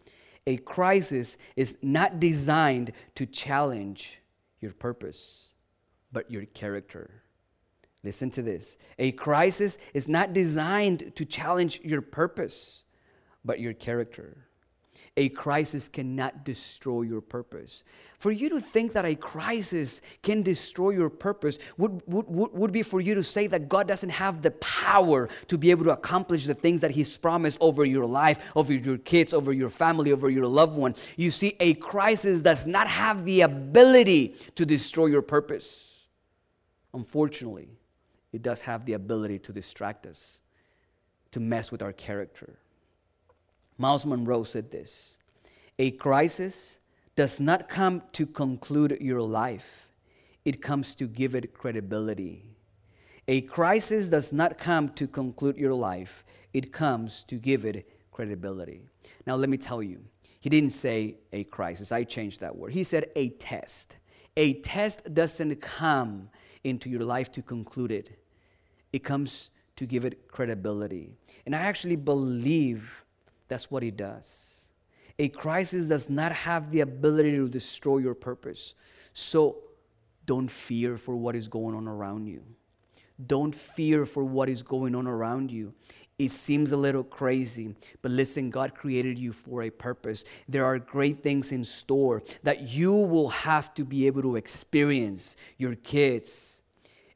A 0.46 0.58
crisis 0.58 1.38
is 1.56 1.78
not 1.82 2.20
designed 2.20 2.92
to 3.16 3.26
challenge 3.26 4.20
your 4.60 4.74
purpose, 4.74 5.54
but 6.12 6.30
your 6.30 6.44
character. 6.48 7.24
Listen 8.04 8.30
to 8.32 8.42
this. 8.42 8.76
A 9.00 9.14
crisis 9.14 9.78
is 9.94 10.10
not 10.10 10.34
designed 10.34 11.16
to 11.16 11.24
challenge 11.24 11.80
your 11.82 12.02
purpose, 12.02 12.84
but 13.46 13.62
your 13.62 13.72
character. 13.72 14.45
A 15.18 15.30
crisis 15.30 15.88
cannot 15.88 16.44
destroy 16.44 17.04
your 17.04 17.22
purpose. 17.22 17.86
For 18.18 18.32
you 18.32 18.50
to 18.50 18.60
think 18.60 18.92
that 18.94 19.06
a 19.06 19.16
crisis 19.16 20.02
can 20.22 20.42
destroy 20.42 20.90
your 20.90 21.10
purpose 21.10 21.58
would, 21.78 22.02
would, 22.06 22.28
would, 22.28 22.52
would 22.52 22.72
be 22.74 22.84
for 22.84 23.00
you 23.00 23.16
to 23.16 23.24
say 23.24 23.48
that 23.48 23.70
God 23.70 23.88
doesn't 23.88 24.10
have 24.10 24.42
the 24.42 24.52
power 24.52 25.30
to 25.48 25.58
be 25.58 25.72
able 25.72 25.86
to 25.86 25.94
accomplish 25.94 26.46
the 26.46 26.54
things 26.54 26.82
that 26.82 26.92
He's 26.92 27.18
promised 27.18 27.58
over 27.62 27.86
your 27.86 28.06
life, 28.06 28.44
over 28.58 28.74
your 28.74 28.98
kids, 28.98 29.34
over 29.34 29.54
your 29.54 29.70
family, 29.70 30.12
over 30.12 30.30
your 30.30 30.48
loved 30.48 30.76
one. 30.76 30.96
You 31.16 31.32
see, 31.32 31.56
a 31.62 31.76
crisis 31.76 32.42
does 32.42 32.68
not 32.68 32.90
have 32.90 33.24
the 33.24 33.42
ability 33.42 34.36
to 34.56 34.66
destroy 34.66 35.06
your 35.06 35.22
purpose. 35.22 36.08
Unfortunately, 36.94 37.70
it 38.34 38.42
does 38.42 38.60
have 38.62 38.86
the 38.86 38.94
ability 38.94 39.40
to 39.40 39.54
distract 39.54 40.06
us, 40.06 40.42
to 41.32 41.40
mess 41.40 41.72
with 41.72 41.82
our 41.82 41.94
character. 41.94 42.60
Myles 43.78 44.06
Munroe 44.06 44.44
said 44.44 44.72
this 44.72 45.20
A 45.80 45.92
crisis 45.92 46.80
does 47.16 47.40
not 47.40 47.70
come 47.70 48.04
to 48.14 48.26
conclude 48.26 48.98
your 49.02 49.22
life, 49.22 49.90
it 50.44 50.62
comes 50.62 50.96
to 50.96 51.08
give 51.08 51.36
it 51.36 51.54
credibility. 51.54 52.44
A 53.28 53.42
crisis 53.42 54.10
does 54.10 54.32
not 54.32 54.58
come 54.58 54.90
to 54.90 55.08
conclude 55.08 55.58
your 55.58 55.74
life, 55.74 56.24
it 56.54 56.72
comes 56.72 57.24
to 57.26 57.36
give 57.36 57.66
it 57.66 57.90
credibility. 58.12 58.82
Now, 59.26 59.36
let 59.36 59.50
me 59.50 59.58
tell 59.58 59.82
you, 59.82 60.04
he 60.40 60.50
didn't 60.50 60.70
say 60.70 61.16
a 61.34 61.44
crisis. 61.46 61.92
I 61.92 62.04
changed 62.04 62.42
that 62.42 62.56
word. 62.56 62.72
He 62.72 62.84
said 62.84 63.10
a 63.16 63.30
test. 63.30 63.98
A 64.38 64.54
test 64.62 65.12
doesn't 65.14 65.60
come 65.60 66.30
into 66.64 66.88
your 66.88 67.02
life 67.02 67.32
to 67.32 67.42
conclude 67.42 67.92
it, 67.92 68.12
it 68.94 69.04
comes 69.04 69.50
to 69.76 69.86
give 69.86 70.06
it 70.06 70.28
credibility. 70.28 71.10
And 71.46 71.56
I 71.56 71.60
actually 71.60 71.96
believe 71.96 73.05
that's 73.48 73.70
what 73.70 73.84
he 73.84 73.92
does. 73.92 74.72
A 75.18 75.30
crisis 75.30 75.90
does 75.90 76.10
not 76.10 76.32
have 76.32 76.72
the 76.72 76.82
ability 76.82 77.32
to 77.32 77.48
destroy 77.48 78.00
your 78.00 78.16
purpose. 78.16 78.76
So 79.14 79.58
don't 80.26 80.50
fear 80.50 80.98
for 80.98 81.16
what 81.16 81.36
is 81.36 81.48
going 81.48 81.76
on 81.76 81.88
around 81.88 82.28
you. 82.28 82.44
Don't 83.26 83.56
fear 83.56 84.06
for 84.06 84.24
what 84.24 84.50
is 84.50 84.62
going 84.62 84.94
on 84.94 85.08
around 85.08 85.52
you. 85.52 85.74
It 86.18 86.32
seems 86.32 86.72
a 86.72 86.78
little 86.78 87.04
crazy, 87.04 87.76
but 88.02 88.12
listen, 88.12 88.50
God 88.50 88.74
created 88.74 89.20
you 89.20 89.34
for 89.34 89.64
a 89.64 89.70
purpose. 89.70 90.24
There 90.48 90.66
are 90.66 90.80
great 90.80 91.22
things 91.24 91.52
in 91.52 91.64
store 91.64 92.24
that 92.44 92.70
you 92.70 92.94
will 92.94 93.30
have 93.30 93.74
to 93.76 93.84
be 93.84 94.08
able 94.08 94.22
to 94.22 94.38
experience. 94.38 95.36
Your 95.58 95.76
kids, 95.76 96.62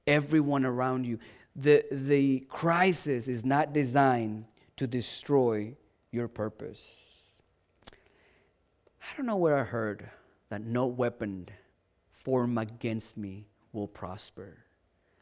everyone 0.06 0.66
around 0.66 1.06
you. 1.06 1.20
The, 1.56 1.86
the 1.92 2.42
crisis 2.50 3.28
is 3.28 3.46
not 3.46 3.74
designed 3.74 4.46
to 4.76 4.86
destroy 4.86 5.76
your 6.12 6.28
purpose. 6.28 7.06
I 7.92 9.18
don't 9.18 9.26
know 9.26 9.38
where 9.38 9.58
I 9.58 9.64
heard 9.64 10.10
that 10.50 10.62
no 10.62 10.86
weapon 10.86 11.50
formed 12.12 12.58
against 12.58 13.18
me 13.18 13.48
will 13.72 13.88
prosper. 13.88 14.66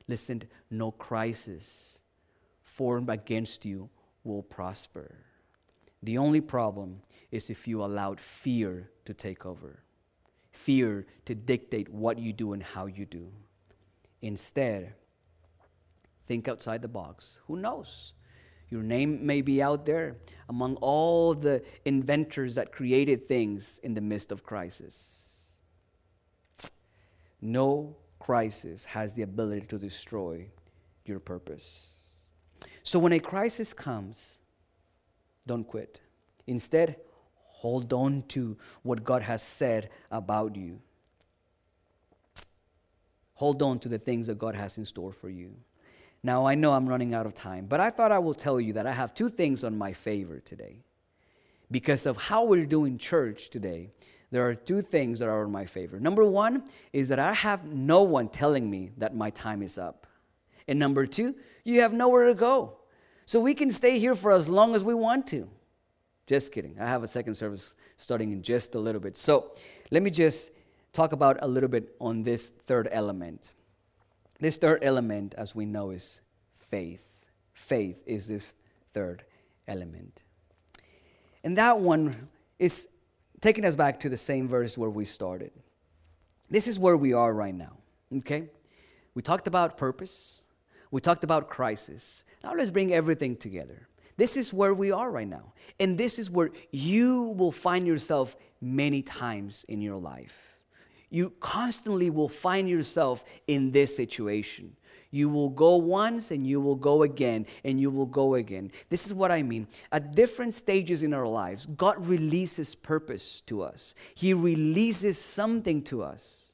Listen, 0.08 0.44
no 0.70 0.92
crisis 0.92 2.02
formed 2.64 3.10
against 3.10 3.66
you 3.66 3.90
will 4.24 4.44
prosper. 4.44 5.16
The 6.02 6.18
only 6.18 6.42
problem 6.42 7.02
is 7.32 7.50
if 7.50 7.68
you 7.68 7.84
allowed 7.84 8.20
fear 8.20 8.92
to 9.06 9.14
take 9.14 9.46
over, 9.46 9.84
fear 10.52 11.06
to 11.26 11.36
dictate 11.36 11.90
what 11.90 12.18
you 12.20 12.34
do 12.34 12.54
and 12.54 12.64
how 12.64 12.86
you 12.86 13.06
do. 13.06 13.32
Instead, 14.22 14.94
think 16.28 16.48
outside 16.48 16.82
the 16.82 16.88
box. 16.88 17.40
Who 17.48 17.58
knows? 17.58 18.14
Your 18.70 18.84
name 18.84 19.26
may 19.26 19.42
be 19.42 19.62
out 19.62 19.86
there 19.86 20.18
among 20.50 20.76
all 20.78 21.34
the 21.34 21.64
inventors 21.86 22.56
that 22.56 22.72
created 22.72 23.26
things 23.26 23.80
in 23.84 23.94
the 23.94 24.02
midst 24.02 24.32
of 24.32 24.44
crisis. 24.44 25.46
No 27.42 27.96
crisis 28.20 28.86
has 28.86 29.14
the 29.14 29.22
ability 29.22 29.68
to 29.68 29.78
destroy 29.78 30.48
your 31.06 31.20
purpose. 31.20 32.28
So 32.84 33.00
when 33.00 33.14
a 33.14 33.20
crisis 33.20 33.74
comes, 33.74 34.40
don't 35.46 35.64
quit. 35.64 36.02
Instead, 36.48 36.98
hold 37.36 37.94
on 37.94 38.24
to 38.30 38.58
what 38.84 39.04
God 39.04 39.22
has 39.22 39.42
said 39.42 39.90
about 40.12 40.56
you. 40.56 40.80
Hold 43.36 43.62
on 43.62 43.80
to 43.80 43.90
the 43.90 44.00
things 44.00 44.28
that 44.28 44.40
God 44.40 44.56
has 44.56 44.78
in 44.78 44.86
store 44.86 45.12
for 45.12 45.30
you. 45.30 45.54
Now, 46.24 46.46
I 46.46 46.56
know 46.56 46.74
I'm 46.74 46.88
running 46.88 47.14
out 47.14 47.26
of 47.26 47.34
time, 47.34 47.66
but 47.68 47.80
I 47.80 47.90
thought 47.90 48.12
I 48.12 48.20
will 48.20 48.34
tell 48.34 48.60
you 48.60 48.74
that 48.74 48.88
I 48.88 48.92
have 48.92 49.14
two 49.14 49.30
things 49.30 49.64
on 49.64 49.78
my 49.78 49.94
favor 49.94 50.40
today. 50.40 50.84
Because 51.70 52.06
of 52.06 52.18
how 52.18 52.44
we're 52.46 52.66
doing 52.66 52.98
church 52.98 53.50
today, 53.50 53.92
there 54.32 54.48
are 54.48 54.56
two 54.56 54.82
things 54.82 55.20
that 55.20 55.30
are 55.30 55.44
in 55.44 55.52
my 55.52 55.66
favor. 55.66 56.00
Number 56.00 56.26
one 56.26 56.64
is 56.92 57.10
that 57.10 57.20
I 57.20 57.34
have 57.34 57.66
no 57.66 58.04
one 58.04 58.30
telling 58.30 58.70
me 58.70 58.92
that 58.98 59.16
my 59.16 59.30
time 59.30 59.62
is 59.62 59.78
up. 59.78 60.08
And 60.68 60.80
number 60.80 61.06
two, 61.06 61.36
you 61.64 61.82
have 61.82 61.94
nowhere 61.94 62.28
to 62.28 62.36
go. 62.36 62.78
So 63.26 63.40
we 63.40 63.54
can 63.54 63.70
stay 63.70 64.00
here 64.00 64.16
for 64.16 64.32
as 64.32 64.50
long 64.50 64.76
as 64.76 64.84
we 64.84 64.94
want 64.94 65.28
to. 65.28 65.50
Just 66.26 66.52
kidding. 66.52 66.78
I 66.80 66.86
have 66.86 67.04
a 67.04 67.08
second 67.08 67.36
service 67.36 67.74
starting 67.96 68.32
in 68.34 68.42
just 68.42 68.76
a 68.76 68.80
little 68.80 69.00
bit. 69.00 69.16
So 69.16 69.56
let 69.92 70.04
me 70.04 70.10
just 70.10 70.52
talk 70.92 71.14
about 71.14 71.38
a 71.42 71.48
little 71.48 71.70
bit 71.70 71.96
on 72.00 72.24
this 72.24 72.50
third 72.50 72.90
element. 72.92 73.54
This 74.40 74.58
third 74.58 74.80
element, 74.84 75.34
as 75.38 75.56
we 75.56 75.66
know, 75.66 75.92
is 75.92 76.22
faith. 76.60 77.26
Faith 77.54 78.04
is 78.06 78.28
this 78.28 78.56
third 78.94 79.24
element. 79.68 80.24
And 81.44 81.58
that 81.58 81.80
one 81.80 82.16
is 82.60 82.88
taking 83.42 83.66
us 83.66 83.76
back 83.76 84.00
to 84.02 84.10
the 84.10 84.18
same 84.18 84.48
verse 84.48 84.78
where 84.78 84.90
we 84.90 85.06
started. 85.06 85.52
This 86.50 86.68
is 86.68 86.80
where 86.80 86.96
we 86.96 87.14
are 87.14 87.34
right 87.34 87.54
now, 87.54 87.78
okay? 88.18 88.50
We 89.14 89.22
talked 89.22 89.48
about 89.48 89.78
purpose, 89.78 90.44
we 90.92 91.02
talked 91.02 91.24
about 91.24 91.50
crisis. 91.50 92.24
Now 92.44 92.54
let's 92.54 92.70
bring 92.70 92.94
everything 92.94 93.36
together. 93.36 93.88
This 94.16 94.38
is 94.38 94.54
where 94.54 94.74
we 94.74 94.92
are 94.92 95.12
right 95.12 95.28
now. 95.28 95.54
And 95.80 95.98
this 95.98 96.18
is 96.18 96.30
where 96.32 96.52
you 96.72 97.36
will 97.38 97.52
find 97.52 97.86
yourself 97.86 98.36
many 98.62 99.02
times 99.02 99.66
in 99.68 99.82
your 99.82 99.98
life 99.98 100.57
you 101.10 101.32
constantly 101.40 102.10
will 102.10 102.30
find 102.30 102.68
yourself 102.68 103.24
in 103.48 103.72
this 103.72 103.96
situation. 103.96 104.76
You 105.10 105.30
will 105.30 105.50
go 105.50 105.78
once 105.78 106.32
and 106.32 106.46
you 106.46 106.60
will 106.60 106.76
go 106.76 107.04
again 107.04 107.46
and 107.64 107.80
you 107.80 107.90
will 107.90 108.06
go 108.06 108.36
again. 108.36 108.72
This 108.90 109.06
is 109.06 109.14
what 109.14 109.32
I 109.32 109.42
mean. 109.42 109.68
At 109.92 110.16
different 110.16 110.54
stages 110.54 111.02
in 111.02 111.14
our 111.14 111.26
lives, 111.26 111.66
God 111.66 112.06
releases 112.06 112.76
purpose 112.76 113.42
to 113.42 113.62
us, 113.62 113.96
He 114.16 114.34
releases 114.34 115.18
something 115.18 115.82
to 115.84 116.04
us. 116.04 116.54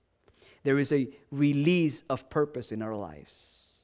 There 0.64 0.80
is 0.80 0.94
a 0.94 1.10
release 1.30 2.04
of 2.10 2.30
purpose 2.30 2.72
in 2.72 2.82
our 2.82 2.96
lives. 2.96 3.84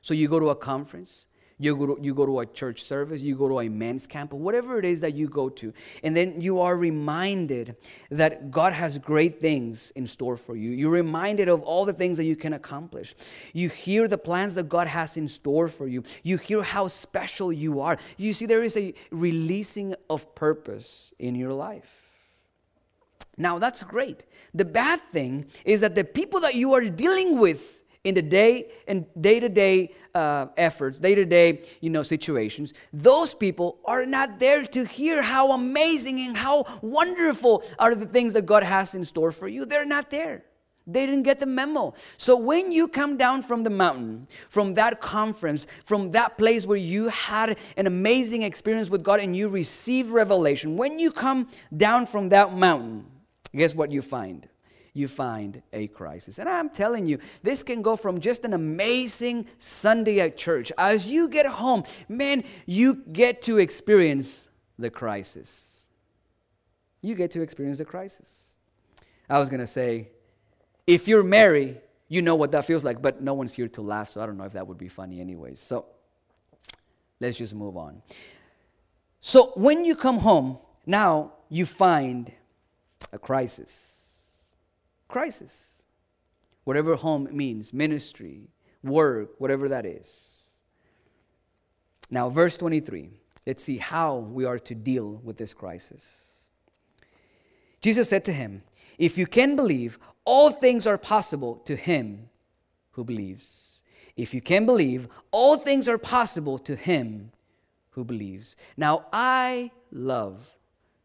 So 0.00 0.14
you 0.14 0.26
go 0.26 0.40
to 0.40 0.48
a 0.48 0.56
conference, 0.56 1.27
you 1.58 1.76
go, 1.76 1.86
to, 1.94 1.98
you 2.00 2.14
go 2.14 2.24
to 2.24 2.40
a 2.40 2.46
church 2.46 2.82
service, 2.82 3.20
you 3.20 3.34
go 3.34 3.48
to 3.48 3.60
a 3.60 3.68
men's 3.68 4.06
camp, 4.06 4.32
or 4.32 4.38
whatever 4.38 4.78
it 4.78 4.84
is 4.84 5.00
that 5.00 5.14
you 5.14 5.28
go 5.28 5.48
to. 5.48 5.72
And 6.02 6.16
then 6.16 6.40
you 6.40 6.60
are 6.60 6.76
reminded 6.76 7.76
that 8.10 8.50
God 8.50 8.72
has 8.72 8.98
great 8.98 9.40
things 9.40 9.90
in 9.96 10.06
store 10.06 10.36
for 10.36 10.56
you. 10.56 10.70
You're 10.70 10.90
reminded 10.90 11.48
of 11.48 11.62
all 11.62 11.84
the 11.84 11.92
things 11.92 12.16
that 12.18 12.24
you 12.24 12.36
can 12.36 12.52
accomplish. 12.52 13.14
You 13.52 13.68
hear 13.68 14.06
the 14.06 14.18
plans 14.18 14.54
that 14.54 14.68
God 14.68 14.86
has 14.86 15.16
in 15.16 15.26
store 15.26 15.68
for 15.68 15.88
you. 15.88 16.04
You 16.22 16.36
hear 16.36 16.62
how 16.62 16.88
special 16.88 17.52
you 17.52 17.80
are. 17.80 17.98
You 18.16 18.32
see, 18.32 18.46
there 18.46 18.62
is 18.62 18.76
a 18.76 18.94
releasing 19.10 19.94
of 20.08 20.34
purpose 20.34 21.12
in 21.18 21.34
your 21.34 21.52
life. 21.52 21.90
Now, 23.36 23.58
that's 23.58 23.82
great. 23.84 24.24
The 24.52 24.64
bad 24.64 25.00
thing 25.00 25.46
is 25.64 25.80
that 25.80 25.94
the 25.94 26.04
people 26.04 26.40
that 26.40 26.54
you 26.54 26.74
are 26.74 26.82
dealing 26.82 27.38
with 27.38 27.77
in 28.08 28.14
the 28.14 28.22
day 28.22 28.70
and 28.86 29.06
day-to-day 29.20 29.92
uh, 30.14 30.46
efforts 30.56 30.98
day-to-day 30.98 31.62
you 31.80 31.90
know 31.90 32.02
situations 32.02 32.74
those 32.92 33.34
people 33.34 33.78
are 33.84 34.04
not 34.06 34.40
there 34.40 34.64
to 34.66 34.84
hear 34.84 35.22
how 35.22 35.52
amazing 35.52 36.18
and 36.20 36.36
how 36.36 36.64
wonderful 36.82 37.62
are 37.78 37.94
the 37.94 38.06
things 38.06 38.32
that 38.32 38.46
god 38.46 38.62
has 38.62 38.94
in 38.94 39.04
store 39.04 39.30
for 39.30 39.48
you 39.48 39.64
they're 39.64 39.92
not 39.96 40.10
there 40.10 40.42
they 40.88 41.04
didn't 41.04 41.24
get 41.24 41.38
the 41.38 41.46
memo. 41.46 41.92
So 42.16 42.34
when 42.34 42.72
you 42.72 42.88
come 42.88 43.18
down 43.18 43.42
from 43.42 43.62
the 43.62 43.70
mountain, 43.70 44.26
from 44.48 44.72
that 44.74 45.02
conference, 45.02 45.66
from 45.84 46.12
that 46.12 46.38
place 46.38 46.66
where 46.66 46.78
you 46.78 47.08
had 47.10 47.58
an 47.76 47.86
amazing 47.86 48.40
experience 48.40 48.88
with 48.88 49.02
God 49.02 49.20
and 49.20 49.36
you 49.36 49.50
receive 49.50 50.12
revelation, 50.12 50.78
when 50.78 50.98
you 50.98 51.12
come 51.12 51.48
down 51.76 52.06
from 52.06 52.30
that 52.30 52.54
mountain, 52.54 53.04
guess 53.54 53.74
what 53.74 53.92
you 53.92 54.00
find? 54.00 54.48
You 54.94 55.08
find 55.08 55.62
a 55.72 55.86
crisis. 55.88 56.38
And 56.38 56.48
I'm 56.48 56.70
telling 56.70 57.06
you, 57.06 57.18
this 57.42 57.62
can 57.62 57.82
go 57.82 57.96
from 57.96 58.20
just 58.20 58.44
an 58.44 58.52
amazing 58.52 59.46
Sunday 59.58 60.20
at 60.20 60.36
church. 60.36 60.72
As 60.78 61.08
you 61.08 61.28
get 61.28 61.46
home, 61.46 61.84
man, 62.08 62.44
you 62.66 62.94
get 63.12 63.42
to 63.42 63.58
experience 63.58 64.48
the 64.78 64.90
crisis. 64.90 65.82
You 67.02 67.14
get 67.14 67.30
to 67.32 67.42
experience 67.42 67.78
the 67.78 67.84
crisis. 67.84 68.54
I 69.30 69.38
was 69.38 69.48
going 69.48 69.60
to 69.60 69.66
say, 69.66 70.10
if 70.86 71.06
you're 71.06 71.22
married, 71.22 71.80
You 72.08 72.22
know 72.22 72.34
what 72.34 72.52
that 72.52 72.64
feels 72.64 72.84
like, 72.84 73.02
but 73.02 73.20
no 73.20 73.34
one's 73.34 73.54
here 73.54 73.68
to 73.68 73.82
laugh, 73.82 74.08
so 74.08 74.22
I 74.22 74.26
don't 74.26 74.38
know 74.38 74.44
if 74.44 74.54
that 74.54 74.66
would 74.66 74.78
be 74.78 74.88
funny, 74.88 75.20
anyways. 75.20 75.60
So 75.60 75.84
let's 77.20 77.36
just 77.36 77.54
move 77.54 77.76
on. 77.76 78.02
So 79.20 79.52
when 79.56 79.84
you 79.84 79.94
come 79.94 80.18
home, 80.18 80.58
now 80.86 81.32
you 81.50 81.66
find 81.66 82.32
a 83.12 83.18
crisis. 83.18 83.97
Crisis. 85.08 85.82
Whatever 86.64 86.96
home 86.96 87.28
means, 87.32 87.72
ministry, 87.72 88.48
work, 88.82 89.30
whatever 89.38 89.68
that 89.70 89.86
is. 89.86 90.56
Now, 92.10 92.28
verse 92.28 92.56
23, 92.56 93.10
let's 93.46 93.62
see 93.62 93.78
how 93.78 94.16
we 94.16 94.44
are 94.44 94.58
to 94.60 94.74
deal 94.74 95.20
with 95.24 95.36
this 95.36 95.52
crisis. 95.52 96.48
Jesus 97.80 98.08
said 98.08 98.24
to 98.26 98.32
him, 98.32 98.62
If 98.98 99.18
you 99.18 99.26
can 99.26 99.56
believe, 99.56 99.98
all 100.24 100.50
things 100.50 100.86
are 100.86 100.98
possible 100.98 101.56
to 101.64 101.76
him 101.76 102.28
who 102.92 103.04
believes. 103.04 103.82
If 104.16 104.34
you 104.34 104.40
can 104.40 104.66
believe, 104.66 105.08
all 105.30 105.56
things 105.56 105.88
are 105.88 105.98
possible 105.98 106.58
to 106.58 106.74
him 106.74 107.30
who 107.90 108.04
believes. 108.04 108.56
Now, 108.76 109.06
I 109.12 109.70
love 109.92 110.58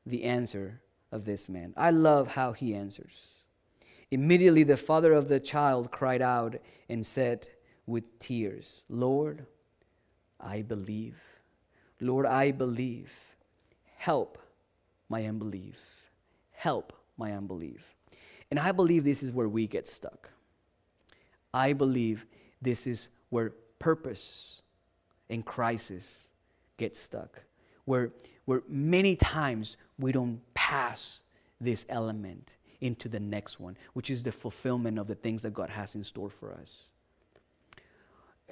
the 0.06 0.24
answer 0.24 0.82
of 1.12 1.26
this 1.26 1.48
man. 1.48 1.74
I 1.78 1.92
love 1.92 2.30
how 2.30 2.54
he 2.54 2.74
answers. 2.74 3.43
Immediately, 4.14 4.62
the 4.62 4.78
father 4.78 5.12
of 5.12 5.28
the 5.28 5.40
child 5.40 5.90
cried 5.90 6.22
out 6.22 6.58
and 6.88 7.04
said 7.04 7.50
with 7.88 8.20
tears, 8.20 8.84
Lord, 8.88 9.48
I 10.40 10.62
believe. 10.62 11.18
Lord, 12.00 12.28
I 12.28 12.52
believe. 12.52 13.12
Help 13.98 14.38
my 15.10 15.26
unbelief. 15.26 15.80
Help 16.52 16.94
my 17.18 17.32
unbelief. 17.32 17.96
And 18.52 18.60
I 18.60 18.72
believe 18.72 19.04
this 19.04 19.24
is 19.24 19.32
where 19.32 19.50
we 19.50 19.66
get 19.66 19.88
stuck. 19.88 20.30
I 21.52 21.74
believe 21.74 22.28
this 22.62 22.86
is 22.86 23.10
where 23.32 23.54
purpose 23.80 24.62
and 25.28 25.44
crisis 25.44 26.30
get 26.78 26.96
stuck, 26.96 27.46
where, 27.86 28.12
where 28.46 28.62
many 28.68 29.16
times 29.16 29.76
we 29.98 30.12
don't 30.12 30.40
pass 30.54 31.24
this 31.60 31.84
element 31.90 32.58
into 32.84 33.08
the 33.08 33.20
next 33.20 33.60
one, 33.60 33.78
which 33.94 34.10
is 34.10 34.24
the 34.24 34.32
fulfillment 34.32 35.00
of 35.00 35.08
the 35.08 35.16
things 35.16 35.42
that 35.44 35.54
God 35.54 35.70
has 35.70 35.96
in 35.96 36.04
store 36.04 36.30
for 36.30 36.54
us. 36.54 36.90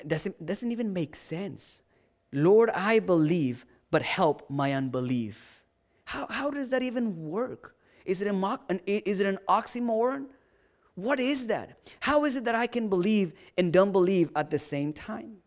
Doesn't, 0.07 0.43
doesn't 0.45 0.71
even 0.71 0.93
make 0.93 1.15
sense. 1.15 1.83
Lord, 2.31 2.69
I 2.69 2.99
believe, 2.99 3.65
but 3.91 4.01
help 4.01 4.49
my 4.49 4.73
unbelief. 4.73 5.61
How, 6.05 6.25
how 6.29 6.49
does 6.49 6.69
that 6.69 6.81
even 6.81 7.29
work? 7.29 7.75
Is 8.05 8.21
it, 8.21 8.27
a, 8.27 8.59
an, 8.69 8.79
is 8.87 9.19
it 9.19 9.27
an 9.27 9.37
oxymoron? 9.47 10.27
What 10.95 11.19
is 11.19 11.47
that? 11.47 11.77
How 11.99 12.25
is 12.25 12.35
it 12.35 12.45
that 12.45 12.55
I 12.55 12.67
can 12.67 12.87
believe 12.87 13.33
and 13.57 13.71
don't 13.71 13.91
believe 13.91 14.31
at 14.35 14.49
the 14.49 14.57
same 14.57 14.93
time? 14.93 15.40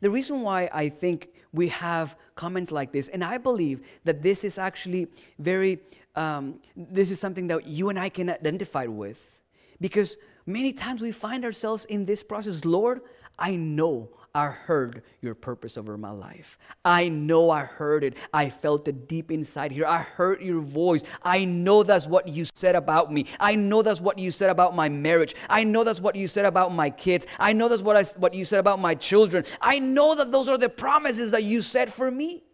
The 0.00 0.10
reason 0.10 0.42
why 0.42 0.70
I 0.72 0.88
think 0.88 1.30
we 1.52 1.68
have 1.68 2.16
comments 2.34 2.70
like 2.70 2.92
this, 2.92 3.08
and 3.08 3.24
I 3.24 3.38
believe 3.38 3.80
that 4.04 4.22
this 4.22 4.44
is 4.44 4.58
actually 4.58 5.08
very, 5.38 5.80
um, 6.14 6.60
this 6.76 7.10
is 7.10 7.18
something 7.18 7.46
that 7.48 7.66
you 7.66 7.88
and 7.88 7.98
I 7.98 8.08
can 8.08 8.30
identify 8.30 8.86
with, 8.86 9.40
because 9.80 10.16
many 10.46 10.72
times 10.72 11.00
we 11.00 11.12
find 11.12 11.44
ourselves 11.44 11.84
in 11.86 12.04
this 12.04 12.22
process. 12.22 12.64
Lord, 12.64 13.00
I 13.38 13.54
know 13.54 14.10
I 14.34 14.48
heard 14.48 15.02
your 15.20 15.34
purpose 15.34 15.76
over 15.76 15.96
my 15.96 16.10
life. 16.10 16.58
I 16.84 17.08
know 17.08 17.50
I 17.50 17.62
heard 17.62 18.04
it. 18.04 18.14
I 18.32 18.50
felt 18.50 18.86
it 18.86 19.08
deep 19.08 19.30
inside 19.30 19.72
here. 19.72 19.86
I 19.86 19.98
heard 19.98 20.42
your 20.42 20.60
voice. 20.60 21.02
I 21.22 21.44
know 21.44 21.82
that's 21.82 22.06
what 22.06 22.28
you 22.28 22.44
said 22.54 22.76
about 22.76 23.12
me. 23.12 23.26
I 23.40 23.54
know 23.54 23.82
that's 23.82 24.00
what 24.00 24.18
you 24.18 24.30
said 24.30 24.50
about 24.50 24.76
my 24.76 24.88
marriage. 24.88 25.34
I 25.48 25.64
know 25.64 25.82
that's 25.82 26.00
what 26.00 26.14
you 26.14 26.28
said 26.28 26.44
about 26.44 26.72
my 26.72 26.90
kids. 26.90 27.26
I 27.38 27.52
know 27.52 27.68
that's 27.68 27.82
what, 27.82 27.96
I, 27.96 28.04
what 28.18 28.34
you 28.34 28.44
said 28.44 28.60
about 28.60 28.80
my 28.80 28.94
children. 28.94 29.44
I 29.60 29.78
know 29.78 30.14
that 30.14 30.30
those 30.30 30.48
are 30.48 30.58
the 30.58 30.68
promises 30.68 31.30
that 31.32 31.44
you 31.44 31.62
said 31.62 31.92
for 31.92 32.10
me. 32.10 32.44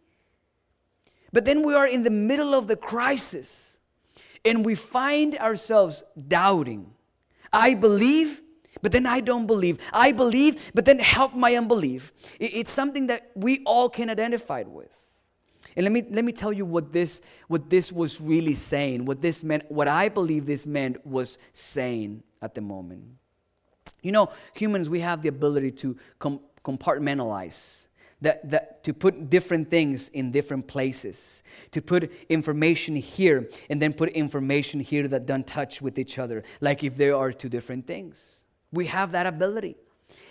But 1.33 1.45
then 1.45 1.63
we 1.67 1.75
are 1.75 1.87
in 1.87 2.05
the 2.05 2.11
middle 2.11 2.55
of 2.55 2.69
the 2.69 2.77
crisis 2.77 3.81
and 4.45 4.65
we 4.65 4.75
find 4.75 5.37
ourselves 5.37 6.05
doubting. 6.29 6.93
I 7.53 7.75
believe 7.75 8.41
but 8.85 8.93
then 8.93 9.07
I 9.07 9.21
don't 9.21 9.47
believe. 9.47 9.79
I 9.95 10.13
believe, 10.13 10.71
but 10.75 10.85
then 10.85 10.99
help 10.99 11.35
my 11.35 11.57
unbelief. 11.57 12.13
It's 12.39 12.71
something 12.71 13.07
that 13.07 13.31
we 13.35 13.63
all 13.65 13.89
can 13.89 14.11
identify 14.11 14.63
with. 14.67 14.95
And 15.75 15.85
let 15.85 15.91
me, 15.91 16.05
let 16.11 16.23
me 16.23 16.33
tell 16.33 16.53
you 16.53 16.67
what 16.67 16.93
this, 16.93 17.23
what 17.49 17.71
this 17.71 17.91
was 17.91 18.21
really 18.21 18.53
saying, 18.53 19.07
what 19.07 19.23
this 19.23 19.43
meant, 19.43 19.71
what 19.71 19.89
I 19.89 20.11
believe 20.11 20.45
this 20.45 20.67
meant 20.67 21.05
was 21.07 21.39
saying 21.55 22.25
at 22.43 22.55
the 22.55 22.61
moment. 22.61 23.05
You 24.03 24.13
know, 24.13 24.29
humans, 24.53 24.91
we 24.91 25.01
have 25.01 25.23
the 25.23 25.31
ability 25.31 25.71
to 25.71 25.97
com- 26.19 26.41
compartmentalize. 26.63 27.89
That, 28.21 28.51
that 28.51 28.85
to 28.85 28.95
put 28.95 29.29
different 29.29 29.71
things 29.71 30.09
in 30.11 30.31
different 30.31 30.67
places 30.67 31.43
to 31.73 31.83
put 31.83 32.11
information 32.31 32.97
here 32.97 33.51
and 33.69 33.83
then 33.83 33.93
put 33.93 34.09
information 34.11 34.81
here 34.81 35.07
that 35.09 35.27
don't 35.27 35.47
touch 35.47 35.83
with 35.83 35.99
each 35.99 36.19
other 36.19 36.43
like 36.63 36.83
if 36.83 36.97
there 36.97 37.17
are 37.17 37.33
two 37.33 37.51
different 37.51 37.87
things 37.87 38.44
we 38.75 38.87
have 38.87 39.13
that 39.13 39.27
ability. 39.27 39.77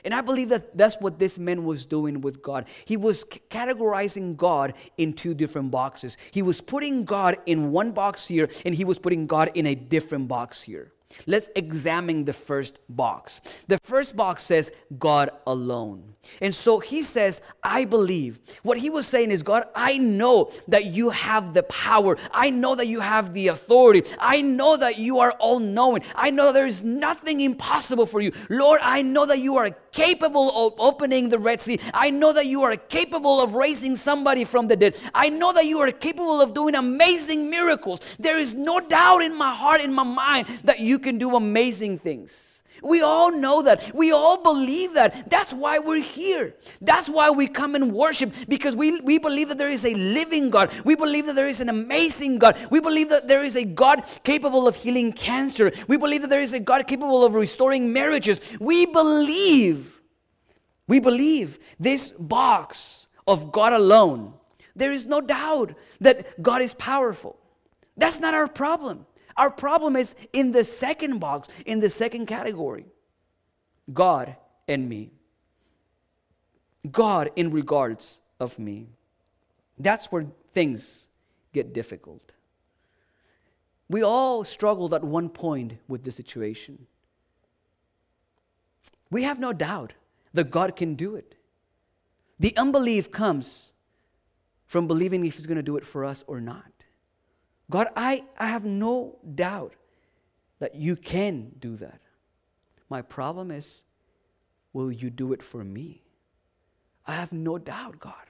And 0.06 0.14
I 0.14 0.22
believe 0.22 0.50
that 0.50 0.78
that's 0.78 0.98
what 1.00 1.18
this 1.18 1.39
man 1.39 1.64
was 1.64 1.86
doing 1.86 2.22
with 2.22 2.41
God. 2.41 2.66
He 2.86 2.98
was 2.98 3.24
categorizing 3.50 4.36
God 4.36 4.74
in 4.98 5.14
two 5.14 5.34
different 5.34 5.72
boxes. 5.72 6.18
He 6.32 6.41
was 6.41 6.62
putting 6.62 7.06
God 7.06 7.38
in 7.46 7.72
one 7.72 7.91
box 7.91 8.28
here, 8.28 8.50
and 8.66 8.76
he 8.76 8.84
was 8.84 9.00
putting 9.00 9.28
God 9.28 9.52
in 9.54 9.66
a 9.66 9.76
different 9.76 10.28
box 10.28 10.62
here. 10.62 10.91
Let's 11.26 11.49
examine 11.55 12.26
the 12.26 12.34
first 12.34 12.80
box. 12.89 13.41
The 13.68 13.78
first 13.84 14.16
box 14.16 14.43
says 14.43 14.72
God 14.97 15.30
alone. 15.45 16.14
And 16.41 16.55
so 16.55 16.80
he 16.80 17.03
says, 17.03 17.41
I 17.61 17.86
believe. 17.86 18.39
What 18.64 18.78
he 18.78 18.89
was 18.89 19.05
saying 19.05 19.32
is, 19.32 19.43
God, 19.43 19.66
I 19.76 19.97
know 19.97 20.51
that 20.70 20.86
you 20.86 21.09
have 21.09 21.53
the 21.53 21.64
power. 21.64 22.18
I 22.32 22.49
know 22.49 22.76
that 22.76 22.88
you 22.88 23.01
have 23.01 23.34
the 23.34 23.49
authority. 23.49 24.09
I 24.20 24.41
know 24.41 24.78
that 24.78 24.97
you 24.97 25.20
are 25.20 25.32
all 25.32 25.59
knowing. 25.59 26.03
I 26.16 26.30
know 26.32 26.53
there 26.53 26.66
is 26.66 26.82
nothing 26.82 27.41
impossible 27.41 28.05
for 28.05 28.22
you. 28.22 28.32
Lord, 28.49 28.80
I 28.82 29.01
know 29.01 29.26
that 29.26 29.39
you 29.39 29.57
are 29.57 29.72
capable 29.91 30.68
of 30.68 30.74
opening 30.80 31.30
the 31.30 31.39
Red 31.39 31.59
Sea. 31.59 31.80
I 31.93 32.09
know 32.09 32.34
that 32.34 32.47
you 32.47 32.64
are 32.64 32.76
capable 32.76 33.41
of 33.41 33.53
raising 33.53 33.95
somebody 33.95 34.45
from 34.45 34.68
the 34.68 34.76
dead. 34.76 34.99
I 35.14 35.30
know 35.30 35.53
that 35.53 35.66
you 35.66 35.80
are 35.80 35.91
capable 35.91 36.41
of 36.41 36.53
doing 36.53 36.76
amazing 36.76 37.49
miracles. 37.49 37.99
There 38.18 38.38
is 38.38 38.53
no 38.53 38.80
doubt 38.80 39.22
in 39.22 39.38
my 39.38 39.53
heart, 39.53 39.82
in 39.82 39.93
my 39.93 40.03
mind, 40.03 40.47
that 40.64 40.80
you 40.80 40.99
can 41.04 41.18
do 41.18 41.36
amazing 41.36 41.99
things. 41.99 42.64
We 42.82 43.01
all 43.01 43.32
know 43.32 43.62
that. 43.62 43.91
We 43.93 44.12
all 44.12 44.41
believe 44.41 44.95
that. 44.95 45.30
That's 45.30 45.54
why 45.54 45.80
we're 45.80 46.01
here. 46.01 46.56
That's 46.82 47.08
why 47.08 47.30
we 47.30 47.47
come 47.47 47.76
and 47.76 47.93
worship 47.93 48.34
because 48.47 48.76
we, 48.76 48.99
we 49.01 49.20
believe 49.20 49.49
that 49.49 49.58
there 49.58 49.70
is 49.70 49.86
a 49.86 49.93
living 49.93 50.49
God. 50.49 50.72
We 50.84 50.95
believe 50.95 51.28
that 51.28 51.36
there 51.36 51.47
is 51.47 51.62
an 51.62 51.70
amazing 51.70 52.39
God. 52.39 52.58
We 52.72 52.82
believe 52.82 53.10
that 53.10 53.28
there 53.28 53.43
is 53.43 53.56
a 53.56 53.64
God 53.64 54.04
capable 54.24 54.68
of 54.68 54.76
healing 54.76 55.14
cancer. 55.14 55.72
We 55.88 55.97
believe 55.97 56.22
that 56.22 56.30
there 56.30 56.41
is 56.41 56.54
a 56.54 56.60
God 56.60 56.88
capable 56.88 57.24
of 57.24 57.36
restoring 57.36 57.93
marriages. 57.93 58.39
We 58.60 58.86
believe. 58.86 60.01
We 60.88 60.99
believe 60.99 61.60
this 61.80 62.12
box 62.20 63.08
of 63.26 63.51
God 63.51 63.72
alone. 63.72 64.34
There 64.76 64.91
is 64.91 65.06
no 65.06 65.22
doubt 65.22 65.76
that 66.01 66.41
God 66.41 66.62
is 66.62 66.74
powerful. 66.74 67.38
That's 67.95 68.20
not 68.20 68.34
our 68.34 68.47
problem. 68.47 69.06
Our 69.38 69.50
problem 69.50 69.96
is 69.96 70.16
in 70.32 70.52
the 70.52 70.64
second 70.64 71.20
box, 71.20 71.48
in 71.66 71.80
the 71.80 71.90
second 71.90 72.28
category 72.28 72.86
God 73.92 74.36
and 74.68 74.88
me. 74.88 75.12
God 76.92 77.32
in 77.36 77.52
regards 77.52 78.22
of 78.40 78.60
me. 78.60 78.90
That's 79.78 80.12
where 80.12 80.28
things 80.54 81.10
get 81.54 81.74
difficult. 81.74 82.34
We 83.90 84.04
all 84.04 84.44
struggled 84.44 84.94
at 84.94 85.04
one 85.04 85.30
point 85.30 85.78
with 85.88 86.04
the 86.04 86.12
situation. 86.12 86.88
We 89.10 89.24
have 89.24 89.40
no 89.40 89.54
doubt 89.54 89.94
that 90.34 90.50
God 90.50 90.76
can 90.76 90.96
do 90.96 91.16
it. 91.16 91.36
The 92.40 92.56
unbelief 92.58 93.12
comes 93.12 93.74
from 94.66 94.88
believing 94.88 95.26
if 95.26 95.36
He's 95.36 95.46
going 95.46 95.58
to 95.58 95.64
do 95.64 95.78
it 95.78 95.86
for 95.86 96.04
us 96.04 96.24
or 96.28 96.42
not. 96.42 96.73
God, 97.74 97.88
I, 97.96 98.24
I 98.38 98.46
have 98.50 98.66
no 98.66 99.18
doubt 99.34 99.74
that 100.60 100.76
you 100.76 100.96
can 100.96 101.54
do 101.58 101.76
that. 101.78 102.02
My 102.88 103.02
problem 103.02 103.50
is, 103.50 103.82
will 104.74 104.92
you 104.92 105.10
do 105.10 105.34
it 105.34 105.42
for 105.42 105.64
me? 105.64 106.04
I 107.08 107.16
have 107.16 107.32
no 107.32 107.58
doubt, 107.58 108.00
God, 108.00 108.28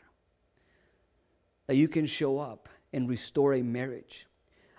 that 1.68 1.76
you 1.76 1.90
can 1.90 2.06
show 2.06 2.40
up 2.40 2.70
and 2.94 3.10
restore 3.10 3.54
a 3.54 3.62
marriage. 3.62 4.28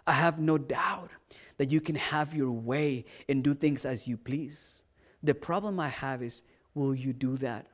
I 0.06 0.12
have 0.12 0.38
no 0.38 0.56
doubt 0.56 1.10
that 1.58 1.70
you 1.70 1.82
can 1.82 1.96
have 1.96 2.34
your 2.34 2.50
way 2.50 3.04
and 3.28 3.44
do 3.44 3.52
things 3.52 3.84
as 3.84 4.08
you 4.08 4.16
please. 4.16 4.82
The 5.22 5.34
problem 5.34 5.78
I 5.78 5.88
have 5.88 6.22
is, 6.22 6.42
will 6.72 6.94
you 6.94 7.12
do 7.12 7.36
that 7.36 7.66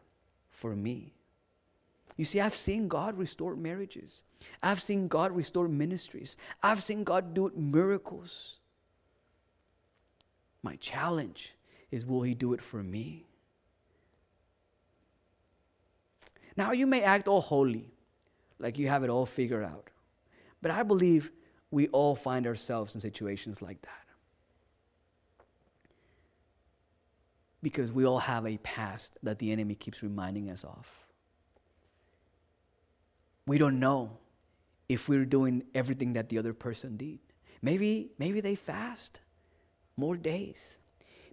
for 0.48 0.74
me? 0.74 1.14
You 2.20 2.26
see, 2.26 2.38
I've 2.38 2.54
seen 2.54 2.86
God 2.86 3.16
restore 3.16 3.56
marriages. 3.56 4.24
I've 4.62 4.82
seen 4.82 5.08
God 5.08 5.34
restore 5.34 5.68
ministries. 5.68 6.36
I've 6.62 6.82
seen 6.82 7.02
God 7.02 7.32
do 7.32 7.50
miracles. 7.56 8.58
My 10.62 10.76
challenge 10.76 11.54
is 11.90 12.04
will 12.04 12.20
he 12.20 12.34
do 12.34 12.52
it 12.52 12.60
for 12.60 12.82
me? 12.82 13.24
Now, 16.58 16.72
you 16.72 16.86
may 16.86 17.00
act 17.00 17.26
all 17.26 17.40
holy, 17.40 17.90
like 18.58 18.76
you 18.76 18.88
have 18.88 19.02
it 19.02 19.08
all 19.08 19.24
figured 19.24 19.64
out. 19.64 19.88
But 20.60 20.72
I 20.72 20.82
believe 20.82 21.30
we 21.70 21.88
all 21.88 22.14
find 22.14 22.46
ourselves 22.46 22.94
in 22.94 23.00
situations 23.00 23.62
like 23.62 23.80
that. 23.80 24.04
Because 27.62 27.92
we 27.92 28.04
all 28.04 28.18
have 28.18 28.46
a 28.46 28.58
past 28.58 29.16
that 29.22 29.38
the 29.38 29.50
enemy 29.50 29.74
keeps 29.74 30.02
reminding 30.02 30.50
us 30.50 30.64
of. 30.64 30.86
We 33.50 33.58
don't 33.58 33.80
know 33.80 34.18
if 34.88 35.08
we're 35.08 35.24
doing 35.24 35.64
everything 35.74 36.12
that 36.12 36.28
the 36.28 36.38
other 36.38 36.54
person 36.54 36.96
did. 36.96 37.18
Maybe, 37.60 38.12
maybe 38.16 38.40
they 38.40 38.54
fast 38.54 39.18
more 39.96 40.16
days. 40.16 40.78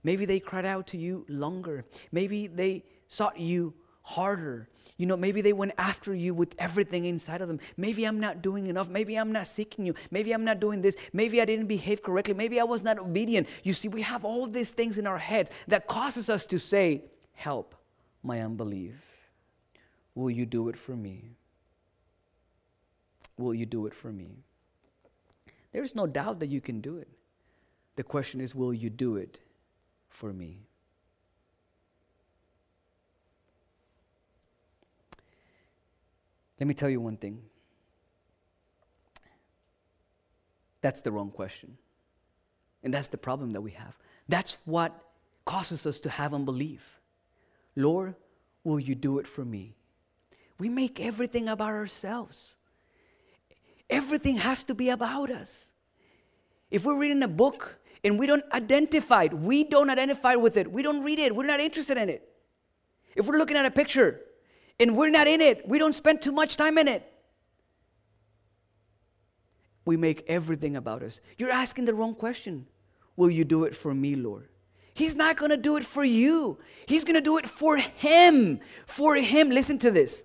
Maybe 0.03 0.26
they 0.26 0.39
cried 0.39 0.65
out 0.65 0.88
to 0.88 0.97
you 0.97 1.28
longer. 1.30 1.86
Maybe 2.11 2.47
they 2.47 2.86
sought 3.07 3.39
you 3.39 3.76
harder. 4.01 4.68
You 4.97 5.05
know, 5.05 5.15
maybe 5.15 5.41
they 5.41 5.53
went 5.53 5.74
after 5.78 6.11
you 6.15 6.34
with 6.34 6.55
everything 6.57 7.05
inside 7.05 7.41
of 7.41 7.49
them. 7.49 7.59
Maybe 7.86 8.03
I'm 8.05 8.20
not 8.20 8.41
doing 8.41 8.65
enough. 8.65 8.89
Maybe 8.89 9.15
I'm 9.15 9.32
not 9.32 9.45
seeking 9.45 9.86
you. 9.86 9.93
Maybe 10.09 10.32
I'm 10.32 10.43
not 10.43 10.59
doing 10.59 10.82
this. 10.82 10.95
Maybe 11.13 11.39
I 11.39 11.45
didn't 11.45 11.68
behave 11.68 12.01
correctly. 12.01 12.34
Maybe 12.34 12.59
I 12.59 12.63
was 12.63 12.82
not 12.82 12.97
obedient. 12.97 13.47
You 13.61 13.76
see, 13.76 13.89
we 13.89 14.01
have 14.01 14.26
all 14.26 14.47
these 14.47 14.72
things 14.72 14.97
in 14.97 15.05
our 15.05 15.20
heads 15.20 15.51
that 15.68 15.86
causes 15.86 16.32
us 16.32 16.47
to 16.47 16.57
say, 16.57 17.03
"Help 17.34 17.76
my 18.24 18.41
unbelief. 18.41 18.95
Will 20.15 20.32
you 20.32 20.47
do 20.47 20.68
it 20.68 20.78
for 20.80 20.95
me? 20.95 21.36
Will 23.38 23.53
you 23.53 23.65
do 23.65 23.85
it 23.85 23.93
for 23.93 24.11
me?" 24.11 24.43
There's 25.71 25.95
no 25.95 26.07
doubt 26.07 26.39
that 26.39 26.47
you 26.47 26.61
can 26.61 26.81
do 26.81 26.97
it. 26.97 27.07
The 27.95 28.03
question 28.03 28.41
is, 28.41 28.55
will 28.55 28.73
you 28.73 28.89
do 28.89 29.15
it 29.15 29.39
for 30.09 30.33
me? 30.33 30.67
Let 36.59 36.67
me 36.67 36.73
tell 36.73 36.89
you 36.89 36.99
one 36.99 37.17
thing. 37.17 37.43
That's 40.81 41.01
the 41.01 41.11
wrong 41.11 41.31
question. 41.31 41.77
And 42.83 42.93
that's 42.93 43.07
the 43.07 43.17
problem 43.17 43.51
that 43.51 43.61
we 43.61 43.71
have. 43.71 43.97
That's 44.27 44.57
what 44.65 44.99
causes 45.45 45.85
us 45.85 45.99
to 46.01 46.09
have 46.09 46.33
unbelief. 46.33 46.99
Lord, 47.75 48.15
will 48.63 48.79
you 48.79 48.95
do 48.95 49.19
it 49.19 49.27
for 49.27 49.45
me? 49.45 49.75
We 50.59 50.69
make 50.69 50.99
everything 50.99 51.47
about 51.47 51.69
ourselves. 51.69 52.57
Everything 53.89 54.38
has 54.38 54.63
to 54.65 54.75
be 54.75 54.89
about 54.89 55.31
us. 55.31 55.71
If 56.69 56.85
we're 56.85 56.99
reading 56.99 57.23
a 57.23 57.27
book 57.27 57.79
and 58.03 58.19
we 58.19 58.27
don't 58.27 58.43
identify 58.53 59.23
it, 59.23 59.33
we 59.33 59.63
don't 59.63 59.89
identify 59.89 60.35
with 60.35 60.57
it, 60.57 60.71
we 60.71 60.83
don't 60.83 61.03
read 61.03 61.19
it, 61.19 61.35
we're 61.35 61.45
not 61.45 61.59
interested 61.59 61.97
in 61.97 62.09
it. 62.09 62.27
If 63.15 63.25
we're 63.25 63.38
looking 63.38 63.57
at 63.57 63.65
a 63.65 63.71
picture 63.71 64.21
and 64.79 64.95
we're 64.95 65.09
not 65.09 65.27
in 65.27 65.41
it, 65.41 65.67
we 65.67 65.79
don't 65.79 65.93
spend 65.93 66.21
too 66.21 66.31
much 66.31 66.57
time 66.57 66.77
in 66.77 66.88
it. 66.88 67.11
We 69.85 69.95
make 69.95 70.25
everything 70.27 70.75
about 70.75 71.01
us. 71.01 71.21
You're 71.38 71.49
asking 71.49 71.85
the 71.85 71.93
wrong 71.93 72.13
question. 72.13 72.67
Will 73.15 73.29
you 73.29 73.45
do 73.45 73.63
it 73.63 73.75
for 73.75 73.93
me, 73.93 74.15
Lord? 74.15 74.49
He's 74.93 75.15
not 75.15 75.38
going 75.38 75.51
to 75.51 75.57
do 75.57 75.77
it 75.77 75.85
for 75.85 76.03
you. 76.03 76.57
He's 76.88 77.03
going 77.03 77.15
to 77.15 77.21
do 77.21 77.38
it 77.38 77.47
for 77.47 77.77
him. 77.77 78.59
For 78.85 79.15
him. 79.15 79.49
Listen 79.49 79.77
to 79.79 79.91
this. 79.91 80.23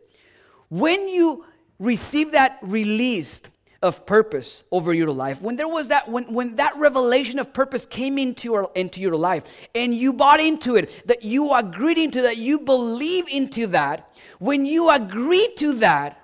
When 0.69 1.09
you 1.09 1.45
receive 1.79 2.33
that 2.33 2.59
released 2.63 3.51
of 3.83 4.07
purpose 4.07 4.63
over 4.71 4.95
your 4.95 5.11
life, 5.11 5.43
when 5.43 5.57
there 5.57 5.69
was 5.69 5.89
that, 5.89 6.09
when, 6.09 6.33
when 6.33 6.57
that 6.57 6.77
revelation 6.77 7.39
of 7.39 7.53
purpose 7.53 7.85
came 7.85 8.17
into 8.17 8.49
your, 8.49 8.71
into 8.75 9.01
your 9.01 9.17
life 9.17 9.69
and 9.75 9.95
you 9.95 10.13
bought 10.13 10.41
into 10.41 10.77
it, 10.77 11.03
that 11.07 11.25
you 11.25 11.53
agreed 11.53 11.99
into 11.99 12.23
that, 12.23 12.37
you 12.37 12.61
believe 12.61 13.29
into 13.29 13.67
that, 13.67 14.09
when 14.39 14.65
you 14.65 14.89
agree 14.89 15.53
to 15.57 15.75
that, 15.75 16.22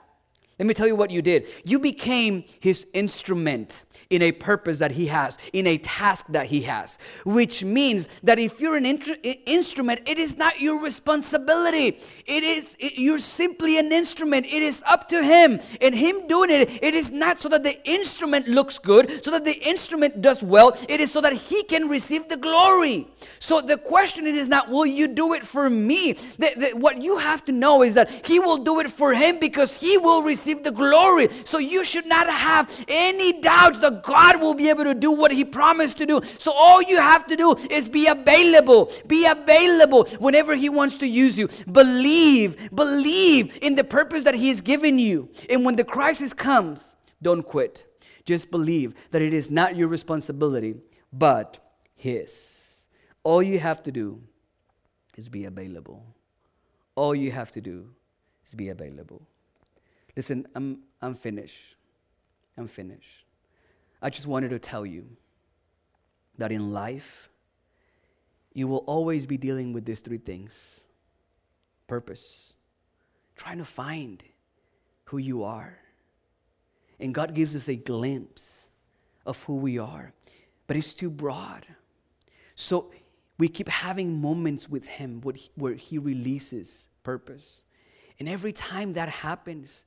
let 0.58 0.66
me 0.66 0.74
tell 0.74 0.86
you 0.86 0.96
what 0.96 1.10
you 1.10 1.22
did. 1.22 1.46
You 1.64 1.78
became 1.78 2.44
his 2.58 2.86
instrument 2.92 3.84
in 4.10 4.22
a 4.22 4.32
purpose 4.32 4.78
that 4.78 4.92
he 4.92 5.06
has, 5.06 5.36
in 5.52 5.66
a 5.66 5.76
task 5.78 6.26
that 6.30 6.46
he 6.46 6.62
has. 6.62 6.98
Which 7.24 7.62
means 7.62 8.08
that 8.22 8.38
if 8.38 8.58
you're 8.58 8.76
an 8.76 8.86
instrument, 8.86 10.00
it 10.06 10.18
is 10.18 10.36
not 10.36 10.60
your 10.60 10.82
responsibility. 10.82 11.98
It 12.26 12.42
is, 12.42 12.74
it, 12.78 12.94
you're 12.98 13.18
simply 13.18 13.78
an 13.78 13.92
instrument. 13.92 14.46
It 14.46 14.62
is 14.62 14.82
up 14.86 15.08
to 15.10 15.22
him. 15.22 15.60
And 15.82 15.94
him 15.94 16.26
doing 16.26 16.50
it, 16.50 16.82
it 16.82 16.94
is 16.94 17.10
not 17.10 17.38
so 17.38 17.50
that 17.50 17.62
the 17.62 17.78
instrument 17.88 18.48
looks 18.48 18.78
good, 18.78 19.22
so 19.22 19.30
that 19.30 19.44
the 19.44 19.58
instrument 19.68 20.22
does 20.22 20.42
well. 20.42 20.76
It 20.88 21.00
is 21.00 21.12
so 21.12 21.20
that 21.20 21.34
he 21.34 21.62
can 21.64 21.88
receive 21.88 22.28
the 22.28 22.38
glory. 22.38 23.08
So 23.38 23.60
the 23.60 23.76
question 23.76 24.26
is 24.26 24.48
not, 24.48 24.70
will 24.70 24.86
you 24.86 25.06
do 25.06 25.34
it 25.34 25.44
for 25.44 25.68
me? 25.68 26.14
The, 26.38 26.52
the, 26.56 26.70
what 26.78 27.02
you 27.02 27.18
have 27.18 27.44
to 27.44 27.52
know 27.52 27.82
is 27.82 27.94
that 27.94 28.26
he 28.26 28.38
will 28.38 28.58
do 28.58 28.80
it 28.80 28.90
for 28.90 29.12
him 29.12 29.38
because 29.38 29.78
he 29.78 29.98
will 29.98 30.22
receive 30.22 30.47
the 30.54 30.72
glory. 30.72 31.28
So 31.44 31.58
you 31.58 31.84
should 31.84 32.06
not 32.06 32.28
have 32.28 32.84
any 32.88 33.40
doubts 33.40 33.80
that 33.80 34.02
God 34.02 34.40
will 34.40 34.54
be 34.54 34.68
able 34.68 34.84
to 34.84 34.94
do 34.94 35.10
what 35.10 35.30
He 35.30 35.44
promised 35.44 35.98
to 35.98 36.06
do. 36.06 36.20
So 36.38 36.52
all 36.52 36.82
you 36.82 36.96
have 36.96 37.26
to 37.28 37.36
do 37.36 37.54
is 37.70 37.88
be 37.88 38.06
available. 38.06 38.90
Be 39.06 39.26
available 39.26 40.04
whenever 40.18 40.54
He 40.54 40.68
wants 40.68 40.98
to 40.98 41.06
use 41.06 41.38
you. 41.38 41.48
Believe, 41.70 42.74
believe 42.74 43.58
in 43.62 43.74
the 43.74 43.84
purpose 43.84 44.24
that 44.24 44.34
He 44.34 44.48
has 44.48 44.60
given 44.60 44.98
you. 44.98 45.28
And 45.48 45.64
when 45.64 45.76
the 45.76 45.84
crisis 45.84 46.32
comes, 46.32 46.94
don't 47.22 47.42
quit. 47.42 47.84
Just 48.24 48.50
believe 48.50 48.94
that 49.10 49.22
it 49.22 49.32
is 49.32 49.50
not 49.50 49.76
your 49.76 49.88
responsibility, 49.88 50.76
but 51.12 51.58
His. 51.94 52.86
All 53.24 53.42
you 53.42 53.58
have 53.58 53.82
to 53.84 53.92
do 53.92 54.20
is 55.16 55.28
be 55.28 55.44
available. 55.44 56.04
All 56.94 57.14
you 57.14 57.30
have 57.32 57.50
to 57.52 57.60
do 57.60 57.90
is 58.46 58.54
be 58.54 58.68
available. 58.68 59.22
Listen, 60.18 60.48
I'm, 60.56 60.80
I'm 61.00 61.14
finished. 61.14 61.76
I'm 62.56 62.66
finished. 62.66 63.24
I 64.02 64.10
just 64.10 64.26
wanted 64.26 64.48
to 64.48 64.58
tell 64.58 64.84
you 64.84 65.06
that 66.38 66.50
in 66.50 66.72
life, 66.72 67.30
you 68.52 68.66
will 68.66 68.78
always 68.88 69.26
be 69.26 69.36
dealing 69.36 69.72
with 69.72 69.84
these 69.84 70.00
three 70.00 70.18
things 70.18 70.88
purpose, 71.86 72.56
trying 73.36 73.58
to 73.58 73.64
find 73.64 74.24
who 75.04 75.18
you 75.18 75.44
are. 75.44 75.78
And 76.98 77.14
God 77.14 77.32
gives 77.32 77.54
us 77.54 77.68
a 77.68 77.76
glimpse 77.76 78.70
of 79.24 79.40
who 79.44 79.54
we 79.54 79.78
are, 79.78 80.12
but 80.66 80.76
it's 80.76 80.94
too 80.94 81.10
broad. 81.10 81.64
So 82.56 82.90
we 83.38 83.46
keep 83.46 83.68
having 83.68 84.20
moments 84.20 84.68
with 84.68 84.84
Him 84.84 85.22
where 85.54 85.74
He 85.74 85.96
releases 85.96 86.88
purpose. 87.04 87.62
And 88.18 88.28
every 88.28 88.52
time 88.52 88.94
that 88.94 89.08
happens, 89.08 89.84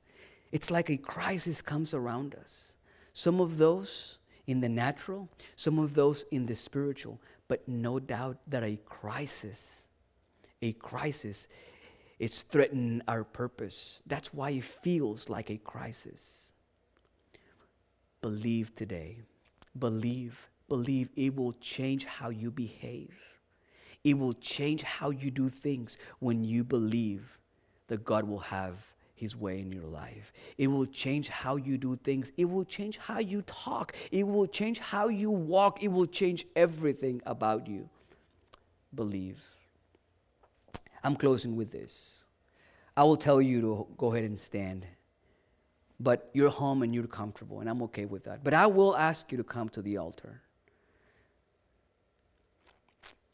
it's 0.52 0.70
like 0.70 0.90
a 0.90 0.98
crisis 0.98 1.62
comes 1.62 1.94
around 1.94 2.34
us. 2.34 2.74
Some 3.14 3.40
of 3.40 3.56
those 3.56 4.18
in 4.46 4.60
the 4.60 4.68
natural, 4.68 5.28
some 5.56 5.78
of 5.78 5.94
those 5.94 6.24
in 6.30 6.46
the 6.46 6.54
spiritual, 6.54 7.20
but 7.48 7.66
no 7.66 7.98
doubt 7.98 8.38
that 8.46 8.62
a 8.62 8.78
crisis, 8.84 9.88
a 10.60 10.72
crisis, 10.74 11.48
it's 12.18 12.42
threatening 12.42 13.02
our 13.08 13.24
purpose. 13.24 14.02
That's 14.06 14.32
why 14.32 14.50
it 14.50 14.64
feels 14.64 15.28
like 15.28 15.50
a 15.50 15.56
crisis. 15.56 16.52
Believe 18.20 18.74
today. 18.74 19.18
Believe. 19.78 20.48
Believe 20.68 21.08
it 21.16 21.34
will 21.34 21.52
change 21.54 22.04
how 22.04 22.28
you 22.28 22.50
behave. 22.50 23.14
It 24.04 24.18
will 24.18 24.32
change 24.34 24.82
how 24.82 25.10
you 25.10 25.30
do 25.30 25.48
things 25.48 25.96
when 26.18 26.44
you 26.44 26.64
believe 26.64 27.38
that 27.88 28.04
God 28.04 28.24
will 28.24 28.38
have 28.38 28.91
his 29.22 29.36
way 29.36 29.60
in 29.60 29.70
your 29.70 29.84
life. 29.84 30.32
It 30.58 30.66
will 30.66 30.84
change 30.84 31.28
how 31.28 31.54
you 31.54 31.78
do 31.78 31.94
things. 31.94 32.32
It 32.36 32.46
will 32.46 32.64
change 32.64 32.98
how 32.98 33.20
you 33.20 33.42
talk. 33.42 33.94
It 34.10 34.26
will 34.26 34.48
change 34.48 34.80
how 34.80 35.06
you 35.06 35.30
walk. 35.30 35.80
It 35.80 35.92
will 35.96 36.08
change 36.08 36.44
everything 36.56 37.22
about 37.24 37.68
you. 37.68 37.88
Believe. 38.92 39.38
I'm 41.04 41.14
closing 41.14 41.54
with 41.54 41.70
this. 41.70 42.24
I 42.96 43.04
will 43.04 43.16
tell 43.16 43.40
you 43.40 43.60
to 43.60 43.86
go 43.96 44.12
ahead 44.12 44.24
and 44.24 44.38
stand. 44.38 44.86
But 46.00 46.28
you're 46.32 46.50
home 46.50 46.82
and 46.82 46.92
you're 46.92 47.06
comfortable, 47.06 47.60
and 47.60 47.70
I'm 47.70 47.80
okay 47.82 48.06
with 48.06 48.24
that. 48.24 48.42
But 48.42 48.54
I 48.54 48.66
will 48.66 48.96
ask 48.96 49.30
you 49.30 49.38
to 49.38 49.44
come 49.44 49.68
to 49.68 49.82
the 49.82 49.98
altar. 49.98 50.42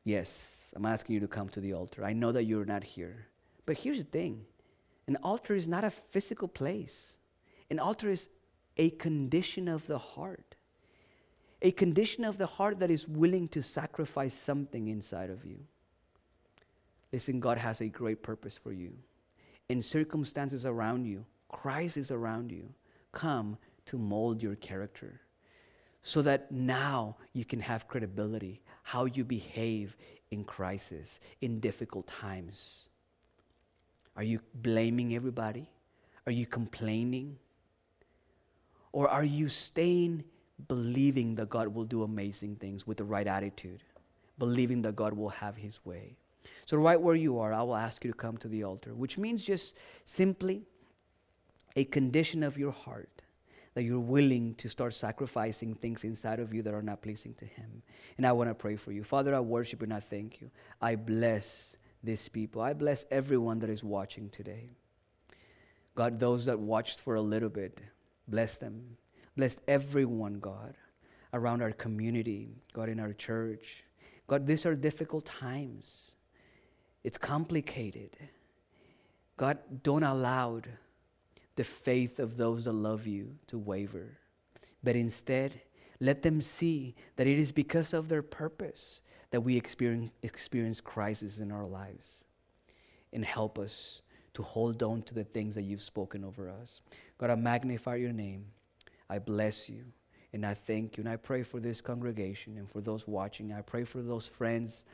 Yes, 0.05 0.75
I'm 0.77 0.85
asking 0.85 1.15
you 1.15 1.21
to 1.21 1.29
come 1.29 1.49
to 1.49 1.61
the 1.61 1.73
altar. 1.73 2.05
I 2.05 2.13
know 2.13 2.31
that 2.33 2.45
you're 2.45 2.67
not 2.67 2.85
here. 2.85 3.29
But 3.65 3.79
here's 3.79 3.99
the 3.99 4.11
thing 4.19 4.45
an 5.09 5.17
altar 5.23 5.55
is 5.55 5.67
not 5.67 5.83
a 5.85 5.91
physical 5.91 6.47
place, 6.47 7.19
an 7.71 7.81
altar 7.81 8.11
is 8.11 8.29
a 8.77 8.91
condition 8.91 9.67
of 9.67 9.87
the 9.87 9.99
heart. 9.99 10.55
A 11.61 11.73
condition 11.73 12.25
of 12.25 12.39
the 12.39 12.47
heart 12.47 12.79
that 12.79 12.91
is 12.91 13.09
willing 13.09 13.49
to 13.49 13.63
sacrifice 13.63 14.33
something 14.33 14.87
inside 14.87 15.31
of 15.31 15.45
you. 15.45 15.59
Listen, 17.13 17.41
God 17.41 17.59
has 17.59 17.81
a 17.81 17.89
great 17.89 18.23
purpose 18.23 18.57
for 18.57 18.73
you. 18.73 18.93
In 19.69 19.83
circumstances 19.83 20.65
around 20.65 21.05
you, 21.07 21.25
crisis 21.49 22.13
around 22.13 22.53
you, 22.53 22.69
come 23.11 23.59
to 23.87 23.99
mold 23.99 24.41
your 24.41 24.55
character 24.55 25.21
so 26.03 26.23
that 26.23 26.53
now 26.53 27.17
you 27.33 27.45
can 27.45 27.61
have 27.61 27.89
credibility, 27.89 28.63
how 28.83 29.07
you 29.07 29.25
behave 29.25 29.97
in 30.31 30.45
crisis, 30.45 31.19
in 31.41 31.59
difficult 31.59 32.07
times? 32.07 32.88
Are 34.19 34.25
you 34.25 34.41
blaming 34.53 35.15
everybody? 35.15 35.71
Are 36.27 36.33
you 36.33 36.45
complaining? 36.45 37.39
Or 38.91 39.09
are 39.09 39.23
you 39.25 39.49
staying 39.49 40.25
believing 40.67 41.37
that 41.37 41.49
God 41.49 41.69
will 41.69 41.85
do 41.85 42.03
amazing 42.03 42.57
things 42.57 42.85
with 42.85 42.97
the 42.97 43.05
right 43.05 43.29
attitude, 43.29 43.85
believing 44.37 44.83
that 44.83 44.97
God 44.97 45.13
will 45.13 45.29
have 45.29 45.57
His 45.57 45.87
way? 45.87 46.17
So, 46.67 46.77
right 46.79 47.01
where 47.01 47.15
you 47.15 47.39
are, 47.39 47.53
I 47.53 47.63
will 47.63 47.77
ask 47.77 48.05
you 48.05 48.11
to 48.11 48.17
come 48.17 48.37
to 48.39 48.49
the 48.49 48.65
altar, 48.65 48.93
which 48.93 49.19
means 49.19 49.45
just 49.45 49.77
simply 50.05 50.63
a 51.77 51.85
condition 51.85 52.43
of 52.43 52.59
your 52.59 52.73
heart 52.73 53.23
that 53.75 53.85
you're 53.85 54.01
willing 54.01 54.57
to 54.57 54.69
start 54.69 54.95
sacrificing 54.95 55.77
things 55.77 56.03
inside 56.03 56.41
of 56.41 56.53
you 56.53 56.63
that 56.63 56.75
are 56.75 56.83
not 56.83 57.03
pleasing 57.03 57.35
to 57.35 57.45
Him. 57.45 57.83
And 58.17 58.27
I 58.27 58.33
want 58.33 58.51
to 58.51 58.55
pray 58.55 58.75
for 58.75 58.91
you. 58.91 59.05
Father, 59.05 59.33
I 59.33 59.39
worship 59.39 59.83
and 59.83 59.95
I 59.95 60.01
thank 60.01 60.41
you. 60.41 60.51
I 60.83 60.97
bless 60.97 61.77
these 62.03 62.29
people. 62.29 62.63
I 62.63 62.73
bless 62.73 63.05
everyone 63.11 63.59
that 63.61 63.71
is 63.71 63.83
watching 63.83 64.29
today. 64.31 64.71
God, 65.95 66.21
those 66.21 66.45
that 66.45 66.59
watched 66.59 67.01
for 67.01 67.17
a 67.17 67.21
little 67.21 67.49
bit, 67.49 67.81
bless 68.29 68.59
them. 68.59 68.97
Bless 69.37 69.59
everyone, 69.69 70.41
God, 70.41 70.75
around 71.33 71.63
our 71.63 71.73
community, 71.73 72.57
God, 72.73 72.89
in 72.89 73.01
our 73.01 73.13
church. 73.13 73.85
God, 74.27 74.47
these 74.47 74.67
are 74.67 74.75
difficult 74.75 75.25
times. 75.25 76.17
It's 77.05 77.19
complicated. 77.19 78.17
God, 79.37 79.59
don't 79.83 80.03
allow 80.03 80.61
the 81.57 81.65
faith 81.65 82.21
of 82.21 82.37
those 82.37 82.65
that 82.65 82.73
love 82.73 83.07
you 83.07 83.37
to 83.47 83.59
waver, 83.59 84.19
but 84.83 84.97
instead, 84.97 85.61
let 86.01 86.23
them 86.23 86.41
see 86.41 86.95
that 87.17 87.27
it 87.27 87.39
is 87.39 87.53
because 87.53 87.93
of 87.93 88.09
their 88.09 88.23
purpose 88.23 89.01
that 89.31 89.41
we 89.41 89.57
experience, 89.57 90.11
experience 90.23 90.81
crisis 90.81 91.39
in 91.39 91.53
our 91.53 91.67
lives. 91.67 92.25
And 93.13 93.25
help 93.25 93.59
us 93.59 94.03
to 94.35 94.43
hold 94.43 94.83
on 94.83 95.03
to 95.03 95.15
the 95.15 95.25
things 95.25 95.55
that 95.55 95.63
you've 95.63 95.83
spoken 95.83 96.25
over 96.25 96.51
us. 96.51 96.81
God, 97.17 97.31
I 97.31 97.35
magnify 97.35 97.97
your 97.97 98.13
name. 98.13 98.47
I 99.09 99.19
bless 99.19 99.69
you. 99.69 99.85
And 100.33 100.45
I 100.45 100.55
thank 100.55 100.97
you. 100.97 101.03
And 101.03 101.11
I 101.11 101.17
pray 101.17 101.43
for 101.43 101.59
this 101.59 101.81
congregation 101.81 102.59
and 102.59 102.71
for 102.71 102.81
those 102.81 103.09
watching. 103.09 103.53
I 103.53 103.63
pray 103.63 103.85
for 103.85 104.03
those 104.03 104.27
friends, 104.27 104.85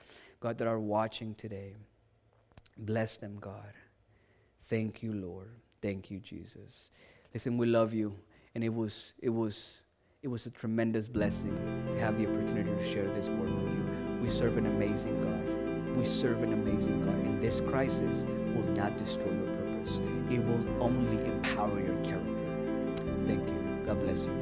God, 0.41 0.59
that 0.59 0.69
are 0.69 0.79
watching 0.79 1.35
today. 1.35 1.75
Bless 2.79 3.17
them, 3.19 3.37
God. 3.41 3.75
Thank 4.69 5.03
you, 5.03 5.13
Lord. 5.13 5.51
Thank 5.83 6.11
you, 6.11 6.21
Jesus. 6.21 6.91
Listen, 7.33 7.59
we 7.59 7.67
love 7.67 7.93
you. 7.93 8.17
And 8.55 8.63
it 8.63 8.73
was, 8.73 9.13
it 9.19 9.31
was, 9.31 9.83
it 10.25 10.31
was 10.31 10.47
a 10.47 10.51
tremendous 10.51 11.07
blessing 11.07 11.55
to 11.93 11.99
have 11.99 12.17
the 12.17 12.27
opportunity 12.27 12.71
to 12.75 12.83
share 12.83 13.07
this 13.09 13.29
word 13.29 13.55
with 13.63 13.75
you. 13.75 13.85
We 14.23 14.31
serve 14.31 14.57
an 14.57 14.65
amazing 14.65 15.21
God. 15.21 15.99
We 15.99 16.07
serve 16.07 16.43
an 16.43 16.55
amazing 16.55 17.05
God. 17.05 17.15
And 17.27 17.43
this 17.43 17.61
crisis 17.61 18.25
will 18.55 18.65
not 18.75 18.97
destroy 18.97 19.31
your 19.31 19.55
purpose. 19.55 20.01
It 20.31 20.43
will 20.43 20.65
only 20.83 21.23
empower 21.27 21.79
your 21.79 22.03
character. 22.03 22.33
Thank 23.27 23.47
you. 23.51 23.83
God 23.85 24.01
bless 24.01 24.25
you. 24.25 24.33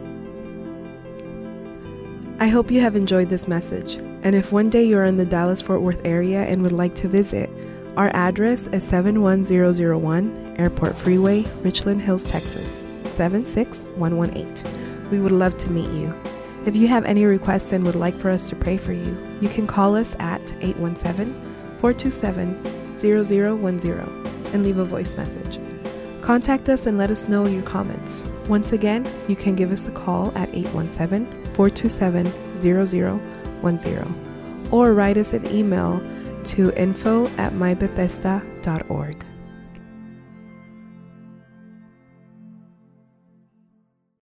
I 2.39 2.47
hope 2.47 2.70
you 2.70 2.80
have 2.80 2.95
enjoyed 2.95 3.28
this 3.28 3.49
message. 3.49 3.97
And 4.22 4.37
if 4.37 4.53
one 4.53 4.70
day 4.70 4.85
you're 4.85 5.05
in 5.05 5.16
the 5.16 5.24
Dallas 5.24 5.61
Fort 5.61 5.83
Worth 5.83 6.01
area 6.05 6.43
and 6.43 6.62
would 6.62 6.70
like 6.70 6.95
to 6.97 7.09
visit, 7.09 7.51
our 7.97 8.14
address 8.14 8.68
is 8.68 8.85
71001 8.85 10.55
Airport 10.59 10.97
Freeway, 10.97 11.43
Richland 11.62 12.03
Hills, 12.03 12.30
Texas 12.30 12.80
76118. 13.07 14.72
We 15.13 15.21
would 15.21 15.31
love 15.31 15.57
to 15.59 15.71
meet 15.71 15.91
you. 15.91 16.13
If 16.65 16.75
you 16.75 16.89
have 16.89 17.05
any 17.05 17.27
requests 17.27 17.71
and 17.73 17.85
would 17.85 17.95
like 17.95 18.19
for 18.19 18.31
us 18.31 18.49
to 18.49 18.57
pray 18.57 18.79
for 18.79 18.95
you, 18.95 19.15
you 19.43 19.51
can 19.51 19.67
call 19.67 19.95
us 19.95 20.17
at 20.19 20.41
817 20.63 21.35
427 21.81 22.99
0010 22.99 24.55
and 24.55 24.65
leave 24.65 24.79
a 24.79 24.87
voice 24.87 25.15
message. 25.15 25.61
Contact 26.23 26.71
us 26.71 26.87
and 26.87 26.97
let 26.97 27.11
us 27.11 27.29
know 27.29 27.47
your 27.47 27.63
comments. 27.65 28.25
Once 28.49 28.73
again, 28.73 29.07
you 29.29 29.37
can 29.37 29.55
give 29.55 29.71
us 29.71 29.87
a 29.87 29.91
call 29.91 30.33
at 30.35 30.49
817 30.55 31.27
427 31.53 32.33
0010 32.57 34.69
or 34.71 34.95
write 34.95 35.19
us 35.19 35.35
an 35.35 35.47
email 35.47 36.01
to 36.45 36.73
info 36.73 37.27
at 37.37 37.53
mybethesda.org. 37.53 39.32